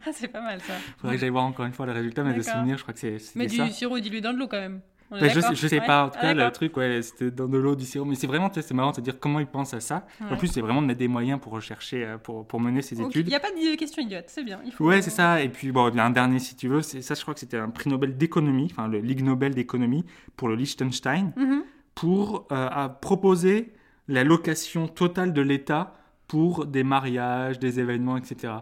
Ah, 0.06 0.12
c'est 0.14 0.28
pas 0.28 0.42
mal 0.42 0.60
ça. 0.62 0.74
Faudrait 0.98 1.16
que 1.16 1.22
j'aille 1.22 1.30
voir 1.30 1.46
encore 1.46 1.66
une 1.66 1.72
fois 1.74 1.86
le 1.86 1.92
résultat, 1.94 2.24
mais 2.24 2.34
de 2.34 2.42
souvenir, 2.42 2.78
je 2.78 2.84
crois 2.84 2.94
que 2.94 3.00
c'est- 3.00 3.36
Mais 3.36 3.48
ça. 3.48 3.66
du 3.66 3.72
sirop 3.72 4.00
dilué 4.00 4.22
dans 4.22 4.34
de 4.34 4.38
l'eau 4.38 4.48
quand 4.48 4.60
même. 4.60 4.82
Je, 5.12 5.18
sais, 5.28 5.36
d'accord 5.36 5.56
je 5.56 5.68
sais 5.68 5.80
Ouais. 5.80 5.86
pas, 5.88 6.06
en 6.06 6.10
tout 6.10 6.18
Ah, 6.20 6.34
cas, 6.34 6.46
le 6.46 6.52
truc, 6.52 6.78
ouais, 6.78 7.02
c'était 7.02 7.32
dans 7.32 7.48
de 7.48 7.58
l'eau, 7.58 7.76
du 7.76 7.86
sirop. 7.86 8.06
Mais 8.06 8.16
c'est 8.16 8.28
vraiment, 8.28 8.52
c'est 8.54 8.72
marrant 8.74 8.92
de 8.92 8.98
se 8.98 9.02
dire 9.02 9.20
comment 9.20 9.40
ils 9.40 9.48
pensent 9.48 9.74
à 9.74 9.80
ça. 9.80 10.06
En 10.30 10.36
plus, 10.38 10.48
c'est 10.48 10.62
vraiment 10.62 10.82
de 10.82 10.88
mettre 10.88 11.00
des 11.00 11.08
moyens 11.08 11.40
pour 11.42 11.52
rechercher, 11.54 12.06
euh, 12.06 12.18
pour, 12.18 12.46
pour 12.48 12.60
mener 12.60 12.82
ces 12.82 13.02
études. 13.02 13.26
Il 13.26 13.30
n'y 13.30 13.36
a 13.36 13.40
pas 13.40 13.50
de 13.52 13.76
question 13.76 14.02
idiote, 14.04 14.26
c'est 14.28 14.44
bien. 14.44 14.60
Il 14.66 14.72
faut... 14.72 14.86
Ouais, 14.86 15.02
c'est 15.02 15.10
ça. 15.10 15.42
Et 15.42 15.50
puis, 15.50 15.72
bon, 15.72 15.90
il 15.90 15.96
y 15.96 16.00
a 16.00 16.06
un 16.06 16.10
dernier, 16.12 16.40
si 16.40 16.56
tu 16.56 16.68
veux. 16.68 16.82
Ça, 16.82 17.16
je 17.16 17.22
crois 17.22 17.34
que 17.34 17.40
c'était 17.40 17.58
un 17.58 17.70
prix 17.70 17.90
Nobel 17.90 18.18
d'économie, 18.18 18.68
enfin, 18.72 18.88
le 18.88 19.00
Ligue 19.00 19.24
Nobel 19.24 19.56
d'économie 19.56 20.06
pour 20.36 20.48
le 20.48 20.56
Liechtenstein, 20.56 21.34
Mhm. 21.36 21.64
pour 21.96 22.48
euh, 22.52 22.68
à 22.72 22.90
proposer 22.90 23.74
la 24.08 24.24
location 24.24 24.88
totale 24.88 25.34
de 25.34 25.42
l'État 25.42 25.94
pour 26.28 26.66
des 26.68 26.84
mariages, 26.84 27.58
des 27.60 27.80
événements, 27.80 28.18
etc. 28.18 28.54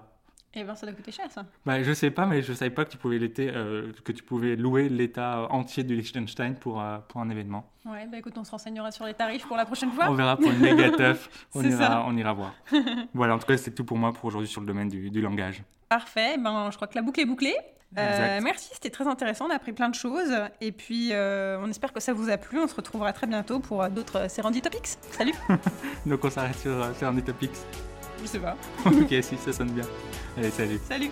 Eh 0.53 0.63
ben, 0.63 0.75
ça 0.75 0.85
doit 0.85 0.95
coûter 0.95 1.11
cher 1.11 1.29
ça. 1.29 1.45
Bah, 1.65 1.83
je 1.83 1.93
sais 1.93 2.09
pas, 2.09 2.25
mais 2.25 2.41
je 2.41 2.53
savais 2.53 2.71
pas 2.71 2.85
que 2.85 2.91
tu 2.91 2.97
pouvais, 2.97 3.19
euh, 3.39 3.91
que 4.03 4.11
tu 4.11 4.23
pouvais 4.23 4.55
louer 4.55 4.89
l'État 4.89 5.47
entier 5.51 5.83
du 5.83 5.95
Liechtenstein 5.95 6.55
pour, 6.55 6.81
euh, 6.81 6.97
pour 7.07 7.21
un 7.21 7.29
événement. 7.29 7.69
Ouais, 7.85 8.07
bah 8.07 8.17
écoute, 8.17 8.37
on 8.37 8.43
se 8.43 8.51
renseignera 8.51 8.91
sur 8.91 9.05
les 9.05 9.13
tarifs 9.13 9.45
pour 9.45 9.57
la 9.57 9.65
prochaine 9.65 9.91
fois. 9.91 10.09
On 10.09 10.15
verra 10.15 10.35
pour 10.37 10.49
une 10.49 10.59
méga 10.59 10.89
teuf. 10.91 11.47
On 11.53 11.63
ira, 11.63 11.77
ça. 11.77 12.03
on 12.05 12.15
ira 12.17 12.33
voir. 12.33 12.53
voilà, 13.13 13.35
en 13.35 13.39
tout 13.39 13.45
cas, 13.45 13.57
c'est 13.57 13.71
tout 13.71 13.85
pour 13.85 13.97
moi 13.97 14.13
pour 14.13 14.25
aujourd'hui 14.25 14.49
sur 14.49 14.61
le 14.61 14.67
domaine 14.67 14.89
du, 14.89 15.09
du 15.09 15.21
langage. 15.21 15.63
Parfait, 15.89 16.37
ben, 16.37 16.69
je 16.71 16.75
crois 16.75 16.87
que 16.87 16.95
la 16.95 17.01
boucle 17.01 17.19
est 17.19 17.25
bouclée. 17.25 17.55
Euh, 17.97 18.39
merci, 18.43 18.69
c'était 18.73 18.89
très 18.89 19.07
intéressant, 19.07 19.45
on 19.47 19.49
a 19.49 19.55
appris 19.55 19.73
plein 19.73 19.89
de 19.89 19.95
choses. 19.95 20.33
Et 20.59 20.71
puis, 20.71 21.09
euh, 21.13 21.57
on 21.61 21.69
espère 21.69 21.93
que 21.93 21.99
ça 21.99 22.13
vous 22.13 22.29
a 22.29 22.37
plu. 22.37 22.59
On 22.59 22.67
se 22.67 22.75
retrouvera 22.75 23.13
très 23.13 23.27
bientôt 23.27 23.59
pour 23.59 23.87
d'autres 23.89 24.29
Serendip 24.29 24.63
Topics. 24.63 24.97
Salut 25.11 25.33
Donc, 26.05 26.23
on 26.23 26.29
s'arrête 26.29 26.57
sur, 26.57 26.71
un 26.71 27.21
Topics. 27.21 27.51
Je 28.21 28.27
sais 28.27 28.39
pas. 28.39 28.55
ok, 28.85 29.15
si, 29.21 29.37
ça 29.37 29.53
sonne 29.53 29.71
bien. 29.71 29.85
Allez, 30.37 30.51
salut. 30.51 30.79
Salut 30.87 31.11